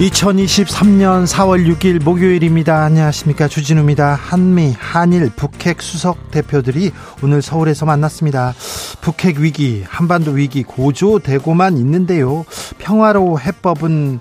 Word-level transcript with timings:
2023년 0.00 1.26
4월 1.26 1.66
6일 1.76 2.02
목요일입니다. 2.02 2.84
안녕하십니까. 2.84 3.48
주진우입니다. 3.48 4.14
한미, 4.14 4.74
한일, 4.78 5.30
북핵 5.36 5.82
수석 5.82 6.30
대표들이 6.30 6.90
오늘 7.22 7.42
서울에서 7.42 7.84
만났습니다. 7.84 8.54
북핵 9.02 9.40
위기, 9.40 9.84
한반도 9.86 10.30
위기 10.30 10.62
고조되고만 10.62 11.76
있는데요. 11.76 12.46
평화로 12.78 13.40
해법은 13.40 14.20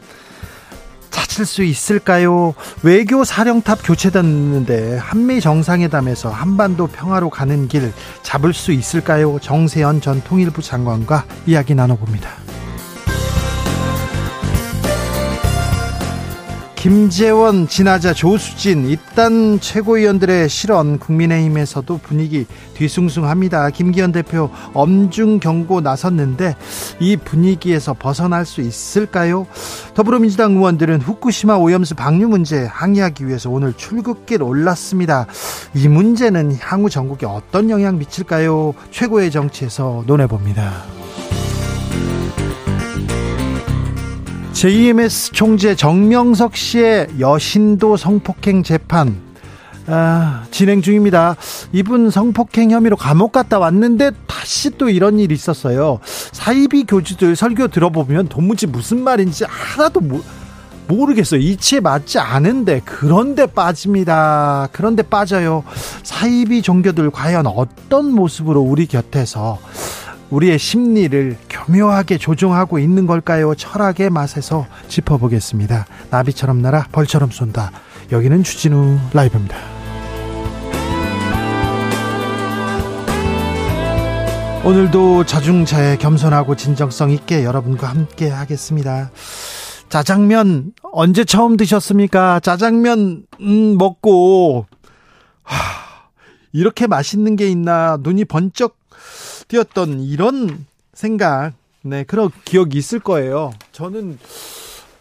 찾을 1.11 1.45
수 1.45 1.63
있을까요? 1.63 2.55
외교 2.83 3.23
사령탑 3.23 3.79
교체됐는데 3.85 4.97
한미 4.97 5.39
정상회담에서 5.39 6.29
한반도 6.29 6.87
평화로 6.87 7.29
가는 7.29 7.69
길 7.69 7.93
잡을 8.21 8.53
수 8.53 8.73
있을까요? 8.73 9.39
정세현 9.39 10.01
전 10.01 10.21
통일부 10.25 10.61
장관과 10.61 11.23
이야기 11.45 11.73
나눠봅니다. 11.73 12.48
김재원, 16.79 17.67
진하자, 17.67 18.13
조수진 18.13 18.89
입단 18.89 19.59
최고위원들의 19.59 20.47
실언 20.47 20.97
국민의힘에서도 20.97 21.97
분위기 21.97 22.45
뒤숭숭합니다. 22.73 23.69
김기현 23.71 24.13
대표 24.13 24.49
엄중 24.73 25.41
경고 25.41 25.81
나섰는데 25.81 26.55
이 27.01 27.17
분위기에서 27.17 27.93
벗어날 27.93 28.45
수 28.45 28.61
있을까요? 28.61 29.45
더불어민주당 29.93 30.53
의원들은 30.53 31.01
후쿠시마 31.01 31.55
오염수 31.55 31.95
방류 31.95 32.29
문제 32.29 32.63
항의하기 32.63 33.27
위해서 33.27 33.49
오늘 33.49 33.73
출국길 33.73 34.41
올랐습니다. 34.41 35.27
이 35.75 35.89
문제는 35.89 36.59
향후 36.61 36.89
전국에 36.89 37.25
어떤 37.25 37.69
영향 37.69 37.97
미칠까요? 37.97 38.73
최고의 38.89 39.31
정치에서 39.31 40.05
논해봅니다. 40.07 40.98
JMS 44.59 45.31
총재 45.31 45.73
정명석 45.73 46.57
씨의 46.57 47.07
여신도 47.17 47.95
성폭행 47.95 48.61
재판 48.63 49.15
아, 49.87 50.43
진행 50.51 50.81
중입니다. 50.81 51.37
이분 51.71 52.09
성폭행 52.09 52.69
혐의로 52.69 52.97
감옥 52.97 53.31
갔다 53.31 53.57
왔는데 53.57 54.11
다시 54.27 54.71
또 54.71 54.89
이런 54.89 55.17
일이 55.17 55.33
있었어요. 55.33 55.99
사이비 56.03 56.83
교주들 56.83 57.37
설교 57.37 57.69
들어보면 57.69 58.27
도무지 58.27 58.67
무슨 58.67 59.01
말인지 59.01 59.45
하나도 59.47 60.01
모, 60.01 60.19
모르겠어요. 60.89 61.39
이치에 61.39 61.79
맞지 61.79 62.19
않은데 62.19 62.81
그런데 62.83 63.45
빠집니다. 63.45 64.67
그런데 64.73 65.03
빠져요. 65.03 65.63
사이비 66.03 66.63
종교들 66.63 67.11
과연 67.11 67.47
어떤 67.47 68.11
모습으로 68.11 68.59
우리 68.59 68.87
곁에서 68.87 69.57
우리의 70.29 70.59
심리를 70.59 71.37
교묘하게 71.49 72.17
조종하고 72.17 72.79
있는 72.79 73.07
걸까요? 73.07 73.55
철학의 73.55 74.09
맛에서 74.09 74.67
짚어보겠습니다. 74.87 75.87
나비처럼 76.11 76.61
날아 76.61 76.87
벌처럼 76.91 77.31
쏜다. 77.31 77.71
여기는 78.11 78.43
주진우 78.43 78.99
라이브입니다. 79.13 79.57
오늘도 84.63 85.25
자중차에 85.25 85.97
겸손하고 85.97 86.55
진정성 86.55 87.11
있게 87.11 87.43
여러분과 87.43 87.87
함께 87.87 88.29
하겠습니다. 88.29 89.09
짜장면 89.87 90.73
언제 90.91 91.23
처음 91.23 91.57
드셨습니까? 91.57 92.39
짜장면 92.41 93.23
음, 93.39 93.77
먹고 93.77 94.67
하, 95.41 95.55
이렇게 96.51 96.85
맛있는 96.85 97.35
게 97.35 97.49
있나 97.49 97.97
눈이 98.01 98.25
번쩍 98.25 98.77
뛰었던 99.49 99.99
이런 99.99 100.65
생각, 100.93 101.53
네, 101.81 102.03
그런 102.03 102.29
기억이 102.45 102.77
있을 102.77 102.99
거예요. 102.99 103.51
저는, 103.73 104.17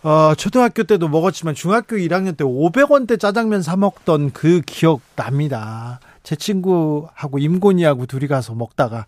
어, 0.03 0.35
초등학교 0.37 0.83
때도 0.83 1.09
먹었지만 1.09 1.55
중학교 1.55 1.97
1학년 1.97 2.37
때 2.37 2.45
500원대 2.45 3.21
짜장면 3.21 3.63
사먹던 3.63 4.33
그 4.33 4.61
기억 4.63 5.01
납니다. 5.15 6.01
제 6.23 6.35
친구하고 6.35 7.39
임곤이하고 7.39 8.07
둘이 8.07 8.27
가서 8.27 8.55
먹다가, 8.55 9.07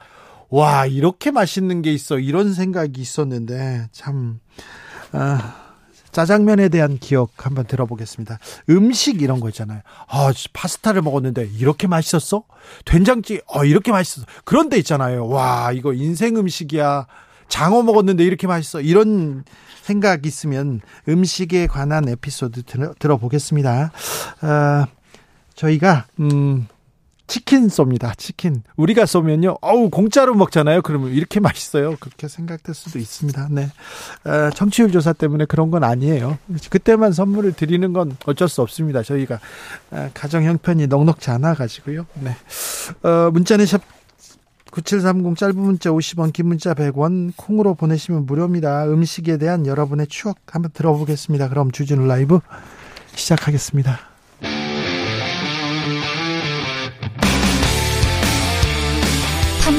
와, 0.50 0.84
이렇게 0.86 1.30
맛있는 1.30 1.82
게 1.82 1.92
있어. 1.92 2.18
이런 2.18 2.52
생각이 2.52 3.00
있었는데, 3.00 3.88
참, 3.92 4.40
아, 5.12 5.59
짜장면에 6.12 6.68
대한 6.68 6.98
기억 6.98 7.30
한번 7.46 7.66
들어보겠습니다. 7.66 8.38
음식 8.70 9.22
이런 9.22 9.40
거 9.40 9.48
있잖아요. 9.48 9.80
아, 10.08 10.32
파스타를 10.52 11.02
먹었는데 11.02 11.50
이렇게 11.58 11.86
맛있었어? 11.86 12.44
된장찌개, 12.84 13.40
어, 13.46 13.64
이렇게 13.64 13.92
맛있었어. 13.92 14.26
그런 14.44 14.68
데 14.68 14.76
있잖아요. 14.78 15.28
와, 15.28 15.72
이거 15.72 15.92
인생 15.92 16.36
음식이야. 16.36 17.06
장어 17.48 17.82
먹었는데 17.82 18.24
이렇게 18.24 18.46
맛있어. 18.46 18.80
이런 18.80 19.44
생각 19.82 20.24
있으면 20.24 20.80
음식에 21.08 21.66
관한 21.66 22.08
에피소드 22.08 22.62
들어, 22.62 22.94
들어보겠습니다. 22.98 23.92
아, 24.40 24.86
저희가, 25.54 26.06
음, 26.20 26.68
치킨 27.30 27.68
쏩니다. 27.68 28.18
치킨. 28.18 28.64
우리가 28.76 29.06
쏘면요. 29.06 29.58
어우, 29.60 29.88
공짜로 29.88 30.34
먹잖아요. 30.34 30.82
그러면 30.82 31.12
이렇게 31.12 31.38
맛있어요. 31.40 31.94
그렇게 32.00 32.26
생각될 32.26 32.74
수도 32.74 32.98
있습니다. 32.98 33.48
네. 33.52 33.70
어, 34.24 34.50
청취율 34.50 34.90
조사 34.90 35.12
때문에 35.12 35.44
그런 35.44 35.70
건 35.70 35.84
아니에요. 35.84 36.38
그때만 36.70 37.12
선물을 37.12 37.52
드리는 37.52 37.92
건 37.92 38.16
어쩔 38.26 38.48
수 38.48 38.62
없습니다. 38.62 39.04
저희가 39.04 39.38
어, 39.92 40.10
가정 40.12 40.42
형편이 40.42 40.88
넉넉지 40.88 41.30
않아 41.30 41.54
가지고요. 41.54 42.04
네. 42.14 42.36
어, 43.08 43.30
문자는 43.30 43.64
샵 43.64 43.80
9730 44.72 45.36
짧은 45.36 45.56
문자 45.56 45.90
50원 45.90 46.32
긴 46.32 46.48
문자 46.48 46.74
100원 46.74 47.32
콩으로 47.36 47.74
보내시면 47.74 48.26
무료입니다. 48.26 48.86
음식에 48.86 49.36
대한 49.36 49.66
여러분의 49.66 50.08
추억 50.08 50.36
한번 50.46 50.72
들어보겠습니다. 50.72 51.48
그럼 51.48 51.70
주진우 51.70 52.06
라이브 52.06 52.40
시작하겠습니다. 53.14 54.09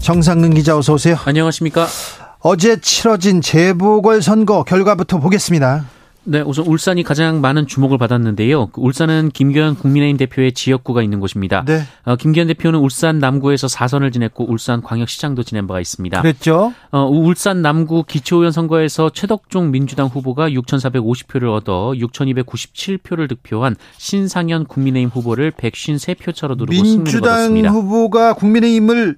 정상근 0.00 0.54
기자 0.54 0.76
어서 0.76 0.92
오세요. 0.94 1.16
안녕하십니까? 1.24 1.86
어제 2.40 2.78
치러진 2.80 3.40
재보궐 3.40 4.20
선거 4.22 4.64
결과부터 4.64 5.18
보겠습니다. 5.18 5.86
네, 6.26 6.40
우선 6.40 6.66
울산이 6.66 7.02
가장 7.02 7.40
많은 7.40 7.66
주목을 7.66 7.98
받았는데요. 7.98 8.68
그 8.68 8.80
울산은 8.80 9.30
김기현 9.32 9.76
국민의힘 9.76 10.16
대표의 10.16 10.52
지역구가 10.52 11.02
있는 11.02 11.20
곳입니다. 11.20 11.64
네. 11.66 11.82
어, 12.04 12.16
김기현 12.16 12.46
대표는 12.48 12.78
울산 12.78 13.18
남구에서 13.18 13.66
4선을 13.66 14.12
지냈고 14.12 14.50
울산 14.50 14.82
광역시장도 14.82 15.42
지낸 15.42 15.66
바가 15.66 15.80
있습니다. 15.80 16.22
그랬죠. 16.22 16.72
어, 16.90 17.04
울산 17.06 17.60
남구 17.60 18.04
기초의원 18.04 18.52
선거에서 18.52 19.10
최덕종 19.10 19.70
민주당 19.70 20.06
후보가 20.06 20.48
6,450표를 20.50 21.54
얻어 21.54 21.92
6,297표를 21.96 23.28
득표한 23.28 23.76
신상현 23.98 24.64
국민의힘 24.64 25.10
후보를 25.10 25.50
153표 25.52 26.34
차로 26.34 26.54
누르고 26.54 26.72
승리를 26.72 27.20
거뒀습니다. 27.20 27.48
민주당 27.48 27.74
후보가 27.74 28.34
국민의힘을 28.34 29.16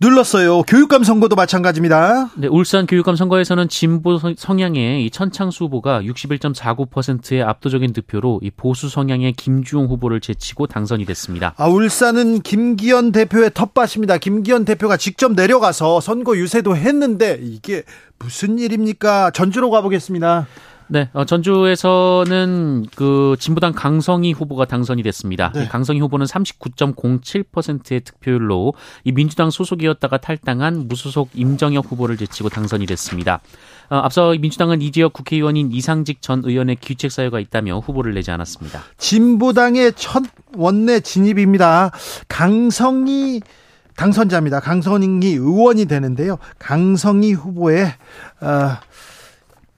눌렀어요. 0.00 0.62
교육감 0.62 1.04
선거도 1.04 1.36
마찬가지입니다. 1.36 2.30
네, 2.36 2.48
울산 2.48 2.86
교육감 2.86 3.14
선거에서는 3.14 3.68
진보 3.68 4.18
성향의 4.36 5.06
이 5.06 5.10
천창수 5.10 5.64
후보가 5.64 6.02
61.49%의 6.02 7.42
압도적인 7.42 7.92
득표로 7.92 8.40
이 8.42 8.50
보수 8.50 8.88
성향의 8.88 9.34
김주용 9.34 9.86
후보를 9.86 10.20
제치고 10.20 10.66
당선이 10.66 11.04
됐습니다. 11.06 11.54
아, 11.56 11.68
울산은 11.68 12.40
김기현 12.40 13.12
대표의 13.12 13.52
텃밭입니다. 13.54 14.18
김기현 14.18 14.64
대표가 14.64 14.96
직접 14.96 15.32
내려가서 15.32 16.00
선거 16.00 16.36
유세도 16.36 16.76
했는데 16.76 17.38
이게 17.40 17.84
무슨 18.18 18.58
일입니까? 18.58 19.30
전주로 19.30 19.70
가보겠습니다. 19.70 20.46
네, 20.88 21.08
어, 21.12 21.24
전주에서는 21.24 22.86
그 22.94 23.36
진보당 23.38 23.72
강성희 23.72 24.32
후보가 24.32 24.66
당선이 24.66 25.02
됐습니다. 25.02 25.50
네. 25.54 25.66
강성희 25.66 26.00
후보는 26.00 26.26
39.07%의 26.26 28.00
득표율로 28.00 28.74
이 29.04 29.12
민주당 29.12 29.50
소속이었다가 29.50 30.18
탈당한 30.18 30.86
무소속 30.88 31.30
임정혁 31.34 31.90
후보를 31.90 32.16
제치고 32.16 32.50
당선이 32.50 32.86
됐습니다. 32.86 33.40
어, 33.88 33.96
앞서 33.96 34.32
민주당은 34.32 34.82
이 34.82 34.92
지역 34.92 35.12
국회의원인 35.12 35.72
이상직 35.72 36.20
전 36.22 36.42
의원의 36.44 36.76
귀책 36.76 37.10
사유가 37.10 37.40
있다며 37.40 37.78
후보를 37.78 38.14
내지 38.14 38.30
않았습니다. 38.30 38.82
진보당의 38.98 39.92
첫 39.96 40.22
원내 40.56 41.00
진입입니다. 41.00 41.90
강성희 42.28 43.40
당선자입니다. 43.96 44.60
강성희 44.60 45.28
의원이 45.28 45.86
되는데요. 45.86 46.38
강성희 46.58 47.32
후보의 47.32 47.86
어, 48.40 48.76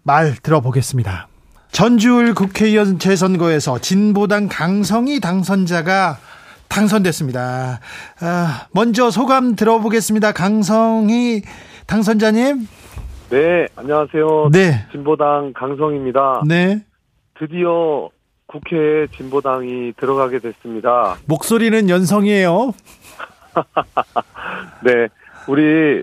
말 0.07 0.37
들어보겠습니다. 0.37 1.27
전주울 1.73 2.35
국회의원 2.35 3.01
재선거에서 3.01 3.81
진보당 3.81 4.49
강성희 4.49 5.19
당선자가 5.19 6.19
당선됐습니다. 6.69 7.81
아, 8.21 8.67
먼저 8.73 9.11
소감 9.11 9.57
들어보겠습니다. 9.57 10.31
강성희 10.31 11.43
당선자님. 11.89 12.69
네, 13.31 13.67
안녕하세요. 13.75 14.51
네. 14.53 14.87
진보당 14.93 15.53
강성입니다. 15.55 16.43
네. 16.47 16.85
드디어 17.39 18.09
국회에 18.47 19.09
진보당이 19.17 19.95
들어가게 19.97 20.39
됐습니다. 20.39 21.17
목소리는 21.27 21.91
연성이에요. 21.91 22.73
네. 24.87 25.09
우리 25.49 26.03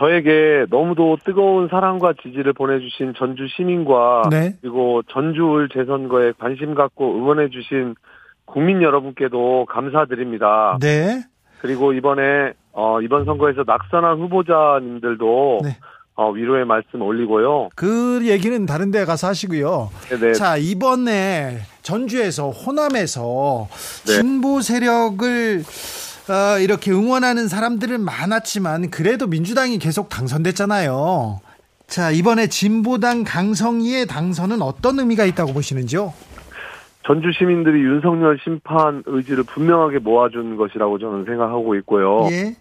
저에게 0.00 0.64
너무도 0.70 1.18
뜨거운 1.24 1.68
사랑과 1.68 2.14
지지를 2.22 2.54
보내주신 2.54 3.12
전주 3.18 3.46
시민과 3.54 4.30
네. 4.30 4.54
그리고 4.62 5.02
전주울 5.12 5.68
재선거에 5.68 6.32
관심 6.38 6.74
갖고 6.74 7.16
응원해주신 7.16 7.96
국민 8.46 8.80
여러분께도 8.80 9.66
감사드립니다. 9.68 10.78
네. 10.80 11.22
그리고 11.60 11.92
이번에 11.92 12.54
어, 12.72 13.02
이번 13.02 13.26
선거에서 13.26 13.64
낙선한 13.66 14.18
후보자님들도 14.20 15.60
네. 15.64 15.76
어, 16.14 16.30
위로의 16.30 16.64
말씀 16.64 17.02
올리고요. 17.02 17.68
그 17.76 18.20
얘기는 18.26 18.64
다른 18.64 18.90
데 18.90 19.04
가서 19.04 19.28
하시고요. 19.28 19.90
네네. 20.08 20.26
네. 20.28 20.32
자, 20.32 20.56
이번에 20.56 21.58
전주에서 21.82 22.50
호남에서 22.50 23.68
네. 24.06 24.12
진보 24.14 24.62
세력을 24.62 25.62
어, 26.30 26.60
이렇게 26.60 26.92
응원하는 26.92 27.48
사람들은 27.48 28.04
많았지만 28.04 28.90
그래도 28.90 29.26
민주당이 29.26 29.78
계속 29.78 30.08
당선됐잖아요. 30.08 31.40
자, 31.88 32.12
이번에 32.12 32.46
진보당 32.46 33.24
강성희의 33.24 34.06
당선은 34.06 34.62
어떤 34.62 35.00
의미가 35.00 35.24
있다고 35.24 35.52
보시는지요? 35.52 36.12
전주 37.04 37.32
시민들이 37.36 37.80
윤석열 37.80 38.38
심판 38.44 39.02
의지를 39.06 39.42
분명하게 39.42 39.98
모아준 39.98 40.56
것이라고 40.56 41.00
저는 41.00 41.24
생각하고 41.24 41.74
있고요. 41.76 42.28
예. 42.30 42.54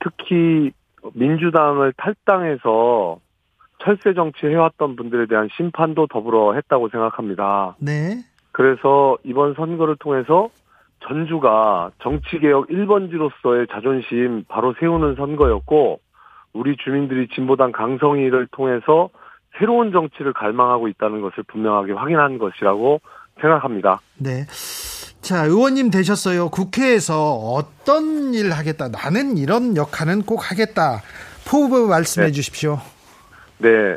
특히 0.00 0.72
민주당을 1.12 1.92
탈당해서 1.96 3.20
철새 3.78 4.14
정치 4.14 4.46
해왔던 4.46 4.96
분들에 4.96 5.26
대한 5.26 5.48
심판도 5.56 6.08
더불어 6.08 6.54
했다고 6.54 6.88
생각합니다. 6.88 7.76
네. 7.78 8.24
그래서 8.50 9.16
이번 9.22 9.54
선거를 9.54 9.94
통해서 10.00 10.48
전주가 11.06 11.90
정치개혁 12.00 12.68
1번지로서의 12.68 13.70
자존심 13.70 14.44
바로 14.48 14.74
세우는 14.80 15.16
선거였고 15.16 16.00
우리 16.52 16.76
주민들이 16.76 17.28
진보당 17.28 17.72
강성희를 17.72 18.48
통해서 18.52 19.10
새로운 19.58 19.92
정치를 19.92 20.32
갈망하고 20.32 20.88
있다는 20.88 21.20
것을 21.20 21.44
분명하게 21.44 21.92
확인한 21.92 22.38
것이라고 22.38 23.00
생각합니다. 23.40 24.00
네. 24.18 24.46
자, 25.20 25.44
의원님 25.44 25.90
되셨어요. 25.90 26.50
국회에서 26.50 27.32
어떤 27.32 28.34
일 28.34 28.52
하겠다. 28.52 28.88
나는 28.88 29.36
이런 29.36 29.76
역할은 29.76 30.22
꼭 30.22 30.50
하겠다. 30.50 31.00
포부 31.48 31.88
말씀해 31.88 32.26
네. 32.26 32.32
주십시오. 32.32 32.78
네. 33.58 33.96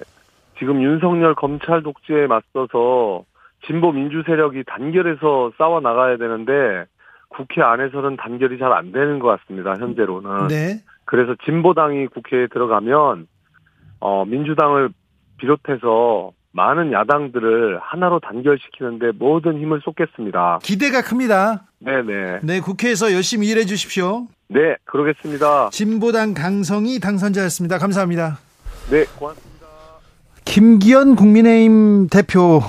지금 0.58 0.82
윤석열 0.82 1.36
검찰 1.36 1.84
독재에 1.84 2.28
맞서서 2.28 3.26
진보 3.66 3.92
민주 3.92 4.24
세력이 4.26 4.64
단결해서 4.66 5.52
싸워 5.58 5.80
나가야 5.82 6.18
되는데 6.18 6.86
국회 7.30 7.62
안에서는 7.62 8.18
단결이 8.18 8.58
잘 8.60 8.72
안 8.74 8.92
되는 8.92 9.20
것 9.20 9.28
같습니다. 9.40 9.76
현재로는. 9.78 10.48
네. 10.48 10.82
그래서 11.06 11.36
진보당이 11.46 12.08
국회에 12.08 12.48
들어가면 12.48 13.28
어 14.00 14.26
민주당을 14.26 14.90
비롯해서 15.38 16.32
많은 16.52 16.92
야당들을 16.92 17.80
하나로 17.82 18.20
단결시키는데 18.20 19.12
모든 19.20 19.60
힘을 19.60 19.82
쏟겠습니다. 19.84 20.60
기대가 20.64 21.02
큽니다. 21.02 21.66
네네. 21.80 22.40
네, 22.44 22.60
국회에서 22.60 23.14
열심히 23.14 23.48
일해 23.48 23.66
주십시오. 23.66 24.26
네, 24.50 24.76
그러겠습니다. 24.86 25.70
진보당 25.72 26.34
강성희 26.34 27.00
당선자였습니다. 27.00 27.78
감사합니다. 27.78 28.40
네, 28.90 29.06
고맙습니다. 29.20 29.68
김기현 30.46 31.16
국민의힘 31.16 32.08
대표 32.10 32.62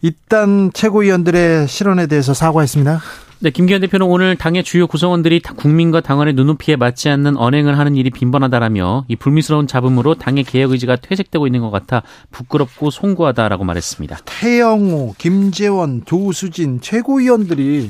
입단 0.00 0.72
최고위원들의 0.72 1.68
실언에 1.68 2.06
대해서 2.08 2.34
사과했습니다. 2.34 2.98
네, 3.42 3.50
김기현 3.50 3.80
대표는 3.80 4.06
오늘 4.06 4.36
당의 4.36 4.62
주요 4.62 4.86
구성원들이 4.86 5.40
국민과 5.40 6.00
당원의 6.00 6.34
눈높이에 6.34 6.76
맞지 6.76 7.08
않는 7.08 7.36
언행을 7.36 7.76
하는 7.76 7.96
일이 7.96 8.08
빈번하다라며 8.08 9.06
이 9.08 9.16
불미스러운 9.16 9.66
잡음으로 9.66 10.14
당의 10.14 10.44
개혁 10.44 10.70
의지가 10.70 10.94
퇴색되고 10.94 11.48
있는 11.48 11.60
것 11.60 11.72
같아 11.72 12.04
부끄럽고 12.30 12.92
송구하다라고 12.92 13.64
말했습니다. 13.64 14.18
태영호, 14.26 15.16
김재원, 15.18 16.04
조수진 16.04 16.80
최고위원들이 16.80 17.88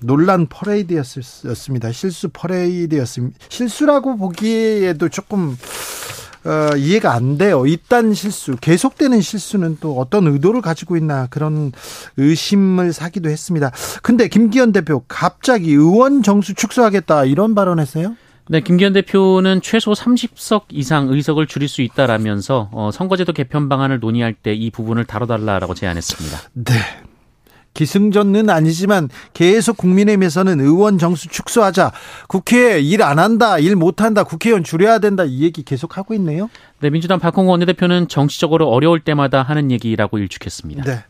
논란 0.00 0.46
퍼레이드였습니다. 0.46 1.90
실수 1.90 2.28
퍼레이드였습니다. 2.32 3.36
실수라고 3.48 4.16
보기에도 4.16 5.08
조금 5.08 5.56
어, 6.44 6.76
이해가 6.76 7.12
안 7.14 7.38
돼요. 7.38 7.66
이딴 7.66 8.14
실수, 8.14 8.56
계속되는 8.60 9.20
실수는 9.20 9.78
또 9.80 9.98
어떤 9.98 10.26
의도를 10.26 10.60
가지고 10.60 10.96
있나 10.96 11.26
그런 11.28 11.72
의심을 12.16 12.92
사기도 12.92 13.30
했습니다. 13.30 13.70
근데 14.02 14.28
김기현 14.28 14.72
대표 14.72 15.02
갑자기 15.08 15.70
의원 15.70 16.22
정수 16.22 16.54
축소하겠다 16.54 17.24
이런 17.24 17.54
발언했어요? 17.54 18.16
네, 18.50 18.60
김기현 18.60 18.92
대표는 18.92 19.62
최소 19.62 19.92
30석 19.92 20.64
이상 20.70 21.08
의석을 21.08 21.46
줄일 21.46 21.66
수 21.66 21.80
있다라면서 21.80 22.68
어, 22.72 22.90
선거제도 22.92 23.32
개편 23.32 23.70
방안을 23.70 24.00
논의할 24.00 24.34
때 24.34 24.54
이 24.54 24.70
부분을 24.70 25.04
다뤄달라라고 25.04 25.74
제안했습니다. 25.74 26.38
네. 26.52 26.74
기승전은 27.74 28.48
아니지만 28.48 29.08
계속 29.34 29.76
국민의힘에서는 29.76 30.60
의원 30.60 30.98
정수 30.98 31.28
축소하자. 31.28 31.92
국회 32.28 32.80
일 32.80 33.02
안 33.02 33.18
한다, 33.18 33.58
일 33.58 33.76
못 33.76 34.00
한다, 34.00 34.24
국회의원 34.24 34.64
줄여야 34.64 35.00
된다 35.00 35.24
이 35.24 35.42
얘기 35.42 35.62
계속 35.64 35.98
하고 35.98 36.14
있네요. 36.14 36.48
네, 36.80 36.90
민주당 36.90 37.18
박홍호 37.18 37.50
원내대표는 37.50 38.08
정치적으로 38.08 38.68
어려울 38.68 39.00
때마다 39.00 39.42
하는 39.42 39.70
얘기라고 39.70 40.18
일축했습니다. 40.18 40.84
네. 40.84 41.04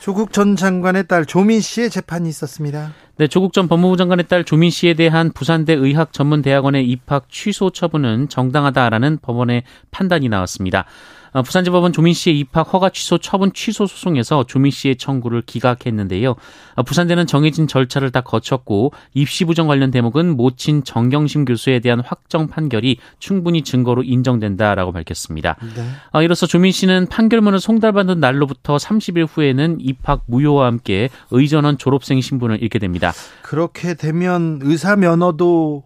조국 0.00 0.32
전 0.32 0.56
장관의 0.56 1.06
딸 1.08 1.26
조민 1.26 1.60
씨의 1.60 1.90
재판이 1.90 2.28
있었습니다. 2.30 2.92
네, 3.18 3.28
조국 3.28 3.52
전 3.52 3.68
법무부 3.68 3.98
장관의 3.98 4.28
딸 4.28 4.44
조민 4.44 4.70
씨에 4.70 4.94
대한 4.94 5.30
부산대 5.30 5.74
의학전문대학원의 5.74 6.88
입학 6.88 7.28
취소 7.28 7.68
처분은 7.68 8.30
정당하다라는 8.30 9.18
법원의 9.20 9.62
판단이 9.90 10.30
나왔습니다. 10.30 10.86
어, 11.32 11.42
부산지법은 11.42 11.92
조민 11.92 12.14
씨의 12.14 12.38
입학 12.38 12.72
허가 12.72 12.88
취소 12.90 13.18
처분 13.18 13.52
취소 13.52 13.86
소송에서 13.86 14.44
조민 14.44 14.70
씨의 14.70 14.96
청구를 14.96 15.42
기각했는데요. 15.42 16.34
어, 16.74 16.82
부산대는 16.82 17.26
정해진 17.26 17.66
절차를 17.66 18.10
다 18.10 18.20
거쳤고 18.20 18.92
입시 19.14 19.44
부정 19.44 19.66
관련 19.66 19.90
대목은 19.90 20.36
모친 20.36 20.84
정경심 20.84 21.44
교수에 21.44 21.80
대한 21.80 22.00
확정 22.00 22.48
판결이 22.48 22.98
충분히 23.18 23.62
증거로 23.62 24.02
인정된다라고 24.02 24.92
밝혔습니다. 24.92 25.56
네. 25.74 25.84
어, 26.12 26.22
이로써 26.22 26.46
조민 26.46 26.72
씨는 26.72 27.06
판결문을 27.06 27.60
송달받은 27.60 28.20
날로부터 28.20 28.76
30일 28.76 29.28
후에는 29.30 29.78
입학 29.80 30.24
무효와 30.26 30.66
함께 30.66 31.08
의전원 31.30 31.78
졸업생 31.78 32.20
신분을 32.20 32.62
잃게 32.62 32.78
됩니다. 32.78 33.12
그렇게 33.42 33.94
되면 33.94 34.60
의사 34.62 34.96
면허도 34.96 35.84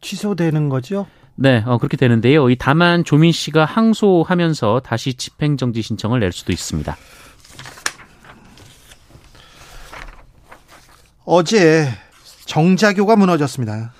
취소되는 0.00 0.68
거죠? 0.68 1.06
네, 1.42 1.64
어, 1.66 1.78
그렇게 1.78 1.96
되는데요. 1.96 2.50
이 2.50 2.56
다만 2.58 3.02
조민 3.02 3.32
씨가 3.32 3.64
항소하면서 3.64 4.82
다시 4.84 5.14
집행정지 5.14 5.80
신청을 5.80 6.20
낼 6.20 6.32
수도 6.32 6.52
있습니다. 6.52 6.94
어제 11.24 11.88
정자교가 12.44 13.16
무너졌습니다. 13.16 13.94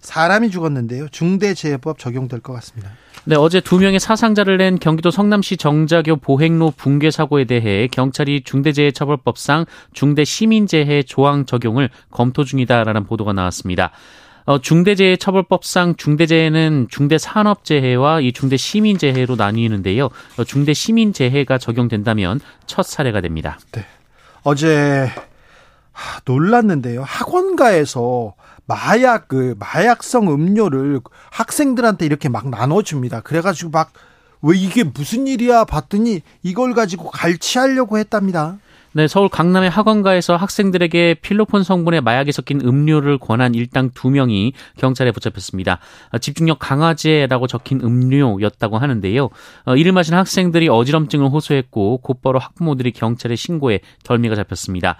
사람이 0.00 0.50
죽었는데요. 0.50 1.08
중대재해법 1.10 1.98
적용될 1.98 2.40
것 2.40 2.54
같습니다. 2.54 2.92
네, 3.24 3.36
어제 3.36 3.60
두 3.60 3.78
명의 3.78 4.00
사상자를 4.00 4.56
낸 4.56 4.78
경기도 4.78 5.10
성남시 5.10 5.58
정자교 5.58 6.16
보행로 6.16 6.72
붕괴 6.74 7.10
사고에 7.10 7.44
대해 7.44 7.86
경찰이 7.88 8.44
중대재해처벌법상 8.44 9.66
중대시민재해 9.92 11.02
조항 11.02 11.44
적용을 11.44 11.90
검토 12.10 12.44
중이다라는 12.44 13.04
보도가 13.04 13.34
나왔습니다. 13.34 13.90
어, 14.48 14.58
중대재해처벌법상 14.58 15.96
중대재해는 15.96 16.86
중대산업재해와 16.88 18.20
이 18.20 18.32
중대시민재해로 18.32 19.36
나뉘는데요. 19.36 20.06
어, 20.38 20.44
중대시민재해가 20.44 21.58
적용된다면 21.58 22.40
첫 22.66 22.86
사례가 22.86 23.20
됩니다. 23.20 23.58
네. 23.72 23.84
어제 24.44 25.10
놀랐는데요. 26.24 27.02
학원가에서 27.02 28.32
마약 28.64 29.28
그 29.28 29.54
마약성 29.58 30.32
음료를 30.32 31.00
학생들한테 31.30 32.06
이렇게 32.06 32.30
막 32.30 32.48
나눠줍니다. 32.48 33.20
그래가지고 33.20 33.70
막 33.70 33.92
왜 34.42 34.56
이게 34.56 34.84
무슨 34.84 35.26
일이야 35.26 35.64
봤더니 35.64 36.22
이걸 36.42 36.74
가지고 36.74 37.10
갈취하려고 37.10 37.98
했답니다. 37.98 38.58
네, 38.98 39.06
서울 39.06 39.28
강남의 39.28 39.70
학원가에서 39.70 40.34
학생들에게 40.34 41.14
필로폰 41.22 41.62
성분의 41.62 42.00
마약이 42.00 42.32
섞인 42.32 42.60
음료를 42.60 43.18
권한 43.18 43.54
일당 43.54 43.90
두 43.94 44.10
명이 44.10 44.54
경찰에 44.76 45.12
붙잡혔습니다. 45.12 45.78
집중력 46.20 46.58
강화제라고 46.58 47.46
적힌 47.46 47.80
음료였다고 47.80 48.76
하는데요. 48.76 49.30
어, 49.66 49.76
이를 49.76 49.92
마신 49.92 50.14
학생들이 50.14 50.68
어지럼증을 50.68 51.28
호소했고 51.28 51.98
곧바로 51.98 52.40
학부모들이 52.40 52.90
경찰에 52.90 53.36
신고해 53.36 53.82
덜미가 54.02 54.34
잡혔습니다. 54.34 54.96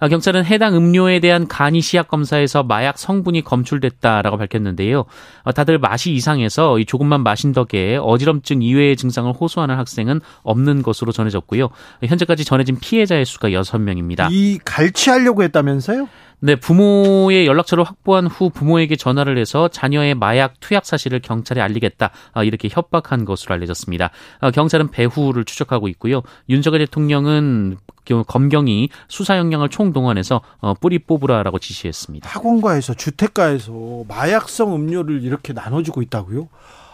아, 0.00 0.08
경찰은 0.08 0.44
해당 0.44 0.76
음료에 0.76 1.18
대한 1.18 1.48
간이 1.48 1.80
시약 1.80 2.08
검사에서 2.08 2.62
마약 2.62 2.98
성분이 2.98 3.42
검출됐다라고 3.42 4.36
밝혔는데요. 4.36 5.04
어, 5.42 5.52
다들 5.52 5.78
맛이 5.78 6.12
이상해서 6.12 6.78
조금만 6.86 7.22
마신 7.22 7.52
덕에 7.52 7.96
어지럼증 7.96 8.62
이외의 8.62 8.96
증상을 8.96 9.32
호소하는 9.32 9.76
학생은 9.76 10.20
없는 10.42 10.82
것으로 10.82 11.10
전해졌고요. 11.10 11.70
현재까지 12.04 12.44
전해진 12.44 12.78
피해자의 12.78 13.24
수가 13.24 13.48
6명입니다. 13.50 14.28
이 14.30 14.58
갈취하려고 14.64 15.42
했다면서요? 15.42 16.08
네, 16.40 16.54
부모의 16.54 17.46
연락처를 17.46 17.84
확보한 17.84 18.26
후 18.26 18.50
부모에게 18.50 18.96
전화를 18.96 19.38
해서 19.38 19.68
자녀의 19.68 20.14
마약 20.14 20.60
투약 20.60 20.86
사실을 20.86 21.20
경찰에 21.20 21.60
알리겠다 21.60 22.10
아, 22.32 22.44
이렇게 22.44 22.68
협박한 22.70 23.24
것으로 23.24 23.54
알려졌습니다. 23.54 24.10
아, 24.40 24.50
경찰은 24.50 24.90
배후를 24.90 25.44
추적하고 25.44 25.88
있고요. 25.88 26.22
윤석열 26.48 26.80
대통령은 26.80 27.78
검경이 28.26 28.88
수사 29.08 29.36
역량을 29.36 29.68
총동원해서 29.68 30.40
어, 30.60 30.74
뿌리 30.74 30.98
뽑으라라고 30.98 31.58
지시했습니다. 31.58 32.28
학원가에서 32.30 32.94
주택가에서 32.94 34.04
마약성 34.08 34.74
음료를 34.74 35.22
이렇게 35.22 35.52
나눠주고 35.52 36.02
있다고요? 36.02 36.48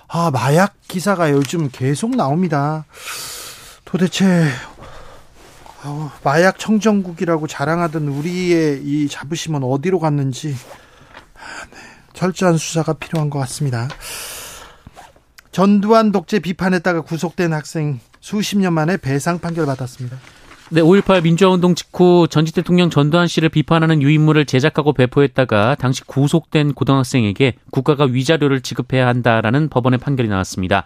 아 0.08 0.30
마약 0.30 0.74
기사가 0.88 1.30
요즘 1.30 1.68
계속 1.70 2.16
나옵니다. 2.16 2.84
도대체 3.84 4.44
어, 5.84 6.10
마약 6.22 6.58
청정국이라고 6.58 7.46
자랑하던 7.46 8.08
우리의 8.08 8.82
이 8.84 9.08
자부심은 9.08 9.62
어디로 9.62 9.98
갔는지 9.98 10.54
아, 11.34 11.66
네. 11.70 11.76
철저한 12.14 12.56
수사가 12.56 12.94
필요한 12.94 13.28
것 13.28 13.38
같습니다. 13.40 13.88
전두환 15.52 16.10
독재 16.10 16.40
비판했다가 16.40 17.02
구속된 17.02 17.52
학생 17.52 18.00
수십 18.20 18.58
년 18.58 18.72
만에 18.72 18.96
배상 18.96 19.38
판결 19.38 19.66
받았습니다. 19.66 20.16
네, 20.70 20.80
5.18 20.80 21.22
민주화운동 21.22 21.74
직후 21.74 22.26
전직 22.30 22.54
대통령 22.54 22.88
전두환 22.88 23.26
씨를 23.26 23.50
비판하는 23.50 24.00
유인물을 24.00 24.46
제작하고 24.46 24.94
배포했다가 24.94 25.76
당시 25.78 26.02
구속된 26.04 26.72
고등학생에게 26.72 27.56
국가가 27.70 28.04
위자료를 28.04 28.62
지급해야 28.62 29.06
한다라는 29.06 29.68
법원의 29.68 29.98
판결이 29.98 30.28
나왔습니다. 30.28 30.84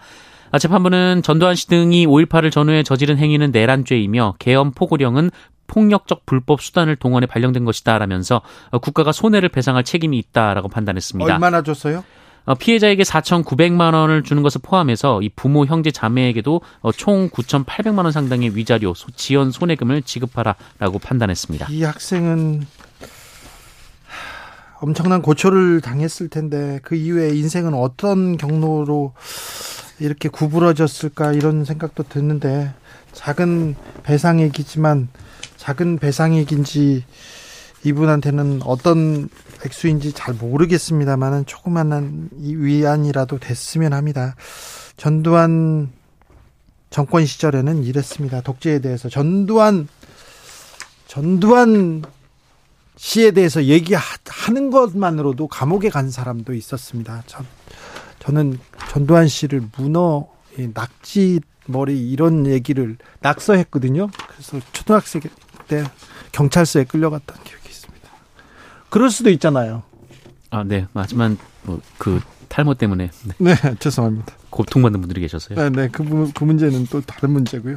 아, 0.50 0.58
재판부는 0.58 1.22
전두환 1.22 1.54
씨 1.54 1.66
등이 1.68 2.06
5.18을 2.06 2.50
전후에 2.50 2.82
저지른 2.82 3.18
행위는 3.18 3.50
내란죄이며 3.50 4.34
계엄 4.38 4.70
포고령은 4.72 5.30
폭력적 5.66 6.24
불법 6.26 6.62
수단을 6.62 6.96
동원해 6.96 7.26
발령된 7.26 7.64
것이다라면서 7.64 8.40
국가가 8.80 9.12
손해를 9.12 9.50
배상할 9.50 9.84
책임이 9.84 10.18
있다라고 10.18 10.68
판단했습니다. 10.68 11.34
얼마나 11.34 11.62
줬어요? 11.62 12.04
어, 12.46 12.54
피해자에게 12.54 13.02
4,900만 13.02 13.92
원을 13.92 14.22
주는 14.22 14.42
것을 14.42 14.62
포함해서 14.64 15.20
이 15.20 15.28
부모, 15.28 15.66
형제, 15.66 15.90
자매에게도 15.90 16.62
어, 16.80 16.92
총 16.92 17.28
9,800만 17.28 18.04
원 18.04 18.10
상당의 18.10 18.56
위자료, 18.56 18.94
지연 19.16 19.50
손해금을 19.50 20.00
지급하라라고 20.00 20.98
판단했습니다. 20.98 21.66
이 21.68 21.82
학생은 21.82 22.66
엄청난 24.80 25.20
고초를 25.20 25.82
당했을 25.82 26.28
텐데 26.28 26.80
그 26.82 26.94
이후에 26.94 27.36
인생은 27.36 27.74
어떤 27.74 28.38
경로로 28.38 29.12
이렇게 30.00 30.28
구부러졌을까 30.28 31.32
이런 31.32 31.64
생각도 31.64 32.04
드는데 32.04 32.72
작은 33.12 33.74
배상액이지만 34.04 35.08
작은 35.56 35.98
배상액인지 35.98 37.04
이분한테는 37.84 38.60
어떤 38.64 39.28
액수인지 39.64 40.12
잘 40.12 40.34
모르겠습니다만은 40.34 41.46
조그만한 41.46 42.30
위안이라도 42.32 43.38
됐으면 43.38 43.92
합니다. 43.92 44.36
전두환 44.96 45.90
정권 46.90 47.26
시절에는 47.26 47.84
이랬습니다. 47.84 48.40
독재에 48.40 48.80
대해서 48.80 49.08
전두환 49.08 49.88
전두환 51.06 52.02
씨에 52.96 53.30
대해서 53.30 53.64
얘기하는 53.64 54.70
것만으로도 54.70 55.46
감옥에 55.46 55.88
간 55.88 56.10
사람도 56.10 56.52
있었습니다. 56.52 57.22
전, 57.26 57.46
저는 58.18 58.58
전두환 58.90 59.28
씨를 59.28 59.62
문어, 59.76 60.28
낙지 60.74 61.40
머리 61.66 62.10
이런 62.10 62.46
얘기를 62.46 62.96
낙서했거든요. 63.20 64.08
그래서 64.28 64.60
초등학생 64.72 65.22
때 65.68 65.84
경찰서에 66.32 66.84
끌려갔던 66.84 67.36
기억이 67.44 67.68
있습니다. 67.68 68.08
그럴 68.88 69.10
수도 69.10 69.30
있잖아요. 69.30 69.82
아, 70.50 70.64
네. 70.64 70.86
하지만 70.94 71.36
뭐 71.62 71.80
그 71.98 72.20
탈모 72.48 72.74
때문에 72.74 73.10
네. 73.38 73.54
네, 73.54 73.74
죄송합니다. 73.78 74.34
고통받는 74.50 75.00
분들이 75.00 75.20
계셨어요. 75.20 75.58
네, 75.58 75.70
네. 75.70 75.88
그, 75.92 76.32
그 76.34 76.44
문제는 76.44 76.86
또 76.86 77.00
다른 77.02 77.30
문제고요. 77.30 77.76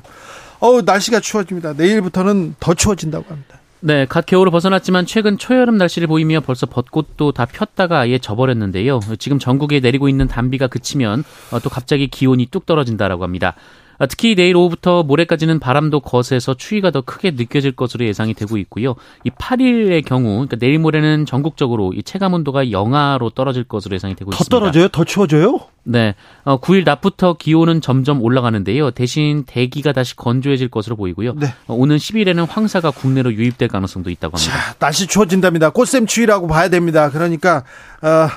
어우, 0.59 0.81
날씨가 0.81 1.19
추워집니다. 1.19 1.73
내일부터는 1.73 2.55
더 2.59 2.73
추워진다고 2.73 3.29
합니다. 3.29 3.59
네, 3.83 4.05
갓 4.05 4.27
겨울을 4.27 4.51
벗어났지만 4.51 5.07
최근 5.07 5.39
초여름 5.39 5.75
날씨를 5.77 6.07
보이며 6.07 6.39
벌써 6.41 6.67
벚꽃도 6.67 7.31
다 7.31 7.45
폈다가 7.45 8.01
아예 8.01 8.19
져버렸는데요. 8.19 8.99
지금 9.17 9.39
전국에 9.39 9.79
내리고 9.79 10.07
있는 10.07 10.27
단비가 10.27 10.67
그치면 10.67 11.23
어, 11.51 11.59
또 11.59 11.71
갑자기 11.71 12.07
기온이 12.07 12.45
뚝 12.45 12.67
떨어진다라고 12.67 13.23
합니다. 13.23 13.55
아, 14.01 14.07
특히 14.07 14.33
내일 14.33 14.55
오후부터 14.55 15.03
모레까지는 15.03 15.59
바람도 15.59 15.99
거세서 15.99 16.55
추위가 16.55 16.89
더 16.89 17.01
크게 17.01 17.31
느껴질 17.31 17.73
것으로 17.73 18.03
예상이 18.03 18.33
되고 18.33 18.57
있고요. 18.57 18.95
이 19.23 19.29
8일의 19.29 20.03
경우, 20.03 20.31
그러니까 20.31 20.55
내일 20.55 20.79
모레는 20.79 21.27
전국적으로 21.27 21.93
이 21.93 22.01
체감 22.01 22.33
온도가 22.33 22.71
영하로 22.71 23.29
떨어질 23.29 23.63
것으로 23.63 23.93
예상이 23.93 24.15
되고 24.15 24.31
더 24.31 24.37
있습니다. 24.37 24.49
더 24.49 24.59
떨어져요? 24.59 24.87
더 24.87 25.03
추워져요? 25.03 25.59
네. 25.83 26.15
어, 26.45 26.59
9일 26.59 26.83
낮부터 26.83 27.33
기온은 27.33 27.79
점점 27.79 28.23
올라가는데요. 28.23 28.89
대신 28.89 29.43
대기가 29.45 29.91
다시 29.93 30.15
건조해질 30.15 30.69
것으로 30.69 30.95
보이고요. 30.95 31.35
네. 31.35 31.53
어, 31.67 31.75
오는 31.75 31.97
10일에는 31.97 32.49
황사가 32.49 32.89
국내로 32.89 33.31
유입될 33.33 33.67
가능성도 33.67 34.09
있다고 34.09 34.35
합니다. 34.35 34.57
자, 34.57 34.73
날씨 34.79 35.05
추워진답니다. 35.05 35.69
꽃샘 35.69 36.07
추위라고 36.07 36.47
봐야 36.47 36.69
됩니다. 36.69 37.11
그러니까 37.11 37.65
어, 38.01 38.29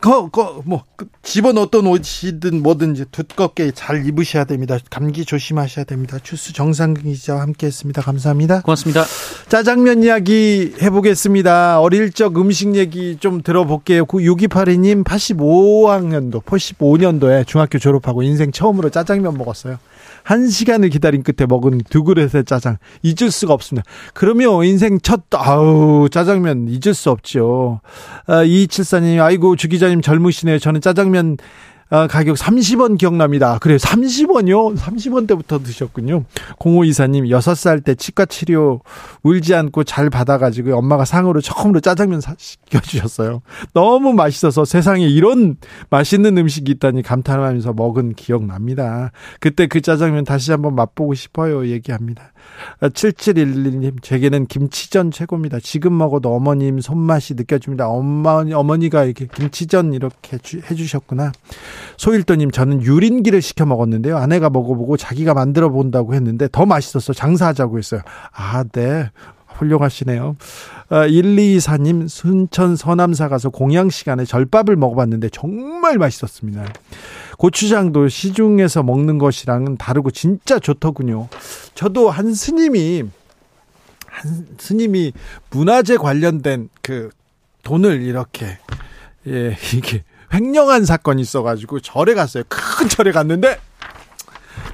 거, 0.00 0.28
거, 0.28 0.62
뭐, 0.64 0.84
그 0.96 1.06
집어넣었던 1.22 1.86
옷이든 1.86 2.62
뭐든지 2.62 3.06
두껍게 3.10 3.72
잘 3.72 4.06
입으셔야 4.06 4.44
됩니다. 4.44 4.78
감기 4.90 5.24
조심하셔야 5.24 5.84
됩니다. 5.84 6.18
추수 6.22 6.52
정상근 6.52 7.04
기자와 7.04 7.40
함께 7.40 7.66
했습니다. 7.66 8.02
감사합니다. 8.02 8.60
고맙습니다. 8.62 9.04
짜장면 9.48 10.02
이야기 10.02 10.74
해보겠습니다. 10.80 11.80
어릴 11.80 12.12
적 12.12 12.38
음식 12.38 12.76
얘기 12.76 13.16
좀 13.18 13.42
들어볼게요. 13.42 14.04
6282님 14.06 15.02
85학년도, 15.04 16.42
85년도에 16.42 17.46
중학교 17.46 17.78
졸업하고 17.78 18.22
인생 18.22 18.52
처음으로 18.52 18.90
짜장면 18.90 19.36
먹었어요. 19.38 19.78
한 20.26 20.48
시간을 20.48 20.88
기다린 20.88 21.22
끝에 21.22 21.46
먹은 21.46 21.82
두 21.88 22.02
그릇의 22.02 22.44
짜장 22.46 22.78
잊을 23.02 23.30
수가 23.30 23.54
없습니다. 23.54 23.88
그러면 24.12 24.64
인생 24.64 24.98
첫 25.00 25.22
아우 25.30 26.08
짜장면 26.10 26.66
잊을 26.68 26.94
수 26.94 27.10
없죠. 27.10 27.80
아, 28.26 28.44
2274님 28.44 29.22
아이고 29.22 29.54
주 29.54 29.68
기자 29.68 29.85
님 29.88 30.02
젊으시네요. 30.02 30.58
저는 30.58 30.80
짜장면 30.80 31.36
아, 31.88 32.08
가격 32.08 32.36
30원 32.36 32.98
기억납니다. 32.98 33.58
그래요. 33.58 33.78
30원이요? 33.78 34.76
30원 34.76 35.28
때부터 35.28 35.60
드셨군요. 35.60 36.24
0524님, 36.58 37.28
6살 37.30 37.84
때 37.84 37.94
치과 37.94 38.24
치료 38.24 38.80
울지 39.22 39.54
않고 39.54 39.84
잘 39.84 40.10
받아가지고 40.10 40.76
엄마가 40.76 41.04
상으로 41.04 41.40
처음으로 41.40 41.78
짜장면 41.78 42.20
시켜주셨어요. 42.36 43.40
너무 43.72 44.14
맛있어서 44.14 44.64
세상에 44.64 45.06
이런 45.06 45.58
맛있는 45.88 46.36
음식이 46.36 46.72
있다니 46.72 47.02
감탄하면서 47.02 47.74
먹은 47.74 48.14
기억납니다. 48.14 49.12
그때 49.38 49.68
그 49.68 49.80
짜장면 49.80 50.24
다시 50.24 50.50
한번 50.50 50.74
맛보고 50.74 51.14
싶어요. 51.14 51.68
얘기합니다. 51.68 52.32
7711님, 52.80 54.02
제게는 54.02 54.46
김치전 54.46 55.10
최고입니다. 55.10 55.58
지금 55.60 55.96
먹어도 55.96 56.34
어머님 56.34 56.80
손맛이 56.80 57.34
느껴집니다. 57.34 57.88
엄마, 57.88 58.44
어머니가 58.52 59.04
이렇게 59.04 59.26
김치전 59.26 59.92
이렇게 59.92 60.38
해주셨구나. 60.70 61.32
소일도님, 61.96 62.50
저는 62.50 62.82
유린기를 62.82 63.42
시켜 63.42 63.66
먹었는데요. 63.66 64.16
아내가 64.16 64.50
먹어보고 64.50 64.96
자기가 64.96 65.34
만들어 65.34 65.70
본다고 65.70 66.14
했는데 66.14 66.48
더 66.50 66.66
맛있어서 66.66 67.12
장사하자고 67.12 67.78
했어요. 67.78 68.00
아, 68.32 68.64
네. 68.72 69.10
훌륭하시네요. 69.56 70.36
아, 70.88 71.06
1224님, 71.06 72.08
순천 72.08 72.76
서남사 72.76 73.28
가서 73.28 73.50
공양 73.50 73.90
시간에 73.90 74.24
절밥을 74.24 74.76
먹어봤는데 74.76 75.30
정말 75.30 75.96
맛있었습니다. 75.98 76.64
고추장도 77.38 78.08
시중에서 78.08 78.82
먹는 78.82 79.18
것이랑은 79.18 79.76
다르고 79.76 80.10
진짜 80.10 80.58
좋더군요. 80.58 81.28
저도 81.74 82.10
한 82.10 82.34
스님이 82.34 83.04
한 84.06 84.46
스님이 84.58 85.12
문화재 85.50 85.96
관련된 85.96 86.68
그 86.82 87.10
돈을 87.62 88.02
이렇게 88.02 88.58
예 89.26 89.56
이게 89.74 90.04
횡령한 90.32 90.84
사건이 90.84 91.20
있어가지고 91.20 91.80
절에 91.80 92.14
갔어요. 92.14 92.44
큰 92.48 92.88
절에 92.88 93.12
갔는데 93.12 93.58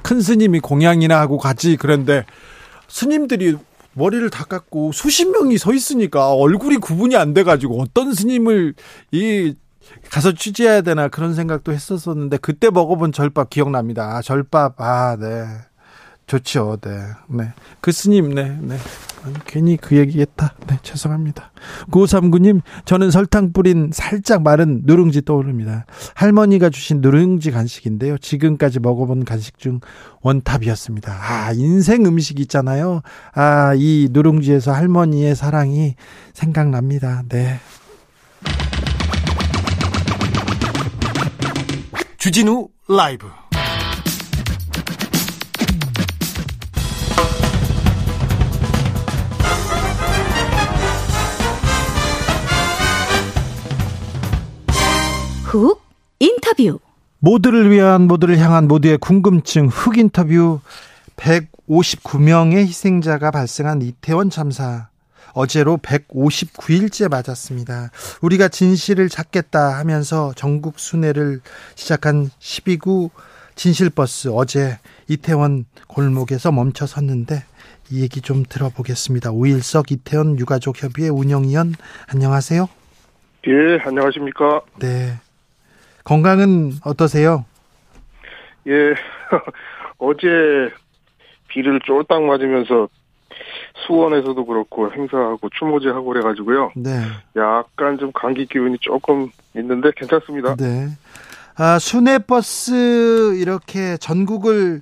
큰 0.01 0.21
스님이 0.21 0.59
공양이나 0.59 1.19
하고 1.19 1.37
같이 1.37 1.75
그런데 1.77 2.25
스님들이 2.87 3.57
머리를 3.93 4.29
다 4.29 4.45
깎고 4.45 4.91
수십 4.91 5.29
명이 5.29 5.57
서 5.57 5.73
있으니까 5.73 6.33
얼굴이 6.33 6.77
구분이 6.77 7.15
안 7.15 7.33
돼가지고 7.33 7.81
어떤 7.81 8.13
스님을 8.13 8.73
이 9.11 9.55
가서 10.09 10.33
취재해야 10.33 10.81
되나 10.81 11.07
그런 11.07 11.33
생각도 11.33 11.73
했었었는데 11.73 12.37
그때 12.37 12.69
먹어본 12.69 13.11
절밥 13.11 13.49
기억납니다. 13.49 14.15
아, 14.15 14.21
절밥 14.21 14.79
아 14.81 15.17
네. 15.19 15.45
좋죠. 16.27 16.77
네. 16.81 16.91
네. 17.29 17.53
그 17.81 17.91
스님 17.91 18.33
네. 18.33 18.57
네. 18.61 18.77
괜히 19.45 19.77
그 19.77 19.95
얘기했다. 19.95 20.53
네, 20.67 20.77
죄송합니다. 20.81 21.51
9539님, 21.91 22.61
저는 22.85 23.11
설탕 23.11 23.53
뿌린 23.53 23.89
살짝 23.93 24.43
마른 24.43 24.81
누룽지 24.83 25.23
떠오릅니다. 25.23 25.85
할머니가 26.15 26.69
주신 26.69 27.01
누룽지 27.01 27.51
간식인데요. 27.51 28.17
지금까지 28.17 28.79
먹어본 28.79 29.23
간식 29.25 29.57
중 29.57 29.79
원탑이었습니다. 30.21 31.13
아, 31.13 31.51
인생 31.53 32.05
음식 32.05 32.39
있잖아요. 32.41 33.01
아, 33.33 33.73
이 33.75 34.09
누룽지에서 34.11 34.73
할머니의 34.73 35.35
사랑이 35.35 35.95
생각납니다. 36.33 37.23
네. 37.29 37.59
주진우 42.23 42.69
라이브. 42.87 43.27
훅 55.43 55.81
인터뷰. 56.19 56.79
모두를 57.19 57.69
위한 57.69 58.07
모두를 58.07 58.37
향한 58.37 58.69
모두의 58.69 58.99
궁금증 58.99 59.67
흑 59.67 59.97
인터뷰. 59.97 60.61
159명의 61.17 62.59
희생자가 62.59 63.31
발생한 63.31 63.81
이태원 63.81 64.29
참사 64.29 64.87
어제로 65.33 65.77
159일째 65.77 67.09
맞았습니다. 67.09 67.89
우리가 68.21 68.47
진실을 68.47 69.09
찾겠다 69.09 69.77
하면서 69.79 70.31
전국 70.35 70.79
순회를 70.79 71.41
시작한 71.75 72.27
12구 72.39 73.09
진실버스 73.55 74.29
어제 74.33 74.77
이태원 75.07 75.65
골목에서 75.87 76.51
멈춰 76.51 76.85
섰는데 76.85 77.43
이 77.91 78.01
얘기 78.01 78.21
좀 78.21 78.43
들어보겠습니다. 78.47 79.31
오일석 79.31 79.91
이태원 79.91 80.39
유가족 80.39 80.81
협의회 80.81 81.09
운영위원 81.09 81.73
안녕하세요. 82.11 82.67
예, 83.47 83.79
안녕하십니까? 83.83 84.61
네. 84.79 85.19
건강은 86.03 86.73
어떠세요? 86.85 87.45
예, 88.67 88.71
어제 89.97 90.17
비를 91.49 91.79
쫄딱 91.85 92.23
맞으면서 92.23 92.87
수원에서도 93.75 94.45
그렇고 94.45 94.91
행사하고 94.91 95.49
추모제하고 95.57 96.05
그래가지고요. 96.05 96.71
네. 96.75 96.91
약간 97.35 97.97
좀 97.97 98.11
감기 98.13 98.45
기운이 98.45 98.77
조금 98.81 99.29
있는데 99.55 99.91
괜찮습니다. 99.95 100.55
네. 100.55 100.87
아, 101.55 101.79
순회버스 101.79 103.37
이렇게 103.37 103.97
전국을 103.97 104.81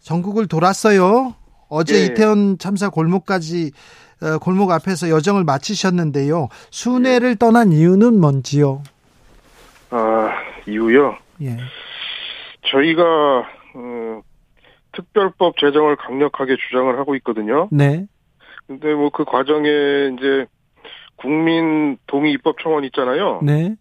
전국을 0.00 0.46
돌았어요. 0.46 1.34
어제 1.68 2.00
예. 2.00 2.04
이태원 2.04 2.58
참사 2.58 2.88
골목까지 2.88 3.72
어, 4.22 4.38
골목 4.38 4.70
앞에서 4.70 5.10
여정을 5.10 5.44
마치셨는데요. 5.44 6.48
순회를 6.70 7.30
예. 7.30 7.34
떠난 7.34 7.72
이유는 7.72 8.20
뭔지요? 8.20 8.82
아 9.90 10.30
이유요? 10.66 11.16
예. 11.42 11.56
저희가 12.66 13.02
어, 13.74 14.22
특별법 14.92 15.56
제정을 15.58 15.96
강력하게 15.96 16.56
주장을 16.68 16.96
하고 16.98 17.16
있거든요. 17.16 17.68
네. 17.72 18.06
근데 18.66 18.94
뭐 18.94 19.10
그 19.10 19.24
과정에 19.24 19.68
이제 20.16 20.46
국민 21.16 21.98
동의 22.06 22.32
입법 22.32 22.58
청원 22.60 22.84
있잖아요. 22.84 23.40
네. 23.42 23.76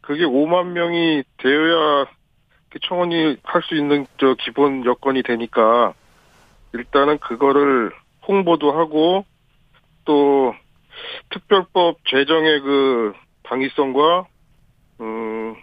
그게 0.00 0.24
5만 0.24 0.68
명이 0.68 1.24
되어야 1.38 2.06
그 2.70 2.78
청원이 2.80 3.38
할 3.42 3.62
수 3.62 3.74
있는 3.74 4.06
저 4.18 4.34
기본 4.38 4.84
여건이 4.84 5.22
되니까 5.22 5.94
일단은 6.72 7.18
그거를 7.18 7.90
홍보도 8.28 8.72
하고 8.72 9.24
또 10.04 10.54
특별법 11.30 11.98
제정의 12.06 12.60
그 12.60 13.12
당위성과 13.44 14.26
음그 15.00 15.56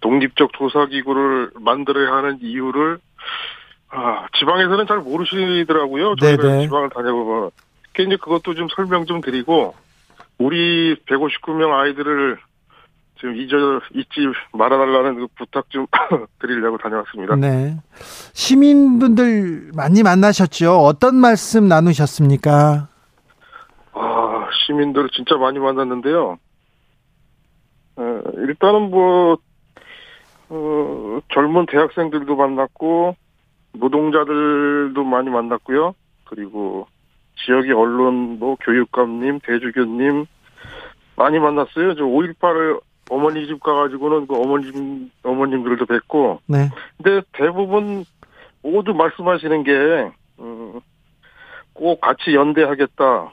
독립적 0.00 0.52
조사기구를 0.54 1.50
만들어야 1.60 2.12
하는 2.12 2.38
이유를 2.40 2.98
아, 3.90 4.26
지방에서는 4.38 4.86
잘 4.86 4.98
모르시더라고요. 4.98 6.16
저희가 6.16 6.42
네네. 6.42 6.62
지방을 6.64 6.90
다녀보면. 6.90 7.50
이제 8.00 8.16
그것도 8.16 8.54
좀 8.54 8.68
설명 8.76 9.06
좀 9.06 9.20
드리고, 9.20 9.74
우리 10.38 10.94
159명 11.06 11.72
아이들을 11.72 12.38
지금 13.18 13.34
잊어, 13.34 13.80
잊지 13.92 14.20
말아달라는 14.52 15.16
그 15.16 15.26
부탁 15.36 15.68
좀 15.70 15.86
드리려고 16.38 16.78
다녀왔습니다. 16.78 17.34
네. 17.34 17.76
시민분들 18.34 19.72
많이 19.74 20.04
만나셨죠? 20.04 20.78
어떤 20.78 21.16
말씀 21.16 21.66
나누셨습니까? 21.66 22.86
아, 23.94 24.48
시민들 24.66 25.08
진짜 25.10 25.34
많이 25.36 25.58
만났는데요. 25.58 26.38
어, 27.96 28.22
일단은 28.36 28.90
뭐, 28.90 29.38
어, 30.50 31.18
젊은 31.34 31.66
대학생들도 31.66 32.36
만났고, 32.36 33.16
노동자들도 33.72 35.02
많이 35.04 35.30
만났고요. 35.30 35.94
그리고 36.24 36.86
지역의 37.44 37.72
언론, 37.72 38.38
뭐 38.38 38.56
교육감님, 38.56 39.40
대주교님 39.40 40.26
많이 41.16 41.38
만났어요. 41.38 41.94
저 41.94 42.04
5.18을 42.04 42.80
어머니 43.10 43.46
집 43.46 43.62
가가지고는 43.62 44.26
그 44.26 44.34
어머님 44.34 45.10
어머님들도 45.22 45.86
뵙고. 45.86 46.40
네. 46.46 46.68
근데 46.96 47.26
대부분 47.32 48.04
모두 48.62 48.92
말씀하시는 48.92 49.62
게 49.64 50.10
음, 50.40 50.80
꼭 51.72 52.00
같이 52.00 52.34
연대하겠다, 52.34 53.32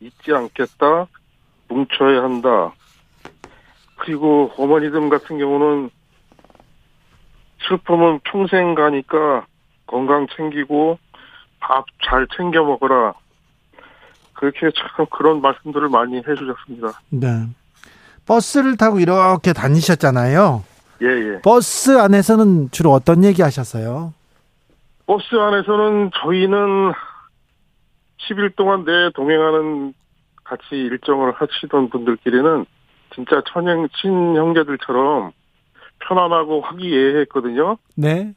잊지 0.00 0.32
않겠다, 0.32 1.06
뭉쳐야 1.68 2.22
한다. 2.22 2.74
그리고 3.96 4.50
어머니들 4.58 5.08
같은 5.08 5.38
경우는 5.38 5.90
슬픔은 7.68 8.20
평생 8.24 8.74
가니까 8.74 9.46
건강 9.86 10.26
챙기고 10.36 10.98
밥 11.60 11.84
잘 12.04 12.26
챙겨 12.36 12.62
먹어라. 12.62 13.14
그렇게 14.34 14.70
참 14.76 15.06
그런 15.10 15.40
말씀들을 15.40 15.88
많이 15.88 16.16
해주셨습니다. 16.16 17.00
네. 17.10 17.46
버스를 18.26 18.76
타고 18.76 19.00
이렇게 19.00 19.52
다니셨잖아요. 19.52 20.64
예, 21.02 21.06
예. 21.06 21.40
버스 21.42 21.98
안에서는 21.98 22.70
주로 22.70 22.90
어떤 22.92 23.24
얘기 23.24 23.42
하셨어요? 23.42 24.12
버스 25.06 25.34
안에서는 25.34 26.10
저희는 26.22 26.92
10일 28.28 28.56
동안 28.56 28.84
내 28.84 29.10
동행하는 29.14 29.92
같이 30.44 30.64
일정을 30.72 31.32
하시던 31.32 31.90
분들끼리는 31.90 32.64
진짜 33.14 33.42
천형, 33.52 33.88
친형제들처럼 34.00 35.32
편안하고 36.00 36.60
화기애애했거든요. 36.62 37.76
네. 37.96 38.34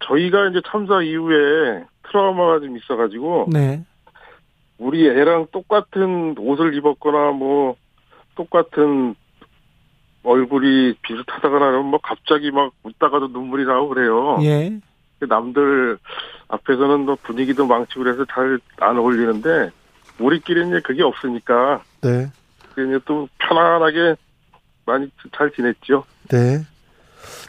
저희가 0.00 0.48
이제 0.48 0.60
참사 0.66 1.02
이후에 1.02 1.84
트라우마가 2.04 2.60
좀 2.60 2.76
있어가지고 2.76 3.46
네. 3.52 3.84
우리 4.78 5.06
애랑 5.08 5.48
똑같은 5.52 6.34
옷을 6.38 6.74
입었거나 6.74 7.32
뭐 7.32 7.76
똑같은 8.34 9.14
얼굴이 10.22 10.94
비슷하다거나 11.02 11.78
뭐 11.82 11.98
갑자기 12.02 12.50
막 12.50 12.72
웃다가도 12.82 13.28
눈물이 13.28 13.64
나고 13.64 13.88
그래요. 13.88 14.38
예. 14.42 14.78
남들 15.20 15.98
앞에서는 16.48 17.00
뭐 17.00 17.16
분위기도 17.22 17.66
망치고 17.66 18.02
그래서 18.02 18.24
잘 18.26 18.58
안 18.80 18.98
어울리는데 18.98 19.70
우리끼리는 20.18 20.68
이제 20.68 20.80
그게 20.80 21.02
없으니까. 21.02 21.82
네. 22.02 22.30
그냥 22.74 23.00
또 23.06 23.28
편안하게 23.38 24.16
많이 24.84 25.10
잘 25.34 25.50
지냈죠. 25.52 26.04
네. 26.28 26.64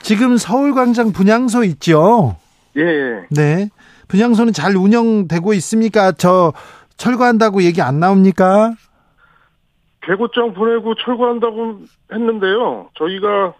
지금 0.01 0.37
서울광장 0.37 1.11
분향소 1.11 1.63
있죠? 1.65 2.37
예, 2.77 2.81
예. 2.81 3.25
네. 3.31 3.69
분향소는 4.07 4.53
잘 4.53 4.75
운영되고 4.75 5.53
있습니까? 5.55 6.11
저 6.13 6.53
철거한다고 6.97 7.63
얘기 7.63 7.81
안 7.81 7.99
나옵니까? 7.99 8.73
개고장 10.01 10.53
보내고 10.53 10.95
철거한다고 10.95 11.81
했는데요. 12.11 12.89
저희가 12.97 13.53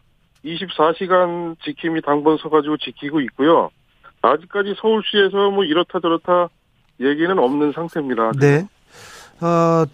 24시간 0.46 1.58
지킴이 1.64 2.02
당번 2.02 2.38
서가지고 2.38 2.78
지키고 2.78 3.20
있고요. 3.22 3.70
아직까지 4.22 4.76
서울시에서 4.80 5.52
뭐 5.52 5.64
이렇다 5.64 6.00
저렇다 6.00 6.50
얘기는 7.00 7.38
없는 7.38 7.74
상태입니다. 7.74 8.32
네. 8.40 8.68
어, 9.42 9.86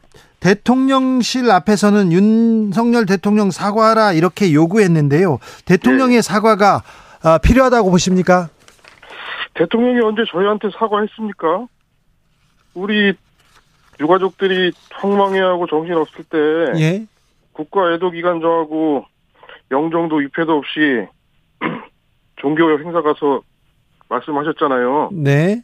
대통령실 0.43 1.49
앞에서는 1.49 2.12
윤석열 2.12 3.06
대통령 3.06 3.49
사과하라 3.49 4.12
이렇게 4.12 4.53
요구했는데요. 4.53 5.39
대통령의 5.63 6.17
네. 6.17 6.21
사과가 6.21 6.84
어, 7.23 7.38
필요하다고 7.38 7.89
보십니까? 7.89 8.49
대통령이 9.53 10.01
언제 10.01 10.23
저희한테 10.29 10.67
사과했습니까? 10.77 11.67
우리 12.73 13.13
유가족들이 14.01 14.73
황망해하고 14.91 15.67
정신없을 15.67 16.25
때 16.25 16.38
예? 16.82 17.06
국가 17.53 17.93
애도 17.93 18.12
기간 18.12 18.41
정하고 18.41 19.06
영정도 19.71 20.17
위패도 20.17 20.58
없이 20.58 21.08
종교 22.36 22.69
행사 22.79 23.01
가서 23.01 23.43
말씀하셨잖아요. 24.10 25.12
네. 25.13 25.62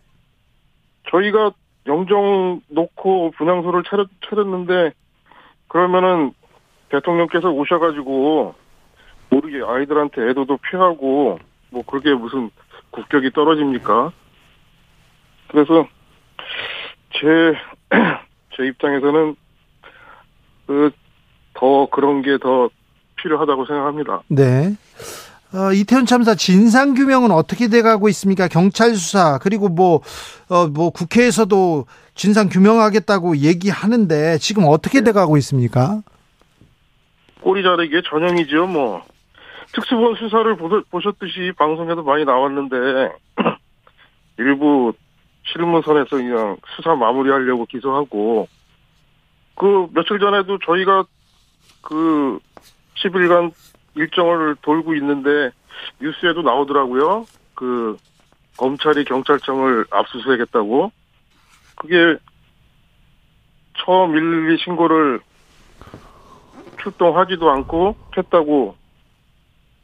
저희가 1.11 1.51
영정 1.89 2.61
놓고 2.67 3.31
분향소를 3.31 3.83
차렸, 3.83 4.07
차렸는데 4.29 4.93
그러면은 5.67 6.33
대통령께서 6.89 7.49
오셔가지고 7.49 8.55
모르게 9.29 9.61
아이들한테 9.65 10.29
애도도 10.29 10.57
피하고 10.57 11.39
뭐 11.71 11.83
그게 11.85 12.13
무슨 12.13 12.49
국격이 12.91 13.31
떨어집니까? 13.31 14.11
그래서 15.49 15.87
제, 17.13 17.53
제 18.55 18.65
입장에서는 18.67 19.35
그, 20.67 20.91
더 21.53 21.87
그런 21.87 22.21
게 22.21 22.37
더 22.37 22.69
필요하다고 23.17 23.65
생각합니다. 23.65 24.21
네. 24.27 24.75
어, 25.51 25.73
이태원 25.73 26.05
참사 26.05 26.35
진상 26.35 26.93
규명은 26.93 27.31
어떻게 27.31 27.69
돼가고 27.69 28.07
있습니까? 28.09 28.47
경찰 28.47 28.93
수사 28.95 29.39
그리고 29.39 29.67
뭐, 29.67 30.01
어, 30.47 30.67
뭐 30.67 30.91
국회에서도 30.91 31.85
진상 32.13 32.49
규명하겠다고 32.49 33.37
얘기하는데 33.37 34.37
지금 34.37 34.65
어떻게 34.67 35.01
돼가고 35.01 35.37
있습니까? 35.37 36.01
꼬리 37.41 37.63
자르기의 37.63 38.03
전형이죠, 38.05 38.67
뭐. 38.67 39.01
특수본 39.73 40.15
수사를 40.15 40.57
보셨듯이 40.89 41.53
방송에도 41.57 42.03
많이 42.03 42.25
나왔는데 42.25 42.75
일부 44.37 44.93
실무선에서 45.51 46.09
그냥 46.09 46.57
수사 46.75 46.95
마무리하려고 46.95 47.65
기소하고 47.65 48.47
그 49.55 49.87
며칠 49.93 50.19
전에도 50.19 50.57
저희가 50.65 51.05
그 51.81 52.39
10일간 53.03 53.51
일정을 53.95 54.55
돌고 54.61 54.95
있는데 54.95 55.51
뉴스에도 56.01 56.41
나오더라고요. 56.41 57.25
그 57.55 57.97
검찰이 58.57 59.05
경찰청을 59.05 59.85
압수수색했다고. 59.89 60.91
그게 61.75 62.17
처음 63.85 64.11
112 64.13 64.57
신고를 64.63 65.21
출동하지도 66.81 67.49
않고 67.49 67.95
했다고 68.17 68.75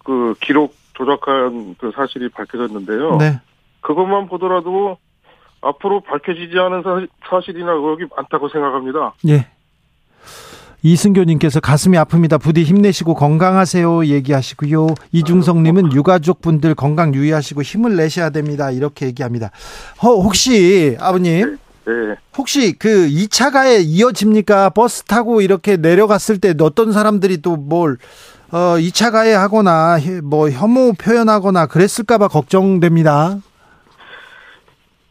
그 0.03 0.35
기록 0.41 0.75
조작한 0.93 1.75
그 1.77 1.91
사실이 1.95 2.29
밝혀졌는데요. 2.29 3.17
네. 3.17 3.39
그것만 3.81 4.27
보더라도 4.27 4.97
앞으로 5.61 6.01
밝혀지지 6.01 6.57
않은 6.59 6.83
사 7.27 7.41
실이나 7.41 7.71
의혹이 7.71 8.05
많다고 8.15 8.49
생각합니다. 8.49 9.13
예. 9.27 9.47
이승교님께서 10.85 11.59
가슴이 11.61 11.97
아픕니다. 11.97 12.39
부디 12.39 12.63
힘내시고 12.63 13.15
건강하세요 13.15 14.05
얘기하시고요. 14.05 14.87
이중성님은 15.11 15.93
유가족 15.93 16.41
분들 16.41 16.75
건강 16.75 17.15
유의하시고 17.15 17.63
힘을 17.63 17.95
내셔야 17.95 18.29
됩니다. 18.29 18.69
이렇게 18.69 19.07
얘기합니다. 19.07 19.49
어, 19.97 20.09
혹시 20.09 20.95
아버님, 20.99 21.57
네, 21.85 21.91
네. 21.91 22.15
혹시 22.37 22.73
그 22.77 23.07
2차 23.07 23.51
가에 23.51 23.79
이어집니까? 23.79 24.69
버스 24.69 25.01
타고 25.03 25.41
이렇게 25.41 25.75
내려갔을 25.75 26.37
때 26.37 26.53
어떤 26.59 26.91
사람들이 26.91 27.41
또뭘 27.41 27.97
어, 28.51 28.75
2차 28.77 29.11
가해 29.11 29.33
하거나 29.33 29.97
뭐 30.21 30.51
혐오 30.51 30.93
표현하거나 30.93 31.65
그랬을까봐 31.65 32.27
걱정됩니다. 32.27 33.39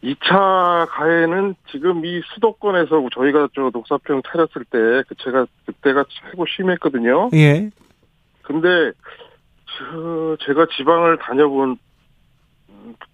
2차 0.05 0.87
가해는 0.89 1.55
지금 1.71 2.05
이 2.05 2.21
수도권에서 2.33 3.09
저희가 3.13 3.49
저 3.55 3.71
녹사평 3.73 4.21
차렸을 4.27 4.63
때그 4.69 5.15
제가 5.23 5.47
그때가 5.65 6.05
최고 6.09 6.45
심했거든요. 6.45 7.31
예. 7.33 7.71
근데 8.43 8.91
저 9.65 10.37
제가 10.45 10.67
지방을 10.77 11.17
다녀본 11.17 11.77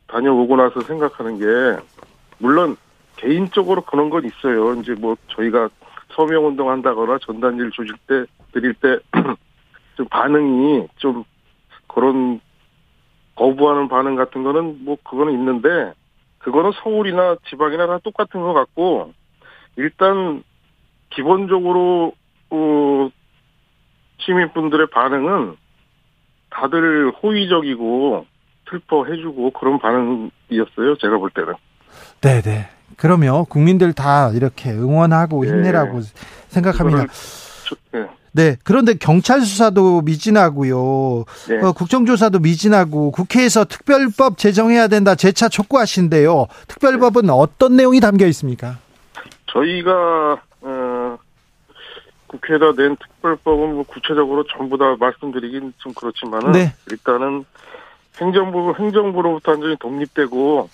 다녀오고 0.08 0.58
나서 0.58 0.82
생각하는 0.82 1.40
게 1.40 1.82
물론 2.40 2.76
개인적으로 3.16 3.82
그런 3.82 4.10
건 4.10 4.26
있어요. 4.26 4.74
이제 4.76 4.94
뭐 4.94 5.16
저희가 5.28 5.70
서명 6.10 6.46
운동 6.46 6.70
한다거나 6.70 7.18
전단지를 7.20 7.72
주실 7.72 7.96
때 8.08 8.26
드릴 8.52 8.74
때 8.74 9.00
좀 9.96 10.08
반응이 10.10 10.88
좀 10.98 11.24
그런 11.88 12.42
거부하는 13.36 13.88
반응 13.88 14.16
같은 14.16 14.44
거는 14.44 14.84
뭐 14.84 14.98
그거는 15.04 15.32
있는데 15.34 15.94
그거는 16.44 16.72
서울이나 16.84 17.36
지방이나 17.50 17.88
다 17.88 18.00
똑같은 18.04 18.42
것 18.42 18.54
같고 18.54 19.14
일단 19.78 20.44
기본적으로 21.12 22.14
어, 22.50 23.10
시민분들의 24.20 24.88
반응은 24.92 25.56
다들 26.50 27.12
호의적이고 27.22 28.26
슬퍼해주고 28.70 29.52
그런 29.52 29.80
반응이었어요. 29.80 30.98
제가 31.00 31.18
볼 31.18 31.30
때는. 31.32 31.54
네 32.22 32.42
네. 32.42 32.70
그러면 32.98 33.46
국민들 33.46 33.94
다 33.94 34.30
이렇게 34.30 34.72
응원하고 34.72 35.44
네. 35.44 35.50
힘내라고 35.50 36.02
네. 36.02 36.08
생각합니다. 36.48 37.06
저, 37.68 37.76
네. 37.92 38.08
네. 38.34 38.56
그런데 38.64 38.94
경찰 38.94 39.42
수사도 39.42 40.02
미진하고요. 40.02 41.26
네. 41.50 41.62
어, 41.62 41.72
국정조사도 41.74 42.40
미진하고 42.40 43.12
국회에서 43.12 43.66
특별법 43.66 44.38
제정해야 44.38 44.88
된다 44.88 45.16
재차 45.16 45.50
촉구하신대요. 45.50 46.48
특별법은 46.68 47.24
네. 47.26 47.32
어떤 47.32 47.76
내용이 47.76 48.00
담겨 48.00 48.26
있습니까? 48.28 48.78
저희가 49.48 50.42
어, 50.62 51.18
국회에다 52.28 52.74
낸 52.74 52.96
특별법은 52.96 53.76
뭐 53.76 53.84
구체적으로 53.84 54.46
전부 54.46 54.78
다 54.78 54.96
말씀드리긴 54.98 55.74
좀 55.78 55.94
그렇지만은 55.94 56.54
네. 56.54 56.74
일단은 56.90 57.44
행정부 58.20 58.74
행정부로부터 58.78 59.52
완전히 59.52 59.76
독립되고 59.78 60.70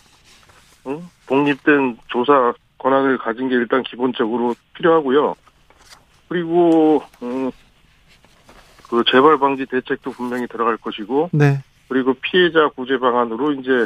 응? 0.88 1.10
독립된 1.28 1.98
조사 2.08 2.54
권한을 2.78 3.18
가진 3.18 3.50
게 3.50 3.56
일단 3.56 3.82
기본적으로 3.84 4.56
필요하고요. 4.76 5.36
그리고 6.28 7.02
음, 7.22 7.52
그 8.90 9.04
재발 9.12 9.38
방지 9.38 9.66
대책도 9.66 10.12
분명히 10.12 10.48
들어갈 10.48 10.78
것이고 10.78 11.30
네. 11.34 11.60
그리고 11.88 12.14
피해자 12.16 12.70
구제 12.70 12.98
방안으로 12.98 13.54
이제 13.54 13.86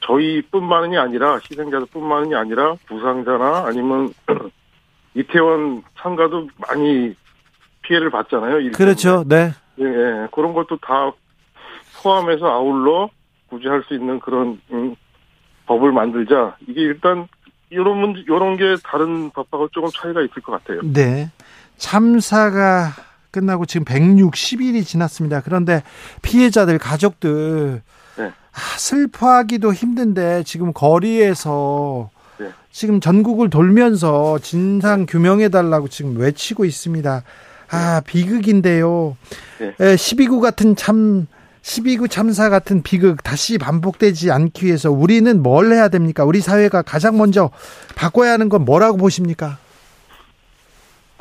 저희뿐만이 0.00 0.98
아니라 0.98 1.38
희생자들뿐만이 1.50 2.34
아니라 2.34 2.74
부상자나 2.86 3.66
아니면 3.66 4.12
이태원 5.14 5.82
상가도 5.96 6.48
많이 6.56 7.14
피해를 7.82 8.10
봤잖아요. 8.10 8.72
그렇죠. 8.72 9.24
네. 9.26 9.52
예, 9.80 9.84
예, 9.84 10.28
그런 10.32 10.52
것도 10.52 10.76
다 10.78 11.12
포함해서 12.02 12.46
아울러 12.46 13.10
구제할 13.48 13.82
수 13.88 13.94
있는 13.94 14.20
그런 14.20 14.60
음, 14.72 14.94
법을 15.66 15.92
만들자. 15.92 16.56
이게 16.66 16.82
일단 16.82 17.26
이런 17.70 17.98
문제, 17.98 18.20
이런 18.20 18.56
게 18.56 18.76
다른 18.84 19.30
법하고 19.30 19.68
조금 19.68 19.88
차이가 19.90 20.20
있을 20.22 20.42
것 20.42 20.52
같아요. 20.52 20.80
네. 20.82 21.30
참사가 21.80 22.92
끝나고 23.32 23.66
지금 23.66 23.84
160일이 23.84 24.86
지났습니다. 24.86 25.40
그런데 25.40 25.82
피해자들 26.22 26.78
가족들 26.78 27.82
네. 28.18 28.24
아, 28.24 28.78
슬퍼하기도 28.78 29.72
힘든데 29.72 30.44
지금 30.44 30.72
거리에서 30.72 32.10
네. 32.38 32.50
지금 32.70 33.00
전국을 33.00 33.50
돌면서 33.50 34.38
진상 34.40 35.06
규명해 35.06 35.48
달라고 35.48 35.88
지금 35.88 36.16
외치고 36.18 36.64
있습니다. 36.64 37.22
아 37.70 38.02
비극인데요. 38.06 39.16
네. 39.58 39.74
12구 39.78 40.40
같은 40.40 40.76
참 40.76 41.26
12구 41.62 42.10
참사 42.10 42.48
같은 42.50 42.82
비극 42.82 43.22
다시 43.22 43.58
반복되지 43.58 44.30
않기 44.30 44.66
위해서 44.66 44.90
우리는 44.90 45.42
뭘 45.42 45.72
해야 45.72 45.88
됩니까? 45.88 46.24
우리 46.24 46.40
사회가 46.40 46.82
가장 46.82 47.16
먼저 47.16 47.50
바꿔야 47.94 48.32
하는 48.32 48.48
건 48.48 48.64
뭐라고 48.64 48.98
보십니까? 48.98 49.58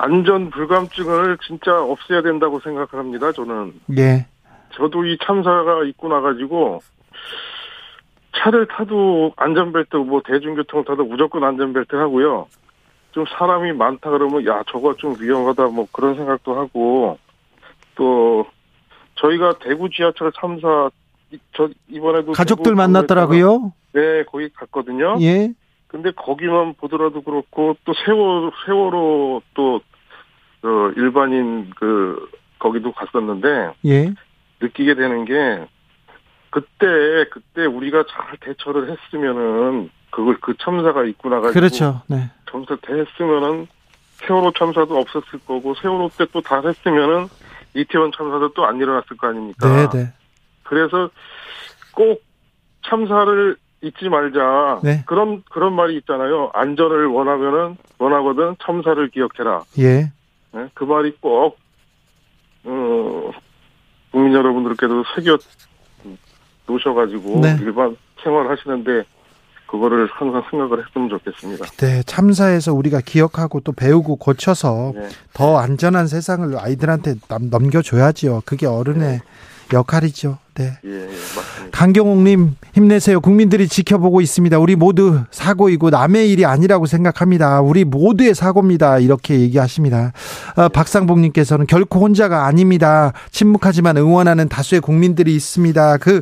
안전 0.01 0.49
불감증을 0.49 1.37
진짜 1.45 1.81
없애야 1.81 2.21
된다고 2.21 2.59
생각합니다. 2.59 3.31
저는. 3.33 3.73
예. 3.97 4.25
저도 4.71 5.05
이 5.05 5.17
참사가 5.23 5.83
있고 5.83 6.07
나가지고 6.07 6.81
차를 8.37 8.67
타도 8.67 9.33
안전벨트 9.35 9.97
뭐 9.97 10.21
대중교통 10.25 10.85
타도 10.85 11.03
무조건 11.03 11.43
안전벨트 11.43 11.95
하고요. 11.95 12.47
좀 13.11 13.25
사람이 13.37 13.73
많다 13.73 14.11
그러면 14.11 14.45
야 14.45 14.63
저거 14.71 14.95
좀 14.95 15.15
위험하다 15.19 15.67
뭐 15.67 15.87
그런 15.91 16.15
생각도 16.15 16.55
하고 16.57 17.17
또 17.95 18.45
저희가 19.15 19.59
대구 19.59 19.89
지하철 19.89 20.31
참사 20.39 20.89
저 21.53 21.69
이번에도 21.89 22.31
가족들 22.31 22.75
만났더라고요. 22.75 23.73
네, 23.91 24.23
거기 24.23 24.49
갔거든요. 24.49 25.17
예. 25.21 25.51
근데 25.87 26.11
거기만 26.11 26.75
보더라도 26.75 27.21
그렇고 27.21 27.75
또 27.83 27.93
세월 28.05 28.51
세월호 28.65 29.41
또 29.55 29.81
어, 30.63 30.91
일반인 30.95 31.69
그 31.75 32.29
거기도 32.59 32.91
갔었는데 32.91 33.73
예. 33.85 34.13
느끼게 34.61 34.95
되는 34.95 35.25
게 35.25 35.65
그때 36.49 37.25
그때 37.31 37.65
우리가 37.65 38.03
잘 38.09 38.37
대처를 38.41 38.89
했으면은 38.91 39.89
그걸 40.11 40.37
그 40.41 40.55
참사가 40.59 41.03
있고 41.05 41.29
나가지고 41.29 41.53
그렇죠. 41.53 42.01
네. 42.07 42.29
점사 42.49 42.75
했으면은 42.87 43.67
세월호 44.15 44.51
참사도 44.57 44.97
없었을 44.97 45.39
거고 45.45 45.75
세월호 45.75 46.09
때 46.17 46.25
또 46.25 46.41
다 46.41 46.61
했으면은 46.61 47.27
이태원 47.75 48.11
참사도 48.11 48.53
또 48.53 48.65
안 48.65 48.77
일어났을 48.77 49.15
거 49.15 49.27
아닙니까? 49.27 49.69
네, 49.69 49.87
네. 49.97 50.13
그래서 50.63 51.09
꼭 51.93 52.21
참사를 52.85 53.55
잊지 53.81 54.09
말자. 54.09 54.81
네. 54.83 55.03
그런 55.05 55.43
그런 55.51 55.73
말이 55.73 55.95
있잖아요. 55.97 56.49
안전을 56.53 57.05
원하면은 57.05 57.77
원하거든 57.99 58.55
참사를 58.65 59.07
기억해라. 59.09 59.61
예. 59.79 60.11
네? 60.53 60.67
그 60.73 60.83
말이 60.83 61.15
꼭 61.19 61.57
어, 62.63 63.31
국민 64.11 64.33
여러분들께도 64.33 65.03
새겨 65.15 65.37
놓으셔가지고 66.67 67.39
네. 67.41 67.57
일반 67.61 67.95
생활하시는데 68.23 69.03
그거를 69.67 70.07
항상 70.11 70.43
생각을 70.49 70.83
했으면 70.83 71.09
좋겠습니다. 71.09 71.65
네, 71.77 72.03
참사에서 72.03 72.73
우리가 72.73 73.01
기억하고 73.01 73.59
또 73.59 73.71
배우고 73.71 74.15
고쳐서 74.15 74.93
네. 74.95 75.07
더 75.33 75.57
안전한 75.59 76.07
세상을 76.07 76.57
아이들한테 76.57 77.15
넘겨줘야지요. 77.51 78.41
그게 78.45 78.65
어른의 78.65 79.01
네. 79.01 79.21
역할이죠. 79.73 80.37
네. 80.55 80.77
예, 80.85 80.89
예, 80.89 81.05
맞습니다. 81.05 81.77
강경옥님 81.77 82.55
힘내세요. 82.73 83.21
국민들이 83.21 83.67
지켜보고 83.67 84.21
있습니다. 84.21 84.59
우리 84.59 84.75
모두 84.75 85.21
사고이고 85.31 85.89
남의 85.89 86.29
일이 86.29 86.45
아니라고 86.45 86.85
생각합니다. 86.85 87.61
우리 87.61 87.85
모두의 87.85 88.35
사고입니다. 88.35 88.99
이렇게 88.99 89.39
얘기하십니다. 89.39 90.11
어, 90.55 90.69
박상복님께서는 90.69 91.67
결코 91.67 91.99
혼자가 92.01 92.45
아닙니다. 92.45 93.13
침묵하지만 93.31 93.97
응원하는 93.97 94.49
다수의 94.49 94.81
국민들이 94.81 95.35
있습니다. 95.35 95.97
그 95.97 96.21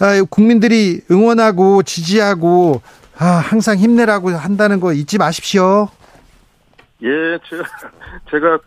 아, 0.00 0.22
국민들이 0.28 1.00
응원하고 1.10 1.82
지지하고 1.84 2.82
아, 3.18 3.26
항상 3.26 3.78
힘내라고 3.78 4.30
한다는 4.30 4.80
거 4.80 4.92
잊지 4.92 5.18
마십시오. 5.18 5.88
예, 7.02 7.38
제가, 7.48 7.64
제가 8.30 8.58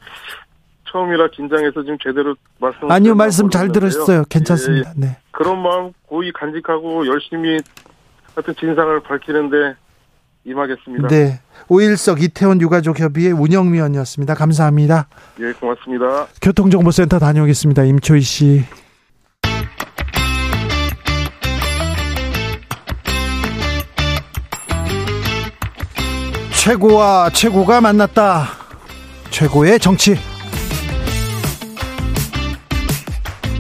처음이라 0.96 1.28
긴장해서 1.32 1.84
지금 1.84 1.98
제대로 2.02 2.36
말씀 2.58 2.90
아니요 2.90 3.16
말씀 3.16 3.50
잘 3.50 3.70
들었어요. 3.70 4.24
괜찮습니다. 4.30 4.94
예, 4.96 5.00
네. 5.00 5.18
그런 5.32 5.62
마음 5.62 5.92
고이 6.08 6.32
간직하고 6.32 7.06
열심히 7.08 7.60
하여튼 8.34 8.56
진상을 8.58 9.02
밝히는데 9.02 9.76
임하겠습니다. 10.46 11.10
네. 11.10 11.42
오일석 11.68 12.22
이태원 12.22 12.62
유가족 12.62 13.00
협의회 13.00 13.32
운영위원이었습니다. 13.32 14.36
감사합니다. 14.36 15.08
예, 15.42 15.52
고맙습니다. 15.52 16.28
교통정보센터 16.42 17.20
다녀오겠습니다. 17.20 17.84
임초희 17.84 18.22
씨. 18.22 18.64
최고와 26.64 27.32
최고가 27.32 27.82
만났다. 27.82 28.46
최고의 29.30 29.80
정치. 29.80 30.35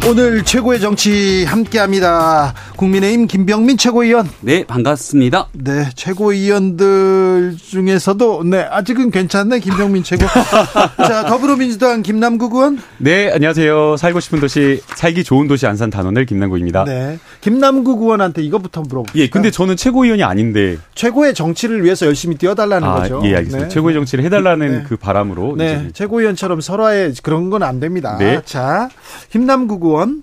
오늘 0.07 0.43
최고의 0.43 0.79
정치 0.79 1.45
함께합니다. 1.45 2.53
국민의힘 2.77 3.27
김병민 3.27 3.77
최고위원. 3.77 4.27
네, 4.41 4.65
반갑습니다. 4.65 5.47
네, 5.53 5.89
최고위원들 5.95 7.55
중에서도 7.57 8.43
네 8.43 8.61
아직은 8.69 9.11
괜찮네 9.11 9.59
김병민 9.59 10.03
최고. 10.03 10.25
자, 10.97 11.25
더불어민주당 11.25 12.01
김남국 12.01 12.53
의원. 12.55 12.79
네, 12.97 13.31
안녕하세요. 13.31 13.97
살고 13.97 14.19
싶은 14.19 14.39
도시, 14.39 14.81
살기 14.95 15.23
좋은 15.23 15.47
도시 15.47 15.65
안산 15.67 15.89
단원을 15.89 16.25
김남국입니다. 16.25 16.83
네, 16.85 17.17
김남국 17.41 18.01
의원한테 18.01 18.41
이것부터 18.43 18.81
물어볼게요. 18.81 19.23
예, 19.23 19.29
근데 19.29 19.51
저는 19.51 19.77
최고위원이 19.77 20.23
아닌데 20.23 20.77
최고의 20.95 21.33
정치를 21.33 21.83
위해서 21.83 22.05
열심히 22.05 22.35
뛰어달라는 22.35 22.87
아, 22.87 22.95
거죠. 22.95 23.21
예, 23.25 23.35
알겠습니다. 23.35 23.67
네. 23.69 23.73
최고의 23.73 23.93
정치를 23.95 24.23
해 24.23 24.29
달라는 24.29 24.71
네. 24.79 24.83
그 24.87 24.97
바람으로. 24.97 25.55
네, 25.57 25.89
최고위원처럼 25.93 26.61
서로의 26.61 27.13
그런 27.23 27.49
건 27.49 27.63
안 27.65 27.79
됩니다. 27.79 28.15
네. 28.19 28.41
자, 28.45 28.89
김남국 29.31 29.83
의원. 29.85 30.21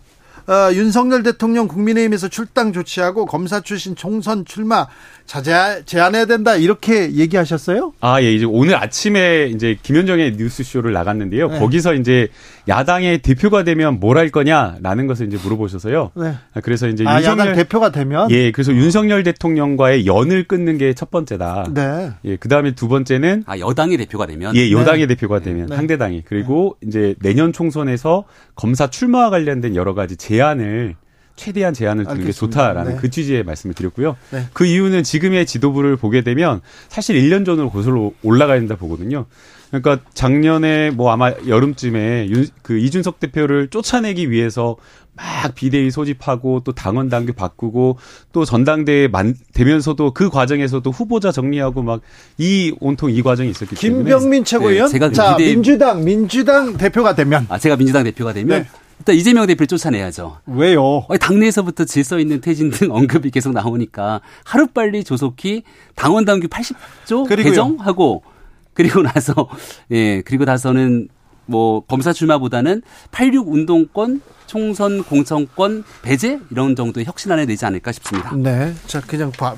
어, 0.53 0.71
윤석열 0.75 1.23
대통령 1.23 1.67
국민의힘에서 1.67 2.29
출당 2.29 2.75
조치하고 2.75 3.25
검사 3.25 3.61
출신 3.61 3.97
총선 3.97 4.45
출마 4.45 4.87
자제 5.33 5.85
제안해야 5.87 6.27
된다 6.27 6.57
이렇게 6.57 7.11
얘기하셨어요? 7.15 7.95
아, 8.01 8.21
예. 8.21 8.35
이제 8.35 8.45
오늘 8.45 8.77
아침에 8.77 9.47
이제 9.47 9.79
김현정의 9.83 10.33
뉴스쇼를 10.37 10.93
나갔는데요. 10.93 11.49
네. 11.49 11.59
거기서 11.59 11.95
이제 11.95 12.29
야당의 12.69 13.23
대표가 13.23 13.65
되면 13.65 13.99
뭘 13.99 14.13
할 14.19 14.29
거냐라는 14.29 15.07
것을 15.07 15.27
이제 15.29 15.39
물어보셔서요. 15.43 16.11
네. 16.17 16.35
그래서 16.63 16.87
이제 16.87 17.05
아, 17.07 17.17
윤석열 17.17 17.39
야당 17.49 17.57
대표가 17.57 17.91
되면 17.91 18.31
예, 18.31 18.51
그래서 18.53 18.73
윤석열 18.75 19.23
대통령과의 19.23 20.05
연을 20.05 20.45
끊는 20.45 20.77
게 20.77 20.93
첫 20.93 21.11
번째다. 21.11 21.69
네. 21.73 22.11
예, 22.27 22.37
그 22.37 22.51
다음에 22.51 22.73
두 22.75 22.87
번째는 22.89 23.45
아, 23.47 23.59
여당의 23.59 23.97
대표가 23.97 24.27
되면 24.27 24.55
예, 24.55 24.71
여당의 24.71 25.07
네. 25.07 25.15
대표가 25.15 25.41
되면 25.41 25.67
네. 25.69 25.77
상대당이 25.77 26.25
그리고 26.27 26.77
네. 26.83 26.89
이제 26.89 27.15
내년 27.23 27.55
총선에서 27.55 28.25
검사 28.55 28.89
출마와 28.91 29.31
관련된 29.31 29.77
여러 29.77 29.95
가지 29.95 30.17
제안을 30.17 30.95
최대한 31.37 31.75
제한을 31.75 32.05
두는 32.05 32.25
게 32.25 32.33
좋다라는 32.33 32.93
네. 32.93 32.99
그 33.01 33.11
취지의 33.11 33.45
말씀을 33.45 33.75
드렸고요. 33.75 34.17
네. 34.31 34.47
그 34.53 34.65
이유는 34.65 35.03
지금의 35.03 35.47
지도부를 35.47 35.97
보게 35.97 36.23
되면 36.23 36.61
사실 36.89 37.17
1년 37.17 37.45
전으로 37.45 37.71
고슬로 37.71 38.15
올라가야 38.23 38.59
된다 38.59 38.77
보거든요. 38.77 39.27
그러니까 39.71 40.01
작년에 40.13 40.91
뭐 40.91 41.13
아마 41.13 41.33
여름쯤에 41.47 42.29
윤, 42.29 42.47
그 42.61 42.77
이준석 42.79 43.21
대표를 43.21 43.69
쫓아내기 43.69 44.31
위해서 44.31 44.77
막 45.15 45.55
비대위 45.55 45.91
소집하고 45.91 46.61
또 46.65 46.73
당원 46.73 47.09
당규 47.09 47.33
바꾸고 47.33 47.99
또 48.33 48.45
전당대회 48.45 49.09
만 49.09 49.35
되면서도 49.55 50.13
그 50.13 50.29
과정에서도 50.29 50.91
후보자 50.91 51.33
정리하고 51.33 51.83
막 51.83 52.03
이 52.39 52.75
온통 52.81 53.11
이 53.11 53.23
과정이 53.23 53.51
있었기 53.51 53.77
때문에 53.77 54.05
김병민 54.05 54.45
최고위원 54.45 54.87
네, 54.87 54.93
제가 54.93 55.13
자 55.13 55.37
비대위... 55.37 55.55
민주당 55.55 56.05
민주당 56.05 56.77
대표가 56.77 57.15
되면 57.15 57.47
아 57.49 57.59
제가 57.59 57.77
민주당 57.77 58.05
대표가 58.05 58.33
되면 58.33 58.63
네. 58.63 58.69
일단 58.99 59.17
이재명 59.17 59.47
대표를 59.47 59.67
쫓아내야죠. 59.67 60.39
왜요? 60.47 61.07
당내에서부터 61.21 61.85
질서 61.85 62.19
있는 62.19 62.41
퇴진 62.41 62.71
등 62.71 62.93
언급이 62.95 63.31
계속 63.31 63.53
나오니까 63.53 64.21
하루빨리 64.45 65.05
조속히 65.05 65.65
당원 65.97 66.25
당규 66.25 66.49
80조 66.49 67.29
그리고요. 67.29 67.51
개정하고 67.51 68.23
그리고 68.75 69.03
나서 69.03 69.49
예 69.91 70.23
그리고 70.23 70.45
나서는 70.45 71.09
뭐 71.47 71.81
검사 71.81 72.13
출마보다는 72.13 72.83
86 73.11 73.49
운동권 73.53 74.23
총선 74.47 75.03
공천권 75.03 75.83
배제 76.03 76.39
이런 76.51 76.77
정도의 76.77 77.05
혁신안에 77.07 77.47
내지 77.47 77.65
않을까 77.67 77.91
싶습니다. 77.93 78.33
네, 78.37 78.73
자 78.87 79.01
그냥 79.01 79.33
봐, 79.33 79.55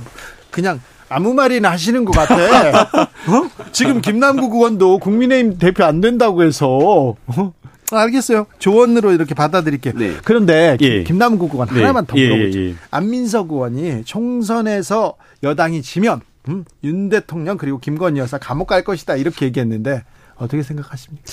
그냥 0.50 0.80
아무 1.08 1.34
말이나 1.34 1.70
하시는 1.70 2.04
것 2.04 2.12
같아. 2.12 2.34
어? 3.28 3.50
지금 3.72 4.00
김남국 4.00 4.54
의원도 4.54 4.98
국민의힘 4.98 5.58
대표 5.58 5.84
안 5.84 6.00
된다고 6.00 6.42
해서 6.42 7.14
어? 7.26 7.52
알겠어요. 7.92 8.46
조언으로 8.58 9.12
이렇게 9.12 9.34
받아들일게요. 9.34 9.94
네. 9.96 10.14
그런데 10.24 10.76
예. 10.80 11.04
김남국 11.04 11.52
의원 11.52 11.68
네. 11.68 11.80
하나만 11.80 12.06
더 12.06 12.16
예, 12.18 12.28
물어보죠. 12.28 12.58
예, 12.58 12.68
예, 12.70 12.74
안민석 12.90 13.50
의원이 13.52 14.04
총선에서 14.04 15.16
여당이 15.42 15.82
지면 15.82 16.20
음, 16.48 16.64
윤 16.82 17.08
대통령 17.08 17.56
그리고 17.56 17.78
김건희 17.78 18.18
여사 18.20 18.38
감옥 18.38 18.66
갈 18.66 18.84
것이다 18.84 19.16
이렇게 19.16 19.46
얘기했는데 19.46 20.04
어떻게 20.36 20.62
생각하십니까? 20.62 21.24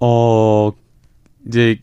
어 0.00 0.72
이제 1.46 1.80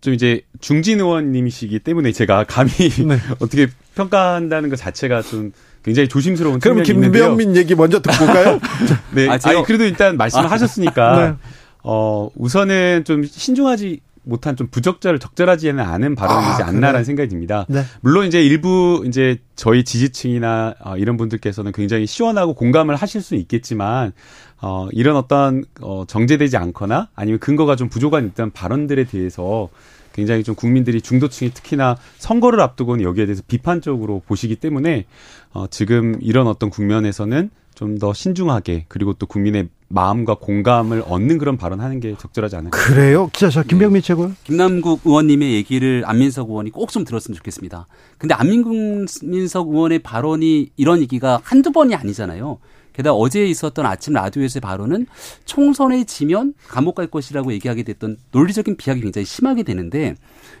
좀 0.00 0.14
이제 0.14 0.42
중진 0.60 1.00
의원님이시기 1.00 1.78
때문에 1.80 2.12
제가 2.12 2.44
감히 2.44 2.70
네. 2.72 3.18
어떻게 3.38 3.68
평가한다는 3.94 4.70
것 4.70 4.76
자체가 4.76 5.22
좀 5.22 5.52
굉장히 5.84 6.08
조심스러운 6.08 6.60
그럼 6.60 6.82
김병민 6.82 7.56
얘기 7.56 7.74
먼저 7.74 8.00
듣고 8.00 8.24
올까요? 8.24 8.60
네. 9.14 9.28
아, 9.28 9.38
아니, 9.42 9.62
그래도 9.64 9.84
일단 9.84 10.16
말씀을 10.16 10.46
아, 10.46 10.50
하셨으니까 10.50 11.16
네. 11.40 11.48
어 11.82 12.28
우선은 12.36 13.04
좀 13.04 13.24
신중하지 13.24 14.00
못한 14.22 14.54
좀 14.54 14.66
부적절 14.68 15.18
적절하지는 15.18 15.82
않은 15.82 16.14
발언이지 16.14 16.62
아, 16.62 16.66
않나라는. 16.66 17.04
생각이 17.04 17.28
듭니다. 17.28 17.64
네. 17.68 17.82
물론 18.02 18.26
이제 18.26 18.42
일부 18.44 19.02
이제 19.06 19.38
저희 19.56 19.82
지지층이나 19.84 20.74
어, 20.80 20.96
이런 20.96 21.16
분들께서는 21.16 21.72
굉장히 21.72 22.06
시원하고 22.06 22.54
공감을 22.54 22.96
하실 22.96 23.22
수는 23.22 23.40
있겠지만 23.42 24.12
어 24.60 24.88
이런 24.92 25.16
어떤 25.16 25.64
어 25.80 26.04
정제되지 26.06 26.56
않거나 26.58 27.08
아니면 27.14 27.40
근거가 27.40 27.76
좀 27.76 27.88
부족한 27.88 28.26
있던 28.28 28.50
발언들에 28.50 29.04
대해서 29.04 29.68
굉장히 30.12 30.44
좀 30.44 30.54
국민들이 30.54 31.00
중도층이 31.00 31.52
특히나 31.52 31.96
선거를 32.18 32.60
앞두고는 32.60 33.02
여기에 33.04 33.26
대해서 33.26 33.42
비판적으로 33.46 34.22
보시기 34.26 34.56
때문에 34.56 35.06
어 35.54 35.66
지금 35.68 36.16
이런 36.20 36.46
어떤 36.46 36.68
국면에서는 36.68 37.50
좀 37.74 37.98
더 37.98 38.12
신중하게 38.12 38.84
그리고 38.88 39.14
또 39.14 39.24
국민의 39.26 39.68
마음과 39.92 40.36
공감을 40.36 41.02
얻는 41.06 41.38
그런 41.38 41.56
발언하는 41.56 41.98
게 41.98 42.14
적절하지 42.16 42.56
않을까. 42.56 42.78
그래요? 42.78 43.28
기자, 43.32 43.50
자, 43.50 43.64
김병민 43.64 44.00
네. 44.00 44.06
최고. 44.06 44.30
김남국 44.44 45.00
의원님의 45.04 45.52
얘기를 45.54 46.04
안민석 46.06 46.48
의원이 46.48 46.70
꼭 46.70 46.90
좀 46.90 47.04
들었으면 47.04 47.36
좋겠습니다. 47.36 47.86
근데 48.18 48.34
안민석 48.34 49.68
의원의 49.68 50.00
발언이 50.00 50.70
이런 50.76 51.00
얘기가 51.00 51.40
한두 51.44 51.70
번이 51.70 51.94
아니잖아요. 51.94 52.58
게다가 52.92 53.14
어제 53.14 53.46
있었던 53.46 53.86
아침 53.86 54.14
라디오에서의 54.14 54.60
발언은 54.60 55.06
총선에 55.44 56.02
지면 56.04 56.54
감옥 56.66 56.96
갈 56.96 57.06
것이라고 57.06 57.52
얘기하게 57.52 57.84
됐던 57.84 58.16
논리적인 58.32 58.76
비약이 58.76 59.00
굉장히 59.00 59.24
심하게 59.24 59.62
되는데 59.62 60.16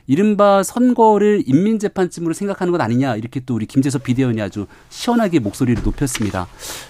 이른바 0.06 0.62
선거를 0.62 1.42
인민재판쯤으로 1.46 2.32
생각하는 2.32 2.70
것 2.70 2.80
아니냐 2.80 3.16
이렇게 3.16 3.40
또 3.40 3.54
우리 3.54 3.66
김재섭 3.66 4.04
비대위원이 4.04 4.40
아주 4.40 4.66
시원하게 4.88 5.40
목소리를 5.40 5.82
높였습니다. 5.82 6.46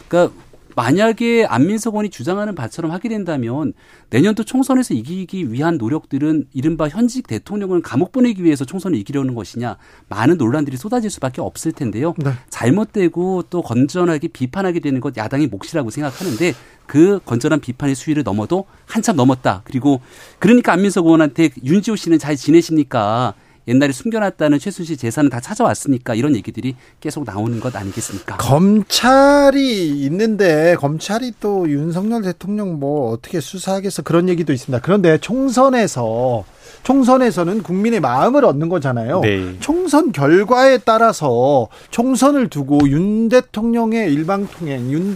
그러니까 0.09 0.35
만약에 0.77 1.47
안민석 1.47 1.95
의원이 1.95 2.11
주장하는 2.11 2.55
바처럼 2.55 2.93
하게 2.93 3.09
된다면 3.09 3.73
내년도 4.11 4.45
총선에서 4.45 4.95
이기기 4.95 5.53
위한 5.53 5.79
노력들은 5.79 6.47
이른바 6.53 6.89
현직 6.89 7.27
대통령을 7.27 7.83
감옥 7.83 8.13
보내기 8.13 8.45
위해서 8.45 8.65
총선을 8.65 8.99
이기려는 8.99 9.35
것이냐 9.35 9.77
많은 10.09 10.37
논란들이 10.37 10.77
쏟아질 10.77 11.11
수밖에 11.11 11.41
없을 11.41 11.73
텐데요. 11.73 12.15
네. 12.19 12.33
잘못되고 12.49 13.45
또 13.51 13.63
건전하게 13.63 14.29
비판하게 14.29 14.81
되는 14.81 15.01
것 15.01 15.17
야당의 15.17 15.49
몫이라고 15.49 15.91
생각하는데 15.91 16.55
그 16.87 17.21
건전한 17.25 17.61
비판의 17.61 17.95
수위를 17.95 18.23
넘어도 18.25 18.67
한참 18.87 19.17
넘었다. 19.17 19.63
그리고 19.65 20.01
그러니까 20.39 20.73
안민석 20.73 21.07
의원한테 21.07 21.51
윤지호 21.65 21.97
씨는 21.97 22.19
잘 22.19 22.37
지내십니까? 22.37 23.35
옛날에 23.69 23.93
숨겨놨다는 23.93 24.59
최순실 24.59 24.97
재산은 24.97 25.31
다 25.31 25.41
찾아왔으니까 25.41 26.15
이런 26.15 26.35
얘기들이 26.35 26.77
계속 27.01 27.25
나오는 27.25 27.61
것 27.61 27.75
아니겠습니까? 27.77 28.37
검찰이 28.39 29.91
있는데 30.03 30.77
검찰이 30.79 31.35
또 31.41 31.69
윤석열 31.69 32.23
대통령 32.23 32.79
뭐 32.79 33.11
어떻게 33.13 33.41
수사하겠어 33.41 34.03
그런 34.03 34.29
얘기도 34.29 34.53
있습니다. 34.53 34.81
그런데 34.83 35.19
총선에서 35.19 36.45
총선에서는 36.83 37.63
국민의 37.63 38.01
마음을 38.01 38.45
얻는 38.45 38.69
거잖아요. 38.69 39.21
네. 39.21 39.57
총선 39.61 40.13
결과에 40.13 40.79
따라서 40.79 41.69
총선을 41.91 42.49
두고 42.49 42.89
윤 42.89 43.29
대통령의 43.29 44.13
일방통행, 44.13 44.91
윤, 44.91 45.15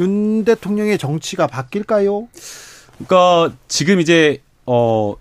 윤 0.00 0.44
대통령의 0.44 0.98
정치가 0.98 1.46
바뀔까요? 1.46 2.28
그러니까 2.98 3.54
지금 3.68 4.00
이제 4.00 4.40
어 4.64 5.14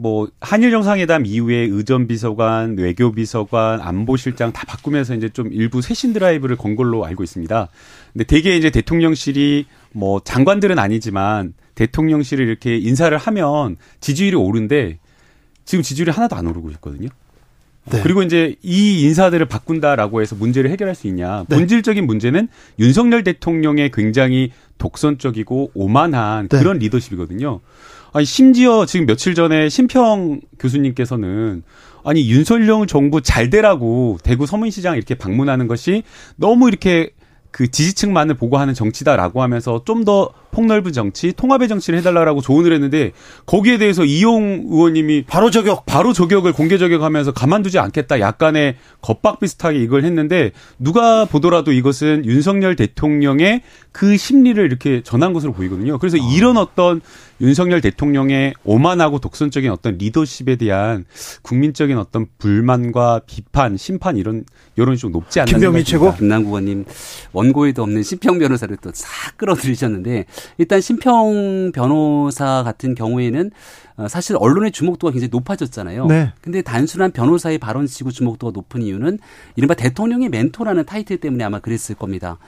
뭐 0.00 0.28
한일 0.40 0.70
정상회담 0.70 1.26
이후에 1.26 1.56
의전 1.56 2.06
비서관, 2.06 2.76
외교 2.78 3.12
비서관, 3.12 3.80
안보실장 3.82 4.52
다 4.52 4.64
바꾸면서 4.66 5.14
이제 5.14 5.28
좀 5.28 5.52
일부 5.52 5.82
쇄신 5.82 6.14
드라이브를 6.14 6.56
건 6.56 6.74
걸로 6.74 7.04
알고 7.04 7.22
있습니다. 7.22 7.68
근데 8.12 8.24
대개 8.24 8.56
이제 8.56 8.70
대통령실이 8.70 9.66
뭐 9.92 10.20
장관들은 10.24 10.78
아니지만 10.78 11.52
대통령실을 11.74 12.48
이렇게 12.48 12.78
인사를 12.78 13.16
하면 13.16 13.76
지지율이 14.00 14.36
오른데 14.36 14.98
지금 15.66 15.82
지지율이 15.82 16.10
하나도 16.10 16.34
안 16.34 16.46
오르고 16.46 16.70
있거든요. 16.72 17.08
네. 17.90 18.00
그리고 18.02 18.22
이제 18.22 18.56
이 18.62 19.02
인사들을 19.02 19.46
바꾼다라고 19.46 20.22
해서 20.22 20.34
문제를 20.34 20.70
해결할 20.70 20.94
수 20.94 21.08
있냐. 21.08 21.44
네. 21.48 21.56
본질적인 21.56 22.06
문제는 22.06 22.48
윤석열 22.78 23.22
대통령의 23.22 23.90
굉장히 23.90 24.52
독선적이고 24.78 25.72
오만한 25.74 26.48
네. 26.48 26.58
그런 26.58 26.78
리더십이거든요. 26.78 27.60
아니 28.12 28.24
심지어 28.24 28.86
지금 28.86 29.06
며칠 29.06 29.34
전에 29.34 29.68
심평 29.68 30.40
교수님께서는 30.58 31.62
아니 32.04 32.30
윤석열 32.30 32.86
정부 32.86 33.20
잘 33.20 33.50
되라고 33.50 34.18
대구 34.22 34.46
서문시장 34.46 34.96
이렇게 34.96 35.14
방문하는 35.14 35.66
것이 35.68 36.02
너무 36.36 36.68
이렇게 36.68 37.10
그 37.50 37.70
지지층만을 37.70 38.36
보고하는 38.36 38.74
정치다라고 38.74 39.42
하면서 39.42 39.82
좀 39.84 40.04
더 40.04 40.32
폭넓은 40.50 40.92
정치, 40.92 41.32
통합의 41.32 41.68
정치를 41.68 41.98
해달라고 41.98 42.40
조언을 42.40 42.72
했는데 42.72 43.12
거기에 43.46 43.78
대해서 43.78 44.04
이용 44.04 44.64
의원님이 44.68 45.24
바로 45.26 45.50
저격, 45.50 45.86
바로 45.86 46.12
저격을 46.12 46.52
공개 46.52 46.78
저격하면서 46.78 47.32
가만두지 47.32 47.78
않겠다. 47.78 48.20
약간의 48.20 48.76
겁박 49.00 49.40
비슷하게 49.40 49.78
이걸 49.78 50.04
했는데 50.04 50.52
누가 50.78 51.24
보더라도 51.24 51.72
이것은 51.72 52.24
윤석열 52.24 52.76
대통령의 52.76 53.62
그 53.92 54.16
심리를 54.16 54.62
이렇게 54.64 55.02
전한 55.02 55.32
것으로 55.32 55.52
보이거든요. 55.52 55.98
그래서 55.98 56.16
아. 56.16 56.28
이런 56.34 56.56
어떤 56.56 57.00
윤석열 57.40 57.80
대통령의 57.80 58.54
오만하고 58.64 59.18
독선적인 59.18 59.70
어떤 59.70 59.96
리더십에 59.96 60.56
대한 60.56 61.04
국민적인 61.42 61.96
어떤 61.98 62.26
불만과 62.38 63.20
비판, 63.26 63.76
심판 63.76 64.16
이런 64.16 64.44
여론이 64.76 64.98
좀 64.98 65.10
높지 65.12 65.40
않나 65.40 65.50
김병희 65.50 65.84
최고 65.84 66.14
김남국 66.14 66.50
의원님 66.50 66.84
원고에도 67.32 67.82
없는 67.82 68.02
심평 68.02 68.38
변호사를 68.38 68.76
또 68.76 68.90
싹 68.92 69.38
끌어들이셨는데 69.38 70.26
일단 70.58 70.80
심평 70.80 71.72
변호사 71.72 72.62
같은 72.62 72.94
경우에는 72.94 73.50
어, 73.96 74.08
사실 74.08 74.36
언론의 74.38 74.72
주목도가 74.72 75.12
굉장히 75.12 75.30
높아졌잖아요. 75.30 76.06
네. 76.06 76.32
근데 76.40 76.62
단순한 76.62 77.12
변호사의 77.12 77.58
발언치고 77.58 78.10
주목도가 78.10 78.52
높은 78.52 78.82
이유는 78.82 79.18
이른바 79.56 79.74
대통령의 79.74 80.28
멘토라는 80.30 80.84
타이틀 80.86 81.18
때문에 81.18 81.44
아마 81.44 81.60
그랬을 81.60 81.94
겁니다. 81.96 82.38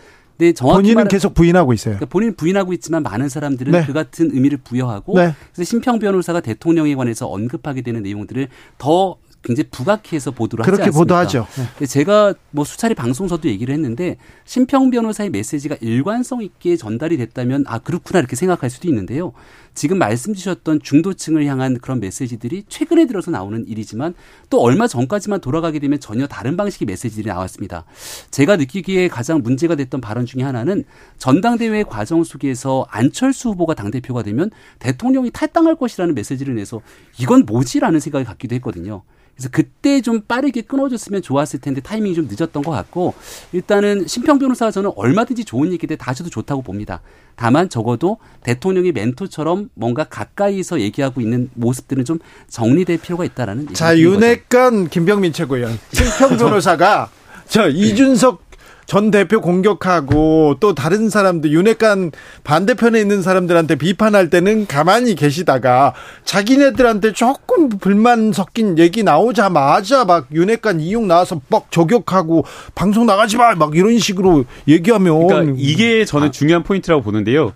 근데 0.43 0.53
정확히 0.55 0.83
본인은 0.83 1.07
계속 1.07 1.35
부인하고 1.35 1.73
있어요. 1.73 1.95
그러니까 1.95 2.07
본인 2.07 2.35
부인하고 2.35 2.73
있지만 2.73 3.05
많은 3.05 3.29
사람들은 3.29 3.71
네. 3.71 3.85
그 3.87 3.93
같은 3.93 4.31
의미를 4.33 4.59
부여하고 4.59 5.17
네. 5.17 5.33
그래서 5.55 5.69
심평 5.69 6.01
변호사가 6.01 6.41
대통령에 6.41 6.97
관해서 6.97 7.29
언급하게 7.29 7.83
되는 7.83 8.03
내용들을 8.03 8.49
더 8.77 9.17
굉장히 9.43 9.69
부각해서 9.71 10.31
보도를 10.31 10.65
그렇게 10.65 10.83
하지 10.83 10.89
않습니까? 10.89 10.99
보도하죠. 10.99 11.47
네. 11.79 11.87
제가 11.87 12.35
뭐 12.51 12.65
수차례 12.65 12.95
방송서도 12.95 13.49
얘기를 13.49 13.75
했는데 13.75 14.17
심평 14.45 14.91
변호사의 14.91 15.31
메시지가 15.31 15.77
일관성 15.81 16.43
있게 16.43 16.77
전달이 16.77 17.17
됐다면 17.17 17.65
아 17.67 17.79
그렇구나 17.79 18.21
이렇게 18.21 18.37
생각할 18.37 18.71
수도 18.71 18.89
있는데요. 18.89 19.33
지금 19.75 19.99
말씀 19.99 20.35
주셨던 20.35 20.81
중도층을 20.83 21.47
향한 21.47 21.79
그런 21.79 21.99
메시지들이 21.99 22.65
최근에 22.69 23.07
들어서 23.07 23.31
나오는 23.31 23.67
일이지만 23.67 24.15
또 24.51 24.61
얼마 24.61 24.87
전까지만 24.87 25.41
돌아가게 25.41 25.79
되면 25.79 25.99
전혀 25.99 26.27
다른 26.27 26.57
방식의 26.57 26.87
메시지들이 26.87 27.29
나왔습니다. 27.29 27.85
제가 28.31 28.57
느끼기에 28.57 29.09
가장 29.09 29.41
문제가 29.43 29.75
됐던 29.75 30.01
발언 30.01 30.27
중에 30.27 30.43
하나는 30.43 30.85
전당대회 31.19 31.85
과정 31.85 32.23
속에서 32.23 32.87
안철수 32.91 33.49
후보가 33.51 33.75
당대표가 33.75 34.23
되면 34.23 34.51
대통령이 34.79 35.31
탈당할 35.31 35.77
것이라는 35.77 36.15
메시지를 36.15 36.55
내서 36.55 36.81
이건 37.19 37.45
뭐지라는 37.47 37.99
생각이 37.99 38.25
갖기도 38.25 38.55
했거든요. 38.57 39.03
그래서 39.35 39.49
그때 39.51 40.01
좀 40.01 40.21
빠르게 40.21 40.61
끊어줬으면 40.63 41.23
좋았을 41.23 41.61
텐데 41.61 41.81
타이밍이 41.81 42.15
좀 42.15 42.29
늦었던 42.31 42.63
것 42.63 42.71
같고 42.71 43.15
일단은 43.53 44.07
심평 44.07 44.39
변호사가 44.39 44.71
저는 44.71 44.93
얼마든지 44.95 45.45
좋은 45.45 45.73
얘기들 45.73 45.97
다 45.97 46.11
하셔도 46.11 46.31
좋다고 46.31 46.63
봅니다. 46.63 47.01
다만 47.35 47.69
적어도 47.69 48.19
대통령의 48.43 48.93
멘토처럼 48.93 49.71
뭔가 49.75 50.05
가까이서 50.05 50.81
얘기하고 50.81 51.21
있는 51.21 51.51
모습들은 51.55 52.05
좀 52.05 52.19
정리될 52.49 52.99
필요가 52.99 53.25
있다라는. 53.25 53.73
자 53.75 53.99
윤핵관 53.99 54.89
김병민 54.89 55.33
최고위원 55.33 55.79
심평 55.93 56.37
변호사가 56.37 57.11
저 57.49 57.69
이준석 57.69 58.52
전 58.93 59.11
대표 59.11 59.41
공격하고 59.41 60.57
또 60.61 60.75
다른 60.75 61.09
사람들 61.09 61.51
윤핵관 61.51 62.13
반대편에 62.45 63.01
있는 63.01 63.23
사람들한테 63.23 63.77
비판할 63.77 64.29
때는 64.29 64.67
가만히 64.67 65.15
계시다가 65.15 65.95
자기네들한테 66.27 67.15
조금 67.15 67.71
불만 67.71 68.35
섞인 68.35 68.77
얘기 68.77 69.03
나오자마자 69.03 70.05
막 70.05 70.27
윤핵관 70.31 70.81
이용 70.81 71.09
나와서 71.09 71.41
뻑 71.49 71.71
저격하고 71.71 72.45
방송 72.75 73.07
나가지 73.07 73.39
마 73.39 73.55
막 73.55 73.75
이런 73.75 73.99
식으로 73.99 74.45
얘기하면 74.69 75.27
그러니까 75.27 75.55
이게 75.59 76.05
저는 76.05 76.29
아. 76.29 76.31
중요한 76.31 76.63
포인트라고 76.63 77.01
보는데요. 77.01 77.55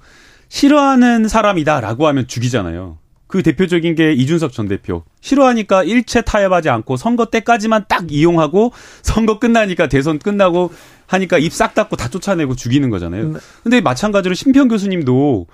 싫어하는 0.48 1.28
사람이다라고 1.28 2.06
하면 2.06 2.26
죽이잖아요. 2.26 2.96
그 3.26 3.42
대표적인 3.42 3.94
게 3.96 4.12
이준석 4.12 4.52
전 4.52 4.68
대표. 4.68 5.02
싫어하니까 5.20 5.82
일체 5.82 6.22
타협하지 6.22 6.70
않고 6.70 6.96
선거 6.96 7.26
때까지만 7.26 7.86
딱 7.88 8.04
이용하고 8.10 8.72
선거 9.02 9.38
끝나니까 9.38 9.88
대선 9.88 10.18
끝나고 10.18 10.70
하니까 11.06 11.38
입 11.38 11.52
싹 11.52 11.74
닫고 11.74 11.96
다 11.96 12.08
쫓아내고 12.08 12.54
죽이는 12.54 12.90
거잖아요. 12.90 13.32
네. 13.32 13.38
근데 13.62 13.80
마찬가지로 13.80 14.34
심평 14.34 14.68
교수님도 14.68 15.46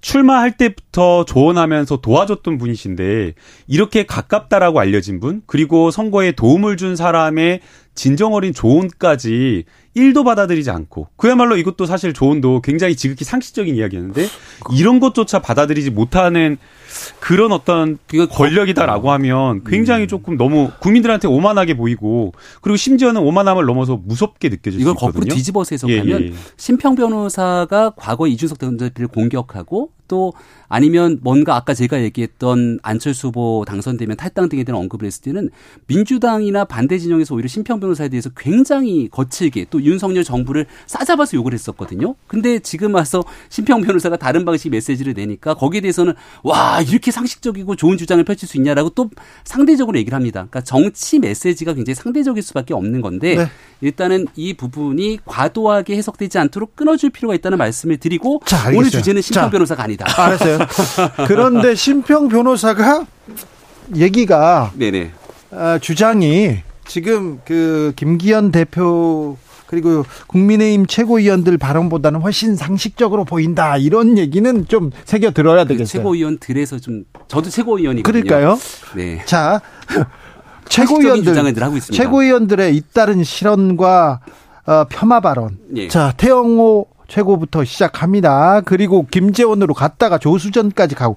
출마할 0.00 0.56
때부터 0.56 1.24
조언하면서 1.24 1.98
도와줬던 2.00 2.58
분이신데 2.58 3.34
이렇게 3.66 4.06
가깝다라고 4.06 4.80
알려진 4.80 5.20
분 5.20 5.42
그리고 5.46 5.90
선거에 5.90 6.32
도움을 6.32 6.76
준 6.76 6.96
사람의 6.96 7.60
진정 7.94 8.32
어린 8.34 8.54
조언까지 8.54 9.64
1도 9.96 10.24
받아들이지 10.24 10.70
않고 10.70 11.08
그야말로 11.16 11.56
이것도 11.56 11.86
사실 11.86 12.12
조언도 12.12 12.60
굉장히 12.62 12.94
지극히 12.94 13.24
상식적인 13.24 13.74
이야기였는데 13.74 14.26
이런 14.72 15.00
것조차 15.00 15.40
받아들이지 15.40 15.90
못하는 15.90 16.58
그런 17.18 17.52
어떤 17.52 17.98
권력이다라고 18.30 19.10
하면 19.12 19.64
굉장히 19.64 20.04
음. 20.04 20.08
조금 20.08 20.36
너무 20.36 20.70
국민들한테 20.80 21.28
오만하게 21.28 21.76
보이고 21.76 22.32
그리고 22.60 22.76
심지어는 22.76 23.20
오만함을 23.20 23.64
넘어서 23.64 23.96
무섭게 23.96 24.48
느껴질 24.48 24.72
수 24.72 24.78
있거든요. 24.80 24.92
이걸 24.92 25.12
거꾸로 25.12 25.34
뒤집어서 25.34 25.74
해석하면 25.74 26.22
예, 26.22 26.26
예. 26.26 26.32
심평 26.56 26.94
변호사가 26.94 27.90
과거 27.96 28.26
이준석 28.26 28.58
대통령을 28.58 29.08
공격하고 29.08 29.90
또 30.10 30.32
아니면 30.68 31.20
뭔가 31.22 31.54
아까 31.54 31.72
제가 31.72 32.02
얘기했던 32.02 32.80
안철수 32.82 33.28
후보 33.28 33.64
당선되면 33.66 34.16
탈당 34.16 34.48
등에 34.48 34.64
대한 34.64 34.80
언급을 34.80 35.06
했을 35.06 35.22
때는 35.22 35.50
민주당이나 35.86 36.64
반대 36.64 36.98
진영에서 36.98 37.36
오히려 37.36 37.46
심평 37.46 37.78
변호사에 37.78 38.08
대해서 38.08 38.28
굉장히 38.36 39.08
거칠게 39.08 39.66
또 39.70 39.79
윤석열 39.84 40.24
정부를 40.24 40.66
싸잡아서 40.86 41.36
욕을 41.36 41.52
했었거든요. 41.52 42.14
근데 42.26 42.58
지금 42.58 42.94
와서 42.94 43.22
심평 43.48 43.82
변호사가 43.82 44.16
다른 44.16 44.44
방식 44.44 44.70
메시지를 44.70 45.14
내니까 45.14 45.54
거기에 45.54 45.80
대해서는 45.80 46.14
와 46.42 46.80
이렇게 46.80 47.10
상식적이고 47.10 47.76
좋은 47.76 47.96
주장을 47.96 48.22
펼칠 48.24 48.48
수 48.48 48.56
있냐라고 48.56 48.90
또 48.90 49.10
상대적으로 49.44 49.98
얘기를 49.98 50.14
합니다. 50.14 50.46
그러니까 50.50 50.60
정치 50.62 51.18
메시지가 51.18 51.74
굉장히 51.74 51.94
상대적일 51.94 52.42
수밖에 52.42 52.74
없는 52.74 53.00
건데 53.00 53.36
네. 53.36 53.46
일단은 53.80 54.26
이 54.36 54.54
부분이 54.54 55.20
과도하게 55.24 55.96
해석되지 55.96 56.38
않도록 56.38 56.76
끊어줄 56.76 57.10
필요가 57.10 57.34
있다는 57.34 57.58
말씀을 57.58 57.96
드리고 57.96 58.42
자, 58.44 58.70
오늘 58.74 58.90
주제는 58.90 59.22
심평 59.22 59.44
자, 59.44 59.50
변호사가 59.50 59.82
아니다. 59.84 60.06
알았어요. 60.16 60.58
그런데 61.26 61.74
심평 61.74 62.28
변호사가 62.28 63.06
얘기가 63.96 64.72
네네. 64.76 65.12
어, 65.52 65.78
주장이 65.80 66.58
지금 66.86 67.40
그 67.44 67.92
김기현 67.96 68.50
대표 68.52 69.36
그리고 69.70 70.04
국민의힘 70.26 70.86
최고위원들 70.86 71.56
발언보다는 71.56 72.22
훨씬 72.22 72.56
상식적으로 72.56 73.24
보인다 73.24 73.76
이런 73.76 74.18
얘기는 74.18 74.66
좀 74.66 74.90
새겨 75.04 75.30
들어야 75.30 75.62
그 75.62 75.68
되겠어요. 75.68 76.00
최고위원들에서 76.02 76.80
좀 76.80 77.04
저도 77.28 77.50
최고위원이거든요. 77.50 78.24
그러니까요. 78.24 78.58
네. 78.96 79.22
자 79.26 79.60
최고위원들 80.68 81.36
최고위원들의 81.82 82.74
잇따른 82.74 83.22
실언과 83.22 84.20
어, 84.66 84.84
폄하 84.88 85.20
발언. 85.20 85.58
예. 85.76 85.86
자 85.86 86.12
태영호 86.16 86.86
최고부터 87.06 87.64
시작합니다. 87.64 88.62
그리고 88.62 89.06
김재원으로 89.08 89.74
갔다가 89.74 90.18
조수전까지 90.18 90.96
가고 90.96 91.14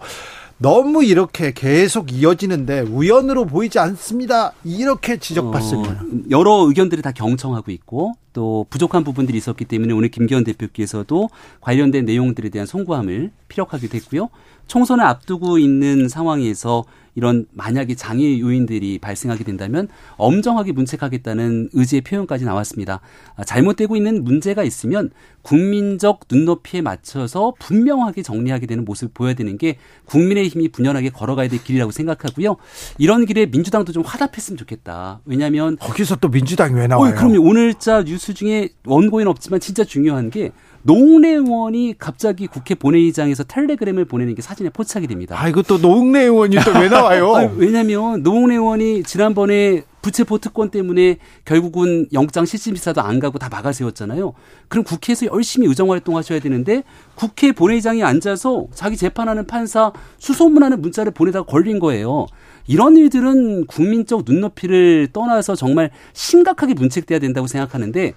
너무 0.63 1.03
이렇게 1.03 1.51
계속 1.51 2.13
이어지는데 2.13 2.79
우연으로 2.79 3.43
보이지 3.43 3.79
않습니다. 3.79 4.53
이렇게 4.63 5.17
지적받습니다. 5.17 5.91
어, 5.91 6.05
여러 6.29 6.65
의견들이 6.65 7.01
다 7.01 7.11
경청하고 7.11 7.69
있고 7.71 8.13
또 8.31 8.65
부족한 8.69 9.03
부분들이 9.03 9.37
있었기 9.37 9.65
때문에 9.65 9.93
오늘 9.93 10.07
김기현 10.07 10.45
대표께서도 10.45 11.29
관련된 11.59 12.05
내용들에 12.05 12.47
대한 12.47 12.65
송구함을 12.65 13.31
피력하기도 13.49 13.97
했고요. 13.97 14.29
총선을 14.67 15.03
앞두고 15.03 15.57
있는 15.57 16.07
상황에서 16.07 16.85
이런 17.15 17.45
만약에 17.51 17.95
장애 17.95 18.39
요인들이 18.39 18.99
발생하게 18.99 19.43
된다면 19.43 19.87
엄정하게 20.17 20.71
문책하겠다는 20.71 21.69
의지의 21.73 22.01
표현까지 22.01 22.45
나왔습니다. 22.45 23.01
아, 23.35 23.43
잘못되고 23.43 23.95
있는 23.95 24.23
문제가 24.23 24.63
있으면 24.63 25.11
국민적 25.41 26.21
눈높이에 26.31 26.81
맞춰서 26.81 27.53
분명하게 27.59 28.23
정리하게 28.23 28.65
되는 28.65 28.85
모습을 28.85 29.11
보여야 29.13 29.33
되는 29.33 29.57
게 29.57 29.77
국민의 30.05 30.47
힘이 30.47 30.69
분연하게 30.69 31.09
걸어가야 31.09 31.49
될 31.49 31.63
길이라고 31.63 31.91
생각하고요. 31.91 32.55
이런 32.97 33.25
길에 33.25 33.45
민주당도 33.45 33.91
좀 33.91 34.03
화답했으면 34.03 34.57
좋겠다. 34.57 35.21
왜냐하면 35.25 35.77
거기서 35.77 36.17
또 36.17 36.29
민주당이 36.29 36.73
왜 36.75 36.87
나와요? 36.87 37.11
어, 37.11 37.15
그럼요. 37.15 37.41
오늘자 37.41 38.03
뉴스 38.03 38.33
중에 38.33 38.69
원고에는 38.85 39.29
없지만 39.29 39.59
진짜 39.59 39.83
중요한 39.83 40.29
게 40.29 40.51
노웅래 40.85 41.29
의원이 41.29 41.95
갑자기 41.97 42.45
국회 42.47 42.75
본회의장에서 42.75 43.43
텔레그램을 43.43 44.05
보내는 44.05 44.35
게 44.35 44.41
사진에 44.41 44.69
포착이 44.69 45.07
됩니다. 45.07 45.35
아, 45.39 45.47
이것도 45.47 45.79
노웅래 45.79 46.23
의원이 46.23 46.57
또 46.57 46.71
왜 46.79 46.89
나와요? 46.89 47.33
아, 47.35 47.49
왜냐면 47.55 48.21
노웅래 48.21 48.55
의원이 48.55 49.03
지난번에 49.03 49.83
부채포 50.01 50.39
특권 50.39 50.69
때문에 50.69 51.17
결국은 51.45 52.07
영장 52.11 52.43
실질심사도 52.45 52.99
안 53.01 53.19
가고 53.21 53.39
다 53.39 53.47
막아 53.49 53.71
세웠잖아요. 53.71 54.33
그럼 54.67 54.83
국회에서 54.83 55.27
열심히 55.27 55.65
의정 55.67 55.91
활동 55.91 56.17
하셔야 56.17 56.39
되는데 56.39 56.83
국회 57.15 57.53
본회의장에 57.53 58.03
앉아서 58.03 58.65
자기 58.73 58.97
재판하는 58.97 59.47
판사 59.47 59.93
수소문하는 60.17 60.81
문자를 60.81 61.13
보내다가 61.13 61.45
걸린 61.45 61.79
거예요. 61.79 62.27
이런 62.67 62.95
일들은 62.97 63.65
국민적 63.67 64.23
눈높이를 64.25 65.07
떠나서 65.11 65.55
정말 65.55 65.91
심각하게 66.13 66.73
문책돼야 66.73 67.19
된다고 67.19 67.47
생각하는데 67.47 68.13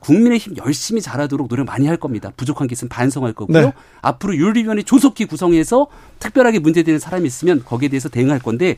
국민의힘 0.00 0.56
열심히 0.64 1.02
잘하도록 1.02 1.48
노력 1.48 1.66
많이 1.66 1.86
할 1.86 1.98
겁니다. 1.98 2.32
부족한 2.36 2.66
게 2.66 2.72
있으면 2.72 2.88
반성할 2.88 3.34
거고요. 3.34 3.60
네. 3.60 3.72
앞으로 4.00 4.34
윤리위원회 4.34 4.82
조속히 4.82 5.26
구성해서 5.26 5.88
특별하게 6.18 6.58
문제되는 6.58 6.98
사람이 6.98 7.26
있으면 7.26 7.62
거기에 7.64 7.90
대해서 7.90 8.08
대응할 8.08 8.38
건데 8.38 8.76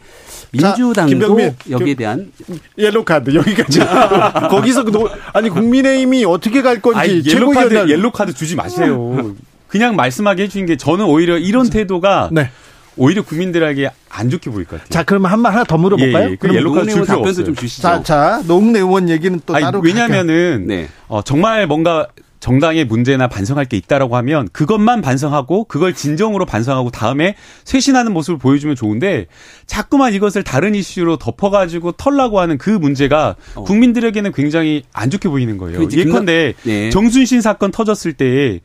민주당도 0.51 1.39
자, 1.39 1.55
여기에 1.71 1.95
대한 1.95 2.33
옐로 2.77 3.05
카드 3.05 3.33
여기까지 3.33 3.81
거기서 4.51 4.85
노, 4.85 5.09
아니 5.33 5.49
국민의힘이 5.49 6.25
어떻게 6.25 6.63
갈 6.63 6.81
건지 6.81 6.99
아니, 6.99 7.23
옐로 7.25 7.51
카드 7.51 7.89
옐로 7.89 8.11
카드 8.11 8.35
주지 8.35 8.57
마세요. 8.57 9.35
그냥 9.69 9.97
말씀하게 9.97 10.43
해주신 10.43 10.67
게 10.67 10.77
저는 10.77 11.07
오히려 11.07 11.39
이런 11.39 11.71
태도가 11.71 12.29
네. 12.33 12.51
오히려 12.97 13.23
국민들에게 13.23 13.91
안 14.09 14.31
좋게 14.31 14.51
보일 14.51 14.67
것 14.67 14.77
같아요. 14.77 14.89
자, 14.91 15.03
그러면 15.03 15.31
한번 15.31 15.53
하나 15.53 15.65
더 15.65 15.79
물어볼까요? 15.79 16.29
예, 16.29 16.31
예. 16.33 16.37
그럼 16.37 16.57
옐로카드 16.57 16.91
줄 16.91 17.03
필요 17.03 17.19
없어요. 17.19 17.45
좀 17.45 17.55
주시죠. 17.55 17.83
자, 17.83 18.03
자, 18.03 18.43
노웅래 18.47 18.81
의원 18.81 19.09
얘기는 19.09 19.41
또 19.47 19.55
아니, 19.55 19.65
따로 19.65 19.81
왜냐면은 19.81 20.67
네. 20.67 20.89
어, 21.09 21.23
정말 21.23 21.67
뭔가 21.67 22.09
정당의 22.43 22.85
문제나 22.87 23.29
반성할 23.29 23.67
게 23.67 23.77
있다라고 23.77 24.17
하면 24.17 24.49
그것만 24.53 25.01
반성하고 25.01 25.65
그걸 25.65 25.95
진정으로 25.95 26.45
반성하고 26.45 26.91
다음에 26.91 27.37
쇄신하는 27.63 28.13
모습을 28.13 28.37
보여주면 28.37 28.75
좋은데 28.75 29.27
자꾸만 29.67 30.13
이것을 30.13 30.43
다른 30.43 30.75
이슈로 30.75 31.19
덮어가지고 31.19 31.93
털라고 31.93 32.41
하는 32.41 32.59
그 32.59 32.71
문제가 32.71 33.37
어. 33.55 33.63
국민들에게는 33.63 34.33
굉장히 34.33 34.83
안 34.93 35.09
좋게 35.09 35.29
보이는 35.29 35.57
거예요. 35.57 35.87
예컨대 35.93 36.55
네. 36.65 36.91
정순신 36.91 37.41
사건 37.41 37.71
터졌을 37.71 38.13
때 38.13 38.61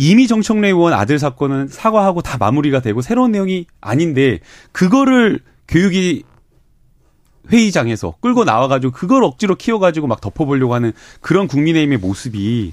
이미 0.00 0.28
정청래 0.28 0.68
의원 0.68 0.92
아들 0.92 1.18
사건은 1.18 1.66
사과하고 1.66 2.22
다 2.22 2.38
마무리가 2.38 2.80
되고 2.80 3.02
새로운 3.02 3.32
내용이 3.32 3.66
아닌데 3.80 4.38
그거를 4.70 5.40
교육이 5.66 6.22
회의장에서 7.50 8.14
끌고 8.20 8.44
나와가지고 8.44 8.92
그걸 8.92 9.24
억지로 9.24 9.56
키워가지고 9.56 10.06
막 10.06 10.20
덮어보려고 10.20 10.72
하는 10.72 10.92
그런 11.20 11.48
국민의힘의 11.48 11.98
모습이 11.98 12.72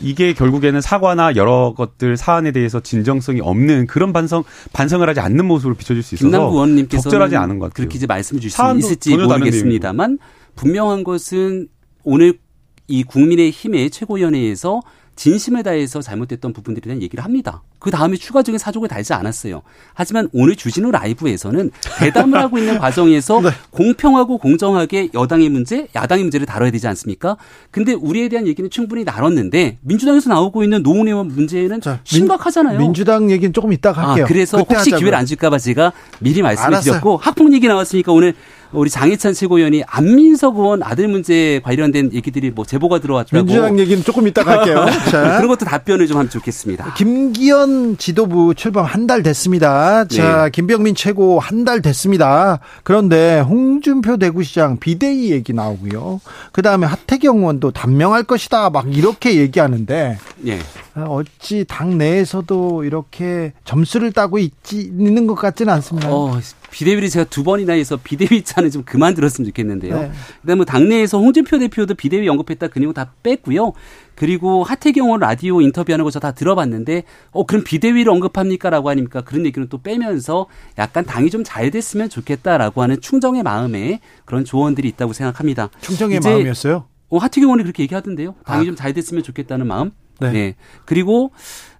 이게 0.00 0.34
결국에는 0.34 0.80
사과나 0.80 1.36
여러 1.36 1.72
것들 1.76 2.16
사안에 2.16 2.50
대해서 2.50 2.80
진정성이 2.80 3.40
없는 3.40 3.86
그런 3.86 4.12
반성 4.12 4.42
반성을 4.72 5.08
하지 5.08 5.20
않는 5.20 5.44
모습을 5.46 5.76
비춰줄 5.76 6.02
수 6.02 6.16
있어서 6.16 6.26
김남구 6.26 6.52
의원님께서 6.52 7.02
적절하지 7.04 7.36
않은 7.36 7.60
것 7.60 7.66
같아요. 7.66 7.74
그렇게 7.76 7.96
이제 7.96 8.06
말씀 8.08 8.40
주실 8.40 8.58
수 8.58 8.78
있을지 8.78 9.16
모르겠습니다만 9.16 10.18
분명한 10.56 11.04
것은 11.04 11.68
오늘 12.02 12.40
이 12.88 13.04
국민의힘의 13.04 13.90
최고위원회에서 13.90 14.80
진심을 15.16 15.62
다해서 15.62 16.02
잘못됐던 16.02 16.52
부분들에 16.52 16.84
대한 16.84 17.02
얘기를 17.02 17.24
합니다. 17.24 17.62
그 17.78 17.90
다음에 17.90 18.16
추가적인 18.16 18.58
사족을 18.58 18.88
달지 18.88 19.12
않았어요. 19.14 19.62
하지만 19.94 20.28
오늘 20.32 20.56
주진우 20.56 20.90
라이브에서는 20.90 21.70
대담을 21.98 22.38
하고 22.38 22.58
있는 22.58 22.78
과정에서 22.78 23.40
네. 23.42 23.50
공평하고 23.70 24.38
공정하게 24.38 25.10
여당의 25.14 25.48
문제, 25.48 25.88
야당의 25.94 26.24
문제를 26.24 26.46
다뤄야 26.46 26.70
되지 26.70 26.86
않습니까? 26.88 27.36
근데 27.70 27.92
우리에 27.94 28.28
대한 28.28 28.46
얘기는 28.46 28.68
충분히 28.70 29.04
나눴는데 29.04 29.78
민주당에서 29.80 30.28
나오고 30.30 30.62
있는 30.62 30.82
노웅 30.82 31.08
의원 31.08 31.28
문제는 31.28 31.80
자, 31.80 32.00
심각하잖아요. 32.04 32.78
민, 32.78 32.92
주당 32.92 33.30
얘기는 33.30 33.52
조금 33.52 33.72
이따 33.72 33.92
할게요. 33.92 34.24
아, 34.24 34.28
그래서 34.28 34.58
혹시 34.58 34.74
하자고요. 34.76 34.98
기회를 34.98 35.18
안 35.18 35.26
줄까봐 35.26 35.58
제가 35.58 35.92
미리 36.20 36.42
말씀을 36.42 36.80
드렸고 36.80 37.16
학폭 37.16 37.52
얘기 37.52 37.68
나왔으니까 37.68 38.12
오늘 38.12 38.34
우리 38.72 38.90
장혜찬 38.90 39.32
최고위원이 39.34 39.84
안민석 39.86 40.56
의원 40.58 40.82
아들 40.82 41.08
문제 41.08 41.60
관련된 41.64 42.12
얘기들이 42.12 42.50
뭐 42.50 42.64
제보가 42.64 42.98
들어왔다고. 43.00 43.44
민주당 43.44 43.78
얘기는 43.78 44.02
조금 44.04 44.26
이따 44.26 44.42
갈게요. 44.44 44.86
자. 45.10 45.36
그런 45.36 45.48
것도 45.48 45.64
답변을 45.64 46.06
좀 46.06 46.18
하면 46.18 46.30
좋겠습니다. 46.30 46.94
김기현 46.94 47.96
지도부 47.98 48.54
출범 48.54 48.84
한 48.84 49.06
달 49.06 49.22
됐습니다. 49.22 50.04
자, 50.06 50.44
네. 50.46 50.50
김병민 50.50 50.94
최고 50.96 51.38
한 51.38 51.64
달 51.64 51.80
됐습니다. 51.82 52.58
그런데 52.84 53.40
홍준표 53.40 54.16
대구시장 54.18 54.78
비대위 54.78 55.30
얘기 55.32 55.52
나오고요. 55.52 56.20
그 56.52 56.62
다음에 56.62 56.86
하태경 56.86 57.38
의원도 57.38 57.70
단명할 57.72 58.22
것이다. 58.24 58.70
막 58.70 58.86
이렇게 58.94 59.36
얘기하는데. 59.36 60.18
네. 60.38 60.58
어찌 60.96 61.64
당 61.68 61.98
내에서도 61.98 62.84
이렇게 62.84 63.52
점수를 63.64 64.12
따고 64.12 64.38
있지, 64.38 64.80
있는 64.80 65.26
것 65.26 65.34
같지는 65.34 65.72
않습니다. 65.74 66.08
어, 66.10 66.38
비대위를 66.70 67.08
제가 67.08 67.24
두 67.30 67.42
번이나 67.44 67.72
해서 67.74 67.96
비대위 68.02 68.42
차는 68.42 68.70
좀 68.70 68.82
그만 68.84 69.14
들었으면 69.14 69.46
좋겠는데요. 69.48 69.98
네. 70.00 70.10
그다음에 70.42 70.56
뭐 70.56 70.64
당내에서 70.64 71.18
홍준표 71.18 71.58
대표도 71.58 71.94
비대위 71.94 72.28
언급했다 72.28 72.68
그 72.68 72.78
내용 72.78 72.92
다 72.92 73.12
뺐고요. 73.22 73.72
그리고 74.14 74.64
하태경은 74.64 75.20
라디오 75.20 75.60
인터뷰하는 75.60 76.04
거 76.04 76.10
저 76.10 76.18
다 76.20 76.32
들어봤는데 76.32 77.04
어 77.32 77.44
그럼 77.44 77.62
비대위를 77.64 78.10
언급합니까라고 78.10 78.88
하니까 78.90 79.20
그런 79.22 79.44
얘기는 79.46 79.68
또 79.68 79.80
빼면서 79.82 80.46
약간 80.78 81.04
당이 81.04 81.30
좀 81.30 81.44
잘 81.44 81.70
됐으면 81.70 82.08
좋겠다라고 82.08 82.82
하는 82.82 83.00
충정의 83.00 83.42
마음에 83.42 84.00
그런 84.24 84.44
조언들이 84.44 84.88
있다고 84.88 85.12
생각합니다. 85.12 85.68
충정의 85.80 86.20
마음이었어요? 86.30 86.86
어, 87.08 87.18
하태경 87.18 87.48
의원이 87.48 87.62
그렇게 87.62 87.82
얘기하던데요. 87.84 88.34
당이 88.44 88.62
아. 88.62 88.64
좀잘 88.66 88.92
됐으면 88.94 89.22
좋겠다는 89.22 89.66
마음. 89.66 89.90
네. 90.18 90.32
네. 90.32 90.54
그리고 90.86 91.30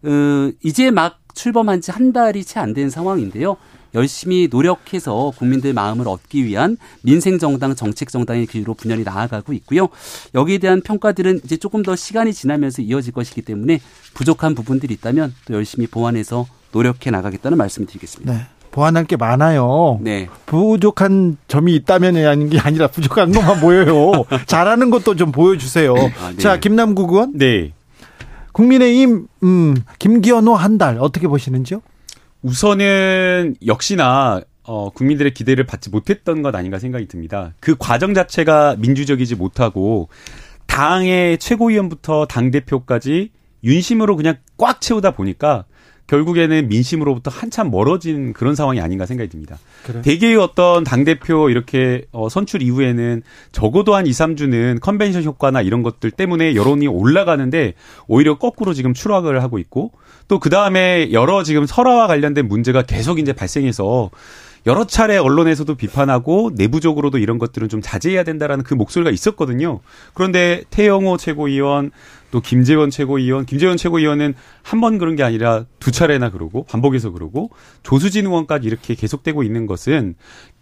어, 0.02 0.50
이제 0.62 0.90
막 0.90 1.18
출범한 1.34 1.80
지 1.80 1.90
한 1.90 2.12
달이 2.12 2.44
채 2.44 2.60
안 2.60 2.74
된 2.74 2.90
상황인데요. 2.90 3.56
열심히 3.96 4.48
노력해서 4.48 5.32
국민들 5.36 5.72
마음을 5.72 6.06
얻기 6.06 6.44
위한 6.44 6.76
민생 7.02 7.38
정당, 7.38 7.74
정책 7.74 8.10
정당의 8.10 8.46
길로 8.46 8.74
분열이 8.74 9.02
나아가고 9.02 9.52
있고요. 9.54 9.88
여기에 10.34 10.58
대한 10.58 10.82
평가들은 10.82 11.40
이제 11.44 11.56
조금 11.56 11.82
더 11.82 11.96
시간이 11.96 12.32
지나면서 12.32 12.82
이어질 12.82 13.12
것이기 13.12 13.42
때문에 13.42 13.80
부족한 14.14 14.54
부분들이 14.54 14.94
있다면 14.94 15.34
또 15.46 15.54
열심히 15.54 15.86
보완해서 15.86 16.46
노력해 16.72 17.10
나가겠다는 17.10 17.58
말씀을 17.58 17.86
드리겠습니다. 17.88 18.32
네. 18.32 18.46
보완할 18.70 19.06
게 19.06 19.16
많아요. 19.16 19.98
네. 20.02 20.28
부족한 20.44 21.38
점이 21.48 21.74
있다면 21.76 22.16
아닌 22.26 22.50
게 22.50 22.58
아니라 22.60 22.88
부족한 22.88 23.32
것만 23.32 23.60
보여요. 23.60 24.12
잘하는 24.46 24.90
것도 24.90 25.16
좀 25.16 25.32
보여주세요. 25.32 25.94
아, 25.94 26.30
네. 26.32 26.36
자, 26.36 26.60
김남국 26.60 27.10
의원. 27.12 27.32
네. 27.38 27.72
국민의힘 28.52 29.26
음, 29.42 29.76
김기현호 29.98 30.54
한달 30.54 30.98
어떻게 30.98 31.26
보시는지요? 31.26 31.80
우선은 32.46 33.56
역시나 33.66 34.40
어, 34.62 34.90
국민들의 34.90 35.34
기대를 35.34 35.66
받지 35.66 35.90
못했던 35.90 36.42
것 36.42 36.54
아닌가 36.54 36.78
생각이 36.78 37.08
듭니다. 37.08 37.54
그 37.58 37.74
과정 37.76 38.14
자체가 38.14 38.76
민주적이지 38.78 39.34
못하고 39.34 40.08
당의 40.66 41.38
최고위원부터 41.38 42.26
당 42.26 42.52
대표까지 42.52 43.32
윤심으로 43.64 44.14
그냥 44.14 44.36
꽉 44.58 44.80
채우다 44.80 45.10
보니까 45.10 45.64
결국에는 46.06 46.68
민심으로부터 46.68 47.30
한참 47.30 47.70
멀어진 47.70 48.32
그런 48.32 48.54
상황이 48.54 48.80
아닌가 48.80 49.04
생각이 49.04 49.28
듭니다. 49.28 49.58
그래. 49.84 50.00
대개의 50.02 50.36
어떤 50.36 50.84
당대표 50.84 51.50
이렇게 51.50 52.04
어, 52.12 52.28
선출 52.28 52.62
이후에는 52.62 53.22
적어도 53.52 53.94
한 53.94 54.06
2, 54.06 54.10
3주는 54.10 54.80
컨벤션 54.80 55.22
효과나 55.24 55.60
이런 55.60 55.82
것들 55.82 56.10
때문에 56.12 56.54
여론이 56.54 56.86
올라가는데 56.86 57.74
오히려 58.06 58.38
거꾸로 58.38 58.72
지금 58.72 58.94
추락을 58.94 59.42
하고 59.42 59.58
있고 59.58 59.92
또 60.28 60.40
그 60.46 60.50
다음에 60.50 61.10
여러 61.10 61.42
지금 61.42 61.66
설화와 61.66 62.06
관련된 62.06 62.46
문제가 62.46 62.82
계속 62.82 63.18
이제 63.18 63.32
발생해서 63.32 64.10
여러 64.64 64.86
차례 64.86 65.16
언론에서도 65.16 65.74
비판하고 65.74 66.52
내부적으로도 66.54 67.18
이런 67.18 67.38
것들은 67.38 67.68
좀 67.68 67.80
자제해야 67.82 68.22
된다라는 68.22 68.62
그 68.62 68.74
목소리가 68.74 69.10
있었거든요. 69.10 69.80
그런데 70.14 70.62
태영호 70.70 71.16
최고위원 71.16 71.90
또 72.36 72.42
김재원 72.42 72.90
최고위원, 72.90 73.46
김재원 73.46 73.78
최고위원은 73.78 74.34
한 74.62 74.80
번 74.82 74.98
그런 74.98 75.16
게 75.16 75.22
아니라 75.22 75.64
두 75.80 75.90
차례나 75.90 76.28
그러고 76.28 76.64
반복해서 76.64 77.10
그러고 77.10 77.48
조수진 77.82 78.26
의원까지 78.26 78.66
이렇게 78.68 78.94
계속되고 78.94 79.42
있는 79.42 79.64
것은 79.66 80.16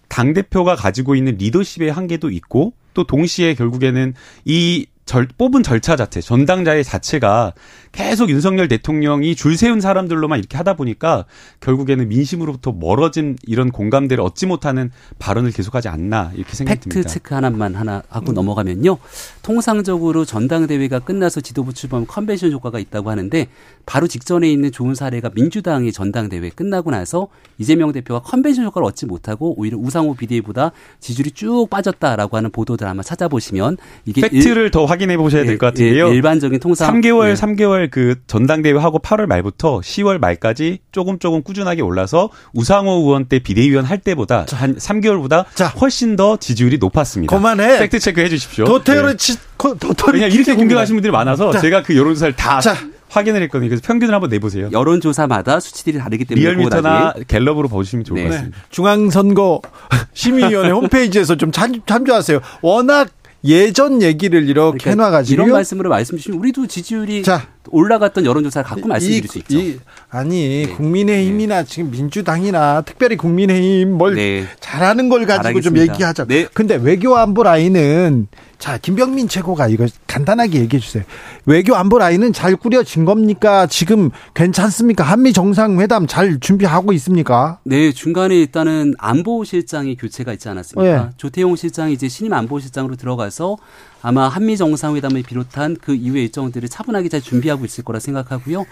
당 0.08 0.34
대표가 0.34 0.76
가지고 0.76 1.16
있는 1.16 1.36
리더십의 1.36 1.90
한계도 1.90 2.30
있고 2.30 2.74
또 2.94 3.02
동시에 3.02 3.54
결국에는 3.54 4.14
이 4.44 4.86
절, 5.06 5.28
뽑은 5.36 5.62
절차 5.62 5.96
자체, 5.96 6.20
전당대회 6.20 6.82
자체가 6.82 7.52
계속 7.92 8.30
윤석열 8.30 8.68
대통령이 8.68 9.36
줄 9.36 9.56
세운 9.56 9.80
사람들로만 9.80 10.38
이렇게 10.38 10.56
하다 10.56 10.74
보니까 10.74 11.26
결국에는 11.60 12.08
민심으로부터 12.08 12.72
멀어진 12.72 13.36
이런 13.46 13.70
공감대를 13.70 14.22
얻지 14.24 14.46
못하는 14.46 14.90
발언을 15.18 15.52
계속하지 15.52 15.88
않나 15.88 16.32
이렇게 16.34 16.54
생각이 16.54 16.80
듭니다. 16.80 17.00
팩트 17.00 17.12
체크 17.12 17.34
하나만 17.34 17.74
하나 17.74 18.02
하고 18.08 18.32
음. 18.32 18.34
넘어가면요. 18.34 18.96
통상적으로 19.42 20.24
전당대회가 20.24 20.98
끝나서 20.98 21.40
지도부 21.40 21.72
출범 21.72 22.06
컨벤션 22.06 22.50
효과가 22.50 22.78
있다고 22.78 23.10
하는데 23.10 23.46
바로 23.86 24.08
직전에 24.08 24.50
있는 24.50 24.72
좋은 24.72 24.94
사례가 24.94 25.30
민주당의 25.34 25.92
전당대회 25.92 26.48
끝나고 26.48 26.90
나서 26.90 27.28
이재명 27.58 27.92
대표가 27.92 28.20
컨벤션 28.20 28.64
효과를 28.64 28.86
얻지 28.86 29.06
못하고 29.06 29.54
오히려 29.58 29.76
우상호 29.76 30.14
비대위보다 30.14 30.72
지지율이 30.98 31.30
쭉 31.32 31.68
빠졌다라고 31.70 32.36
하는 32.36 32.50
보도들 32.50 32.86
아마 32.86 33.02
찾아보시면 33.02 33.76
이게 34.06 34.22
팩트를 34.22 34.64
일, 34.64 34.70
더 34.70 34.84
확인해 34.94 35.16
보셔야 35.16 35.44
될것 35.44 35.78
예, 35.78 35.84
같은데요. 35.84 36.08
예, 36.08 36.14
일반적인 36.14 36.60
통상 36.60 36.92
3개월 37.00 37.30
예. 37.30 37.34
3개월 37.34 37.90
그 37.90 38.16
전당대회 38.26 38.74
하고 38.74 38.98
8월 38.98 39.26
말부터 39.26 39.80
10월 39.80 40.18
말까지 40.18 40.78
조금 40.92 41.18
조금 41.18 41.42
꾸준하게 41.42 41.82
올라서 41.82 42.30
우상호 42.54 42.92
의원 42.92 43.26
때 43.26 43.40
비대위원 43.40 43.84
할 43.84 43.98
때보다 43.98 44.46
자, 44.46 44.56
한 44.56 44.76
3개월보다 44.76 45.46
자, 45.54 45.66
훨씬 45.68 46.16
더 46.16 46.36
지지율이 46.36 46.78
높았습니다. 46.78 47.34
그만해. 47.34 47.78
팩트 47.80 47.98
체크 47.98 48.20
해 48.20 48.28
주십시오. 48.28 48.64
도태로 48.64 49.16
치 49.16 49.36
도태로 49.58 50.12
그냥 50.12 50.30
이렇게 50.30 50.54
공격하시는 50.54 50.96
분들이 50.96 51.10
많아서 51.10 51.52
자, 51.52 51.60
제가 51.60 51.82
그 51.82 51.96
여론조사를 51.96 52.36
다 52.36 52.60
자, 52.60 52.76
확인을 53.08 53.42
했거든요. 53.42 53.68
그래서 53.68 53.82
평균을 53.84 54.14
한번 54.14 54.30
내보세요. 54.30 54.68
여론조사마다 54.72 55.60
수치들이 55.60 55.98
다르기 55.98 56.24
때문에 56.24 56.44
리얼미터나 56.44 57.14
갤럽으로 57.28 57.68
보시면 57.68 58.04
좋을 58.04 58.22
네. 58.22 58.24
것 58.24 58.30
같습니다. 58.34 58.58
네. 58.58 58.64
중앙선거 58.70 59.62
심의위원회 60.14 60.70
홈페이지에서 60.70 61.36
좀 61.36 61.52
참, 61.52 61.80
참조하세요. 61.86 62.40
워낙 62.62 63.08
예전 63.44 64.00
얘기를 64.00 64.48
이렇게 64.48 64.78
그러니까 64.78 64.90
해놔가지고 64.90 65.34
이런 65.34 65.52
말씀으로 65.52 65.90
말씀 65.90 66.16
주시면 66.16 66.38
우리도 66.38 66.66
지지율이 66.66 67.22
자, 67.22 67.46
올라갔던 67.68 68.24
여론조사를 68.24 68.66
갖고 68.66 68.88
말씀드릴 68.88 69.28
수 69.28 69.38
있죠. 69.38 69.58
이, 69.58 69.78
아니 70.08 70.66
네. 70.66 70.72
국민의힘이나 70.72 71.62
네. 71.62 71.68
지금 71.68 71.90
민주당이나 71.90 72.82
특별히 72.82 73.16
국민의힘 73.16 73.92
뭘 73.92 74.14
네. 74.14 74.46
잘하는 74.60 75.08
걸 75.10 75.26
가지고 75.26 75.48
알겠습니다. 75.48 75.84
좀 75.84 75.92
얘기하자. 75.92 76.24
네. 76.24 76.46
근데 76.54 76.76
외교 76.76 77.16
안보 77.16 77.42
라인은 77.42 78.28
자, 78.58 78.78
김병민 78.78 79.28
최고가 79.28 79.68
이거 79.68 79.86
간단하게 80.06 80.60
얘기해 80.60 80.80
주세요. 80.80 81.04
외교 81.44 81.74
안보 81.74 81.98
라인은 81.98 82.32
잘 82.32 82.56
꾸려진 82.56 83.04
겁니까? 83.04 83.66
지금 83.66 84.10
괜찮습니까? 84.34 85.04
한미 85.04 85.32
정상회담 85.32 86.06
잘 86.06 86.38
준비하고 86.40 86.92
있습니까? 86.94 87.58
네, 87.64 87.92
중간에 87.92 88.36
일단은 88.36 88.94
안보실장이 88.98 89.96
교체가 89.96 90.32
있지 90.32 90.48
않았습니까? 90.48 91.04
네. 91.04 91.10
조태용 91.16 91.56
실장이 91.56 91.92
이제 91.92 92.08
신임 92.08 92.32
안보실장으로 92.32 92.96
들어가서 92.96 93.56
아마 94.02 94.28
한미 94.28 94.56
정상회담을 94.56 95.22
비롯한 95.22 95.76
그 95.80 95.94
이후의 95.94 96.24
일정들을 96.24 96.68
차분하게 96.68 97.08
잘 97.08 97.20
준비하고 97.20 97.64
있을 97.64 97.84
거라 97.84 97.98
생각하고요. 98.00 98.64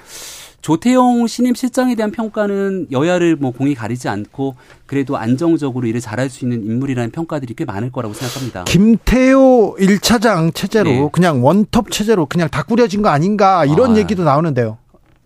조태용 0.62 1.26
신임 1.26 1.54
실장에 1.54 1.96
대한 1.96 2.12
평가는 2.12 2.86
여야를 2.92 3.34
뭐 3.34 3.50
공이 3.50 3.74
가리지 3.74 4.08
않고 4.08 4.54
그래도 4.86 5.16
안정적으로 5.16 5.88
일을 5.88 6.00
잘할 6.00 6.30
수 6.30 6.44
있는 6.44 6.64
인물이라는 6.64 7.10
평가들이 7.10 7.54
꽤 7.54 7.64
많을 7.64 7.90
거라고 7.90 8.14
생각합니다. 8.14 8.64
김태호 8.64 9.76
1차장 9.80 10.54
체제로 10.54 10.90
네. 10.90 11.08
그냥 11.12 11.44
원톱 11.44 11.90
체제로 11.90 12.26
그냥 12.26 12.48
다 12.48 12.62
꾸려진 12.62 13.02
거 13.02 13.08
아닌가 13.08 13.64
이런 13.64 13.96
아, 13.96 13.98
얘기도 13.98 14.22
나오는데요. 14.22 14.78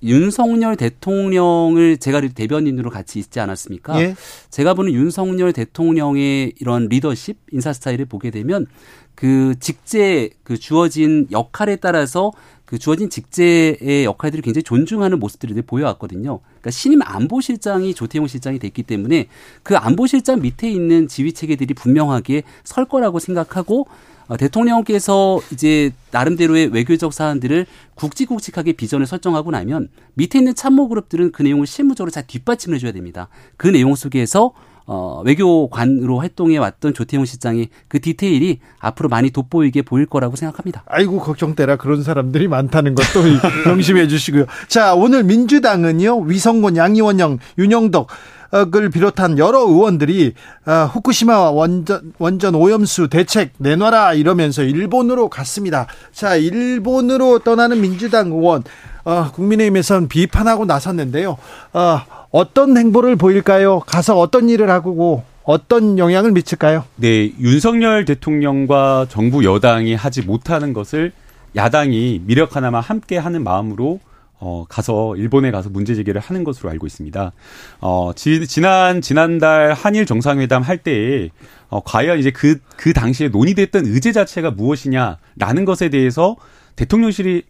윤석열 0.03 0.77
대통령을 0.77 1.99
제가 1.99 2.21
대변인으로 2.21 2.91
같이 2.91 3.19
있지 3.19 3.39
않았습니까? 3.39 4.01
예? 4.01 4.15
제가 4.51 4.75
보는 4.75 4.93
윤석열 4.93 5.53
대통령의 5.53 6.55
이런 6.61 6.89
리더십 6.89 7.37
인사 7.53 7.73
스타일을 7.73 8.07
보게 8.07 8.31
되면 8.31 8.67
그 9.15 9.55
직제 9.59 10.31
그 10.45 10.59
주어진 10.59 11.27
역할에 11.31 11.77
따라서 11.77 12.31
그 12.67 12.79
주어진 12.79 13.09
직제의 13.09 14.05
역할들을 14.05 14.43
굉장히 14.43 14.65
존중하는 14.65 15.19
모습들이 15.19 15.55
보여왔거든요. 15.63 16.41
그러니까 16.41 16.71
신임 16.71 17.01
안보실장이 17.03 17.95
조태용 17.95 18.27
실장이 18.27 18.59
됐기 18.59 18.83
때문에 18.83 19.29
그 19.63 19.77
안보실장 19.77 20.41
밑에 20.43 20.69
있는 20.71 21.09
지휘 21.09 21.33
체계들이 21.33 21.75
분명하게 21.75 22.43
설 22.65 22.85
거라고 22.85 23.21
생각하고 23.21 23.87
어, 24.29 24.37
대통령께서 24.37 25.41
이제 25.53 25.93
나름대로의 26.11 26.67
외교적 26.69 27.13
사안들을 27.13 27.67
굵직굵직하게 27.95 28.73
비전을 28.73 29.07
설정하고 29.07 29.53
나면 29.53 29.89
밑에 30.15 30.39
있는 30.39 30.55
참모 30.55 30.89
그룹들은 30.89 31.31
그 31.31 31.43
내용을 31.43 31.69
실무적으로 31.69 32.11
잘 32.11 32.27
뒷받침을 32.27 32.77
해줘야 32.77 32.91
됩니다. 32.91 33.29
그 33.57 33.69
내용 33.69 33.95
속에서 33.95 34.53
어, 34.87 35.23
외교관으로 35.25 36.21
활동해 36.21 36.59
왔던 36.59 36.95
조태용 36.95 37.25
실장의 37.25 37.69
그 37.89 38.01
디테일이 38.01 38.61
앞으로 38.79 39.09
많이 39.09 39.31
돋보이게 39.31 39.83
보일 39.83 40.07
거라고 40.07 40.37
생각합니다. 40.37 40.85
아이고 40.87 41.19
걱정되라 41.19 41.77
그런 41.77 42.03
사람들이 42.03 42.47
많다는 42.49 42.95
것도 42.95 43.23
명심해 43.67 44.07
주시고요. 44.07 44.47
자 44.69 44.95
오늘 44.95 45.25
민주당은요 45.25 46.21
위성곤 46.21 46.77
양이원영 46.77 47.39
윤영덕 47.59 48.09
을 48.55 48.91
비롯한 48.91 49.39
여러 49.39 49.61
의원들이 49.61 50.33
어, 50.67 50.89
후쿠시마 50.93 51.51
원전 51.51 52.13
원전 52.19 52.55
오염수 52.55 53.09
대책 53.09 53.53
내놔라 53.59 54.15
이러면서 54.15 54.63
일본으로 54.63 55.29
갔습니다. 55.29 55.89
자, 56.13 56.37
일본으로 56.37 57.41
떠나는 57.41 57.81
민주당 57.81 58.29
의원 58.29 58.63
어, 59.05 59.31
국민의힘에서는 59.33 60.09
비판하고 60.09 60.65
나섰는데요. 60.65 61.37
어, 61.73 62.01
어떤 62.37 62.77
행보를 62.77 63.17
보일까요? 63.17 63.81
가서 63.81 64.19
어떤 64.19 64.51
일을 64.51 64.69
하고 64.69 65.25
어떤 65.43 65.99
영향을 65.99 66.33
미칠까요? 66.33 66.85
네, 66.97 67.33
윤석열 67.41 68.05
대통령과 68.05 69.07
정부 69.09 69.43
여당이 69.43 69.95
하지 69.95 70.21
못하는 70.21 70.75
것을 70.75 71.13
야당이 71.57 72.25
미력 72.27 72.55
하나만 72.55 72.83
함께 72.83 73.17
하는 73.17 73.43
마음으로 73.43 74.01
어, 74.39 74.67
가서 74.69 75.17
일본에 75.17 75.51
가서 75.51 75.71
문제 75.71 75.95
제기를 75.95 76.21
하는 76.21 76.45
것으로 76.45 76.69
알고 76.69 76.87
있습니다. 76.87 77.33
어, 77.81 78.11
지, 78.15 78.47
지난 78.47 79.01
지난달 79.01 79.73
한일 79.73 80.05
정상회담 80.05 80.61
할 80.61 80.77
때에 80.77 81.31
어, 81.71 81.81
과연 81.83 82.19
이제 82.19 82.31
그, 82.31 82.59
그 82.77 82.93
당시에 82.93 83.29
논의됐던 83.29 83.87
의제 83.87 84.13
자체가 84.13 84.51
무엇이냐라는 84.51 85.65
것에 85.65 85.89
대해서 85.89 86.37
대통령실이 86.75 87.45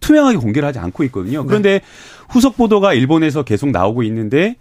투명하게 0.00 0.38
공개를 0.38 0.66
하지 0.68 0.78
않고 0.78 1.04
있거든요. 1.04 1.44
그런데 1.46 1.78
네. 1.78 1.80
후속 2.28 2.56
보도가 2.56 2.94
일본에서 2.94 3.42
계속 3.42 3.70
나오고 3.70 4.02
있는데 4.04 4.56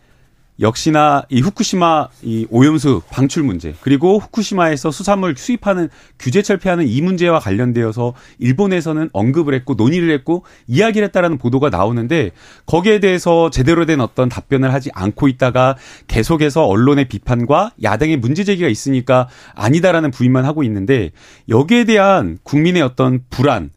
역시나 0.60 1.24
이 1.30 1.42
후쿠시마 1.42 2.08
이 2.24 2.48
오염수 2.50 3.02
방출 3.10 3.44
문제 3.44 3.76
그리고 3.82 4.20
후쿠시마에서 4.20 4.90
수산물 4.90 5.36
수입하는 5.36 5.90
규제 6.18 6.42
철폐하는 6.42 6.88
이 6.88 7.02
문제와 7.02 7.40
관련되어서 7.40 8.14
일본에서는 8.40 9.10
언급을 9.12 9.54
했고 9.54 9.74
논의를 9.74 10.12
했고 10.12 10.46
이야기를 10.68 11.08
했다라는 11.08 11.38
보도가 11.38 11.70
나오는데 11.70 12.32
거기에 12.66 13.00
대해서 13.00 13.50
제대로 13.50 13.86
된 13.86 14.00
어떤 14.00 14.30
답변을 14.30 14.74
하지 14.74 14.90
않고 14.94 15.28
있다가 15.28 15.76
계속해서 16.08 16.66
언론의 16.66 17.10
비판과 17.10 17.74
야당의 17.84 18.18
문제 18.18 18.46
제기가 18.46 18.70
있으니까 18.70 19.28
아니다라는 19.56 20.12
부인만 20.12 20.46
하고 20.46 20.64
있는데 20.64 21.12
여기에 21.50 21.84
대한 21.84 22.38
국민의 22.44 22.82
어떤 22.82 23.24
불안 23.30 23.72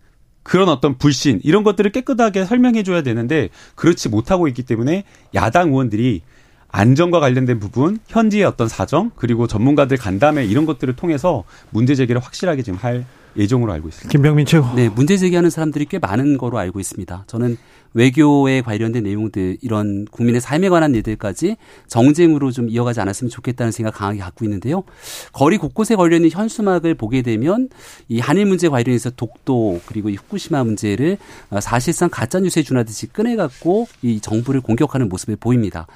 그런 0.49 0.70
어떤 0.70 0.96
불신 0.96 1.40
이런 1.44 1.62
것들을 1.62 1.92
깨끗하게 1.92 2.46
설명해 2.46 2.82
줘야 2.82 3.03
되는데 3.03 3.51
그렇지 3.74 4.09
못하고 4.09 4.49
있기 4.49 4.62
때문에 4.62 5.05
야당 5.34 5.68
의원들이 5.68 6.22
안전과 6.70 7.20
관련된 7.20 7.61
부분, 7.61 7.99
현지의 8.09 8.44
어떤 8.44 8.66
사정, 8.66 9.11
그리고 9.14 9.46
전문가들 9.46 9.99
간담회 9.99 10.46
이런 10.46 10.64
것들을 10.64 10.96
통해서 10.96 11.44
문제 11.70 11.94
제기를 11.94 12.22
확실하게 12.22 12.62
지금 12.62 12.78
할 12.78 13.05
예정으로 13.39 13.72
알고 13.72 13.89
있습니다. 13.89 14.11
김병민 14.11 14.47
최고. 14.47 14.66
네, 14.74 14.89
문제 14.89 15.16
제기하는 15.16 15.49
사람들이 15.51 15.86
꽤 15.86 15.99
많은 15.99 16.36
거로 16.39 16.59
알고 16.59 16.80
있습니다. 16.80 17.24
저는 17.26 17.57
외교에 17.95 18.61
관련된 18.61 19.05
내용들 19.05 19.59
이런 19.62 20.05
국민의 20.11 20.41
삶에 20.41 20.68
관한 20.68 20.95
일들까지 20.95 21.57
정쟁으로 21.86 22.51
좀 22.51 22.68
이어가지 22.68 23.01
않았으면 23.01 23.30
좋겠다는 23.30 23.72
생각 23.72 23.95
강하게 23.95 24.18
갖고 24.18 24.45
있는데요. 24.45 24.84
거리 25.32 25.57
곳곳에 25.57 25.97
걸려 25.97 26.16
있는 26.16 26.30
현수막을 26.30 26.95
보게 26.95 27.22
되면 27.22 27.68
이 28.09 28.20
한일 28.20 28.47
문제 28.47 28.68
관련해서 28.68 29.11
독도 29.11 29.80
그리고 29.86 30.11
이 30.11 30.16
후쿠시마 30.16 30.64
문제를 30.64 31.16
사실상 31.61 32.11
가짜 32.11 32.41
뉴스에 32.41 32.62
준하듯이 32.62 33.07
꺼내 33.07 33.36
갖고 33.36 33.89
이 34.03 34.20
정부를 34.20 34.61
공격하는 34.61 35.09
모습을 35.09 35.36
보입니다. 35.36 35.86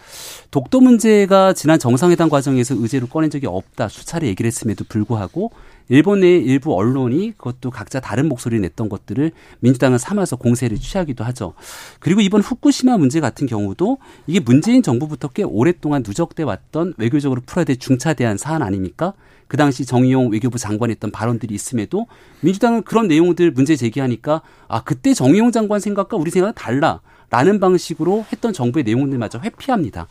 독도 0.50 0.80
문제가 0.80 1.52
지난 1.52 1.78
정상회담 1.78 2.30
과정에서 2.30 2.74
의제로 2.78 3.06
꺼낸 3.06 3.28
적이 3.28 3.48
없다 3.48 3.88
수차례 3.88 4.28
얘기를 4.28 4.46
했음에도 4.46 4.84
불구하고 4.88 5.52
일본의 5.88 6.42
일부 6.42 6.74
언론이 6.74 7.34
그것도 7.36 7.70
각자 7.70 8.00
다른 8.00 8.28
목소리를 8.28 8.60
냈던 8.62 8.88
것들을 8.88 9.32
민주당은 9.60 9.98
삼아서 9.98 10.36
공세를 10.36 10.78
취하기도 10.78 11.24
하죠. 11.24 11.54
그리고 12.00 12.20
이번 12.20 12.40
후쿠시마 12.40 12.96
문제 12.96 13.20
같은 13.20 13.46
경우도 13.46 13.98
이게 14.26 14.40
문재인 14.40 14.82
정부부터 14.82 15.28
꽤 15.28 15.42
오랫동안 15.42 16.02
누적돼 16.06 16.42
왔던 16.42 16.94
외교적으로 16.96 17.40
풀어야 17.44 17.64
될 17.64 17.76
중차대한 17.76 18.36
사안 18.36 18.62
아닙니까? 18.62 19.14
그 19.48 19.58
당시 19.58 19.84
정의용 19.84 20.30
외교부 20.30 20.58
장관이 20.58 20.92
했던 20.92 21.10
발언들이 21.10 21.54
있음에도 21.54 22.06
민주당은 22.40 22.84
그런 22.84 23.06
내용들 23.06 23.50
문제 23.50 23.76
제기하니까 23.76 24.40
아 24.66 24.82
그때 24.82 25.12
정의용 25.12 25.52
장관 25.52 25.78
생각과 25.78 26.16
우리 26.16 26.30
생각은 26.30 26.54
달라 26.54 27.00
라는 27.28 27.60
방식으로 27.60 28.24
했던 28.32 28.52
정부의 28.52 28.84
내용들마저 28.84 29.40
회피합니다. 29.40 30.06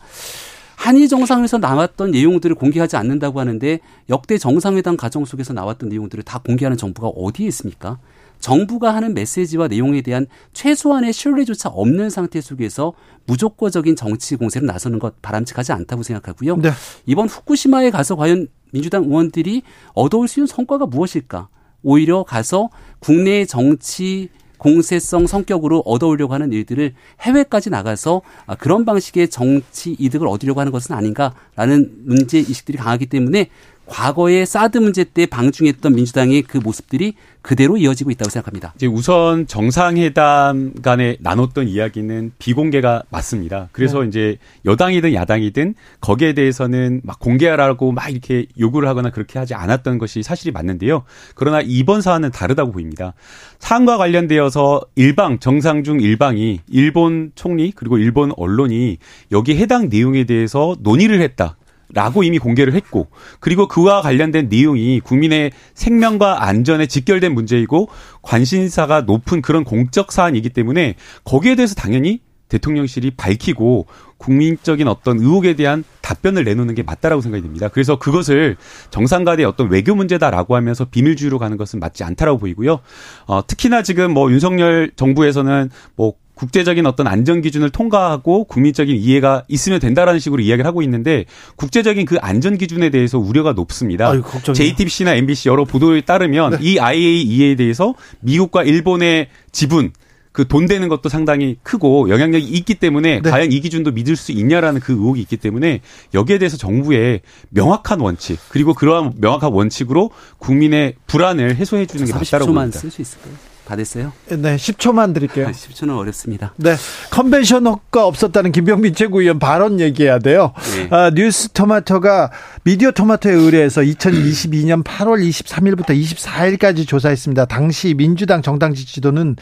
한일 0.82 1.06
정상에서 1.06 1.58
나왔던 1.58 2.10
내용들을 2.10 2.56
공개하지 2.56 2.96
않는다고 2.96 3.38
하는데 3.38 3.78
역대 4.10 4.36
정상회담 4.36 4.96
과정 4.96 5.24
속에서 5.24 5.52
나왔던 5.52 5.88
내용들을 5.88 6.24
다 6.24 6.40
공개하는 6.40 6.76
정부가 6.76 7.06
어디에 7.06 7.46
있습니까? 7.46 8.00
정부가 8.40 8.92
하는 8.92 9.14
메시지와 9.14 9.68
내용에 9.68 10.00
대한 10.02 10.26
최소한의 10.54 11.12
신뢰조차 11.12 11.68
없는 11.68 12.10
상태 12.10 12.40
속에서 12.40 12.94
무조건적인 13.26 13.94
정치 13.94 14.34
공세를 14.34 14.66
나서는 14.66 14.98
것 14.98 15.22
바람직하지 15.22 15.70
않다고 15.70 16.02
생각하고요. 16.02 16.56
네. 16.56 16.70
이번 17.06 17.28
후쿠시마에 17.28 17.90
가서 17.90 18.16
과연 18.16 18.48
민주당 18.72 19.04
의원들이 19.04 19.62
얻어올 19.94 20.26
수 20.26 20.40
있는 20.40 20.48
성과가 20.48 20.86
무엇일까? 20.86 21.48
오히려 21.84 22.24
가서 22.24 22.70
국내 22.98 23.44
정치 23.44 24.30
공세성 24.62 25.26
성격으로 25.26 25.82
얻어오려고 25.84 26.34
하는 26.34 26.52
일들을 26.52 26.94
해외까지 27.20 27.68
나가서 27.68 28.22
아, 28.46 28.54
그런 28.54 28.84
방식의 28.84 29.28
정치 29.28 29.96
이득을 29.98 30.28
얻으려고 30.28 30.60
하는 30.60 30.70
것은 30.70 30.94
아닌가라는 30.94 31.90
문제 32.04 32.38
의식들이 32.38 32.78
강하기 32.78 33.06
때문에 33.06 33.48
과거의 33.86 34.46
사드 34.46 34.78
문제 34.78 35.04
때 35.04 35.26
방중했던 35.26 35.94
민주당의 35.94 36.42
그 36.42 36.58
모습들이 36.58 37.14
그대로 37.42 37.76
이어지고 37.76 38.12
있다고 38.12 38.30
생각합니다. 38.30 38.72
이제 38.76 38.86
우선 38.86 39.46
정상회담 39.48 40.74
간에 40.80 41.16
나눴던 41.20 41.66
이야기는 41.66 42.32
비공개가 42.38 43.02
맞습니다. 43.10 43.68
그래서 43.72 44.02
네. 44.02 44.08
이제 44.08 44.36
여당이든 44.64 45.12
야당이든 45.12 45.74
거기에 46.00 46.34
대해서는 46.34 47.00
막 47.02 47.18
공개하라고 47.18 47.90
막 47.90 48.08
이렇게 48.10 48.46
요구를 48.58 48.88
하거나 48.88 49.10
그렇게 49.10 49.40
하지 49.40 49.54
않았던 49.54 49.98
것이 49.98 50.22
사실이 50.22 50.52
맞는데요. 50.52 51.02
그러나 51.34 51.60
이번 51.60 52.00
사안은 52.00 52.30
다르다고 52.30 52.70
보입니다. 52.70 53.14
사안과 53.58 53.98
관련되어서 53.98 54.80
일방 54.94 55.40
정상 55.40 55.82
중 55.82 56.00
일방이 56.00 56.60
일본 56.68 57.32
총리 57.34 57.72
그리고 57.72 57.98
일본 57.98 58.32
언론이 58.36 58.98
여기 59.32 59.56
해당 59.56 59.88
내용에 59.88 60.24
대해서 60.24 60.76
논의를 60.80 61.20
했다. 61.20 61.56
라고 61.92 62.22
이미 62.22 62.38
공개를 62.38 62.74
했고 62.74 63.08
그리고 63.38 63.68
그와 63.68 64.00
관련된 64.00 64.48
내용이 64.48 65.00
국민의 65.00 65.52
생명과 65.74 66.44
안전에 66.46 66.86
직결된 66.86 67.34
문제이고 67.34 67.88
관심사가 68.22 69.02
높은 69.02 69.42
그런 69.42 69.64
공적 69.64 70.10
사안이기 70.10 70.50
때문에 70.50 70.94
거기에 71.24 71.54
대해서 71.54 71.74
당연히 71.74 72.20
대통령실이 72.48 73.12
밝히고 73.16 73.86
국민적인 74.18 74.86
어떤 74.86 75.18
의혹에 75.18 75.54
대한 75.56 75.84
답변을 76.00 76.44
내놓는 76.44 76.74
게 76.74 76.82
맞다라고 76.82 77.22
생각이 77.22 77.42
듭니다. 77.42 77.68
그래서 77.68 77.98
그것을 77.98 78.56
정상 78.90 79.24
간의 79.24 79.44
어떤 79.44 79.68
외교 79.70 79.94
문제다라고 79.94 80.54
하면서 80.54 80.84
비밀주의로 80.84 81.38
가는 81.38 81.56
것은 81.56 81.80
맞지 81.80 82.04
않다라고 82.04 82.38
보이고요. 82.38 82.80
어, 83.26 83.46
특히나 83.46 83.82
지금 83.82 84.12
뭐 84.12 84.30
윤석열 84.30 84.92
정부에서는 84.94 85.70
뭐 85.96 86.14
국제적인 86.42 86.86
어떤 86.86 87.06
안전 87.06 87.40
기준을 87.40 87.70
통과하고 87.70 88.44
국민적인 88.44 88.96
이해가 88.96 89.44
있으면 89.46 89.78
된다라는 89.78 90.18
식으로 90.18 90.42
이야기를 90.42 90.66
하고 90.66 90.82
있는데 90.82 91.24
국제적인 91.54 92.04
그 92.04 92.16
안전 92.20 92.58
기준에 92.58 92.90
대해서 92.90 93.16
우려가 93.16 93.52
높습니다. 93.52 94.08
아유, 94.10 94.24
JTBC나 94.52 95.14
MBC 95.14 95.48
여러 95.50 95.64
보도에 95.64 96.00
따르면 96.00 96.50
네. 96.50 96.58
이 96.60 96.78
IAEA에 96.80 97.54
대해서 97.54 97.94
미국과 98.22 98.64
일본의 98.64 99.28
지분 99.52 99.92
그돈 100.32 100.66
되는 100.66 100.88
것도 100.88 101.08
상당히 101.08 101.58
크고 101.62 102.08
영향력이 102.08 102.44
있기 102.44 102.74
때문에 102.74 103.20
네. 103.20 103.30
과연 103.30 103.52
이 103.52 103.60
기준도 103.60 103.92
믿을 103.92 104.16
수 104.16 104.32
있냐라는 104.32 104.80
그 104.80 104.94
의혹이 104.94 105.20
있기 105.20 105.36
때문에 105.36 105.80
여기에 106.12 106.38
대해서 106.38 106.56
정부의 106.56 107.20
명확한 107.50 108.00
원칙 108.00 108.40
그리고 108.48 108.74
그러한 108.74 109.12
명확한 109.18 109.52
원칙으로 109.52 110.10
국민의 110.38 110.94
불안을 111.06 111.54
해소해 111.54 111.86
주는 111.86 112.04
게 112.04 112.12
맞다고 112.12 112.46
봅니다. 112.46 112.80
쓸수 112.80 113.00
있을까요? 113.00 113.51
다 113.72 113.76
됐어요? 113.76 114.12
네, 114.28 114.56
10초만 114.56 115.14
드릴게요. 115.14 115.46
10초는 115.50 115.96
어렵습니다. 115.96 116.52
네, 116.56 116.76
컨벤션 117.10 117.66
효과 117.66 118.06
없었다는 118.06 118.52
김병민 118.52 118.94
최고위원 118.94 119.38
발언 119.38 119.80
얘기해야 119.80 120.18
돼요. 120.18 120.52
네. 120.76 120.88
아, 120.90 121.10
뉴스 121.10 121.48
토마토가 121.48 122.30
미디어 122.64 122.90
토마토에 122.90 123.32
의뢰해서 123.32 123.80
2022년 123.80 124.84
8월 124.84 125.26
23일부터 125.26 125.98
24일까지 125.98 126.86
조사했습니다. 126.86 127.46
당시 127.46 127.94
민주당 127.94 128.42
정당 128.42 128.74
지지도는 128.74 129.36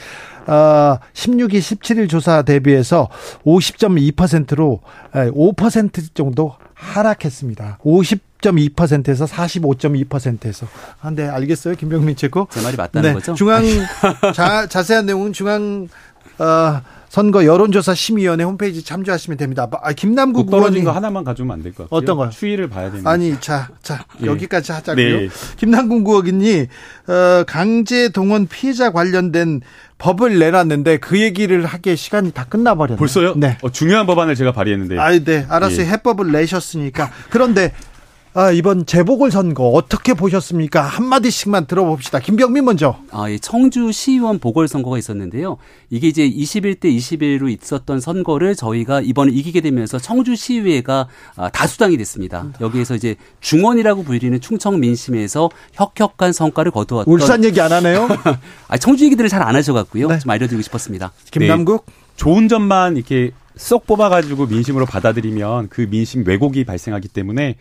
어, 0.46 0.98
16일 1.12 1.58
17일 1.58 2.08
조사 2.08 2.42
대비해서 2.42 3.08
50.2%로 3.44 4.80
5% 5.12 6.14
정도 6.14 6.54
하락했습니다. 6.74 7.78
50.2%에서 8.40 9.26
45.2%에서. 9.26 10.66
아, 11.02 11.10
네, 11.10 11.28
알겠어요. 11.28 11.74
김병민 11.76 12.16
최고. 12.16 12.48
제 12.50 12.60
말이 12.62 12.76
맞다는 12.76 13.10
네, 13.10 13.14
거죠? 13.14 13.34
중앙, 13.34 13.62
자, 14.34 14.66
자세한 14.66 15.06
내용은 15.06 15.32
중앙, 15.32 15.88
어, 16.38 16.80
선거 17.08 17.44
여론조사 17.44 17.92
심의위원회 17.92 18.44
홈페이지 18.44 18.84
참조하시면 18.84 19.36
됩니다. 19.36 19.68
아, 19.82 19.92
김남국 19.92 20.52
의원님 20.52 20.84
거 20.84 20.92
하나만 20.92 21.24
가져오면 21.24 21.54
안 21.54 21.62
될 21.62 21.72
것 21.74 21.90
같아요. 21.90 21.98
어떤 21.98 22.16
거? 22.16 22.30
추이를 22.30 22.68
봐야 22.68 22.88
되는. 22.88 23.04
아니, 23.04 23.34
자, 23.40 23.68
자 23.82 24.04
예. 24.22 24.26
여기까지 24.26 24.70
하자고요. 24.70 25.18
네. 25.22 25.28
김남국 25.56 26.06
의원이 26.06 26.68
어, 27.08 27.44
강제 27.48 28.10
동원 28.10 28.46
피해자 28.46 28.92
관련된 28.92 29.60
법을 29.98 30.38
내놨는데 30.38 30.98
그 30.98 31.20
얘기를 31.20 31.66
하기에 31.66 31.96
시간이 31.96 32.30
다 32.30 32.44
끝나버렸네요. 32.48 32.96
벌써요? 32.96 33.34
네. 33.36 33.58
어, 33.62 33.70
중요한 33.72 34.06
법안을 34.06 34.36
제가 34.36 34.52
발의했는데. 34.52 34.96
아, 35.00 35.10
네. 35.18 35.46
알았어요. 35.48 35.80
예. 35.80 35.86
해법을 35.90 36.30
내셨으니까. 36.30 37.10
그런데 37.28 37.72
아, 38.32 38.52
이번 38.52 38.86
재보궐선거 38.86 39.70
어떻게 39.70 40.14
보셨습니까? 40.14 40.82
한마디씩만 40.82 41.66
들어봅시다. 41.66 42.20
김병민 42.20 42.64
먼저. 42.64 42.96
아, 43.10 43.28
예, 43.28 43.38
청주 43.38 43.90
시의원 43.90 44.38
보궐선거가 44.38 44.98
있었는데요. 44.98 45.56
이게 45.90 46.06
이제 46.06 46.30
21대 46.30 46.84
21로 46.84 47.50
있었던 47.50 47.98
선거를 47.98 48.54
저희가 48.54 49.00
이번에 49.00 49.32
이기게 49.32 49.60
되면서 49.62 49.98
청주 49.98 50.36
시의회가 50.36 51.08
아, 51.34 51.48
다수당이 51.48 51.96
됐습니다. 51.96 52.46
여기에서 52.60 52.94
이제 52.94 53.16
중원이라고 53.40 54.04
불리는 54.04 54.40
충청 54.40 54.78
민심에서 54.78 55.50
혁혁한 55.72 56.32
성과를 56.32 56.70
거두었던. 56.70 57.12
울산 57.12 57.42
얘기 57.42 57.60
안 57.60 57.72
하네요? 57.72 58.06
아, 58.68 58.78
청주 58.78 59.06
얘기들을 59.06 59.28
잘 59.28 59.40
안 59.40 59.56
하셔 59.56 59.72
갖고요. 59.72 60.06
네. 60.06 60.18
좀 60.20 60.30
알려드리고 60.30 60.62
싶었습니다. 60.62 61.10
김남국. 61.32 61.84
네. 61.86 61.92
좋은 62.14 62.46
점만 62.46 62.96
이렇게 62.98 63.32
쏙 63.56 63.86
뽑아가지고 63.86 64.46
민심으로 64.46 64.84
받아들이면 64.86 65.68
그 65.70 65.86
민심 65.90 66.24
왜곡이 66.26 66.64
발생하기 66.64 67.08
때문에 67.08 67.56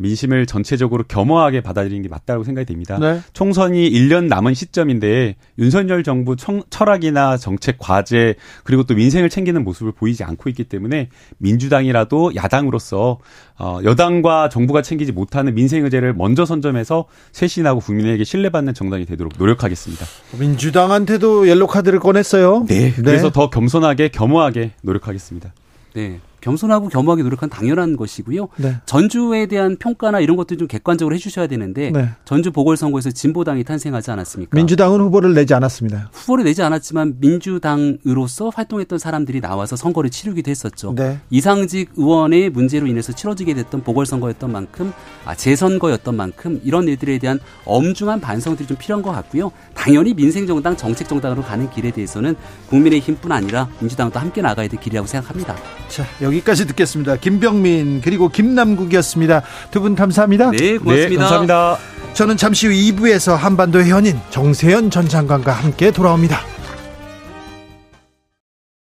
민심을 0.00 0.46
전체적으로 0.46 1.04
겸허하게 1.04 1.60
받아들이는 1.60 2.02
게 2.02 2.08
맞다고 2.08 2.44
생각이 2.44 2.66
됩니다. 2.66 2.98
네. 2.98 3.20
총선이 3.32 3.90
1년 3.90 4.26
남은 4.26 4.54
시점인데 4.54 5.36
윤석열 5.58 6.02
정부 6.02 6.36
청, 6.36 6.62
철학이나 6.70 7.36
정책 7.36 7.76
과제 7.78 8.34
그리고 8.64 8.84
또 8.84 8.94
민생을 8.94 9.28
챙기는 9.28 9.62
모습을 9.62 9.92
보이지 9.92 10.24
않고 10.24 10.48
있기 10.50 10.64
때문에 10.64 11.08
민주당이라도 11.38 12.34
야당으로서 12.34 13.18
어, 13.58 13.78
여당과 13.84 14.48
정부가 14.48 14.82
챙기지 14.82 15.12
못하는 15.12 15.54
민생 15.54 15.84
의제를 15.84 16.14
먼저 16.14 16.44
선점해서 16.44 17.04
쇄신하고 17.32 17.80
국민에게 17.80 18.24
신뢰받는 18.24 18.74
정당이 18.74 19.04
되도록 19.06 19.34
노력하겠습니다. 19.38 20.06
민주당한테도 20.38 21.48
옐로 21.48 21.66
카드를 21.66 22.00
꺼냈어요. 22.00 22.64
네. 22.66 22.92
그래서 22.92 23.28
네. 23.28 23.32
더 23.32 23.50
겸손하게 23.50 24.08
겸허하게 24.08 24.72
노력하겠습니다. 24.82 25.52
네. 25.94 26.20
겸손하고 26.42 26.88
겸허하게 26.88 27.22
노력한 27.22 27.48
당연한 27.48 27.96
것이고요. 27.96 28.48
네. 28.56 28.76
전주에 28.84 29.46
대한 29.46 29.76
평가나 29.76 30.20
이런 30.20 30.36
것도 30.36 30.56
좀 30.56 30.68
객관적으로 30.68 31.14
해주셔야 31.14 31.46
되는데 31.46 31.90
네. 31.90 32.10
전주 32.24 32.52
보궐선거에서 32.52 33.10
진보당이 33.10 33.64
탄생하지 33.64 34.10
않았습니까? 34.10 34.56
민주당은 34.56 35.00
후보를 35.00 35.34
내지 35.34 35.54
않았습니다. 35.54 36.10
후보를 36.12 36.44
내지 36.44 36.62
않았지만 36.62 37.16
민주당으로서 37.20 38.50
활동했던 38.50 38.98
사람들이 38.98 39.40
나와서 39.40 39.76
선거를 39.76 40.10
치르기도 40.10 40.50
했었죠. 40.50 40.94
네. 40.94 41.20
이상직 41.30 41.92
의원의 41.96 42.50
문제로 42.50 42.86
인해서 42.86 43.12
치러지게 43.12 43.54
됐던 43.54 43.82
보궐선거였던 43.84 44.50
만큼 44.52 44.92
아, 45.24 45.34
재선거였던 45.34 46.16
만큼 46.16 46.60
이런 46.64 46.88
일들에 46.88 47.18
대한 47.18 47.38
엄중한 47.64 48.20
반성들이 48.20 48.66
좀 48.66 48.76
필요한 48.76 49.02
것 49.02 49.12
같고요. 49.12 49.52
당연히 49.74 50.12
민생정당, 50.14 50.76
정책정당으로 50.76 51.42
가는 51.42 51.70
길에 51.70 51.92
대해서는 51.92 52.34
국민의힘뿐 52.68 53.30
아니라 53.30 53.68
민주당도 53.78 54.18
함께 54.18 54.42
나가야 54.42 54.68
될 54.68 54.80
길이라고 54.80 55.06
생각합니다. 55.06 55.56
자, 55.88 56.04
여기 56.20 56.31
까지 56.40 56.66
듣겠습니다. 56.66 57.16
김병민 57.16 58.00
그리고 58.02 58.28
김남국이었습니다. 58.28 59.42
두 59.70 59.80
분 59.82 59.94
감사합니다. 59.96 60.50
네, 60.50 60.78
고맙습니다. 60.78 61.08
네, 61.08 61.16
감사합니다. 61.16 61.78
저는 62.14 62.36
잠시 62.36 62.66
후 62.66 62.72
2부에서 62.72 63.36
한반도의 63.36 63.88
현인 63.90 64.18
정세현 64.30 64.90
전 64.90 65.08
장관과 65.08 65.52
함께 65.52 65.90
돌아옵니다. 65.90 66.40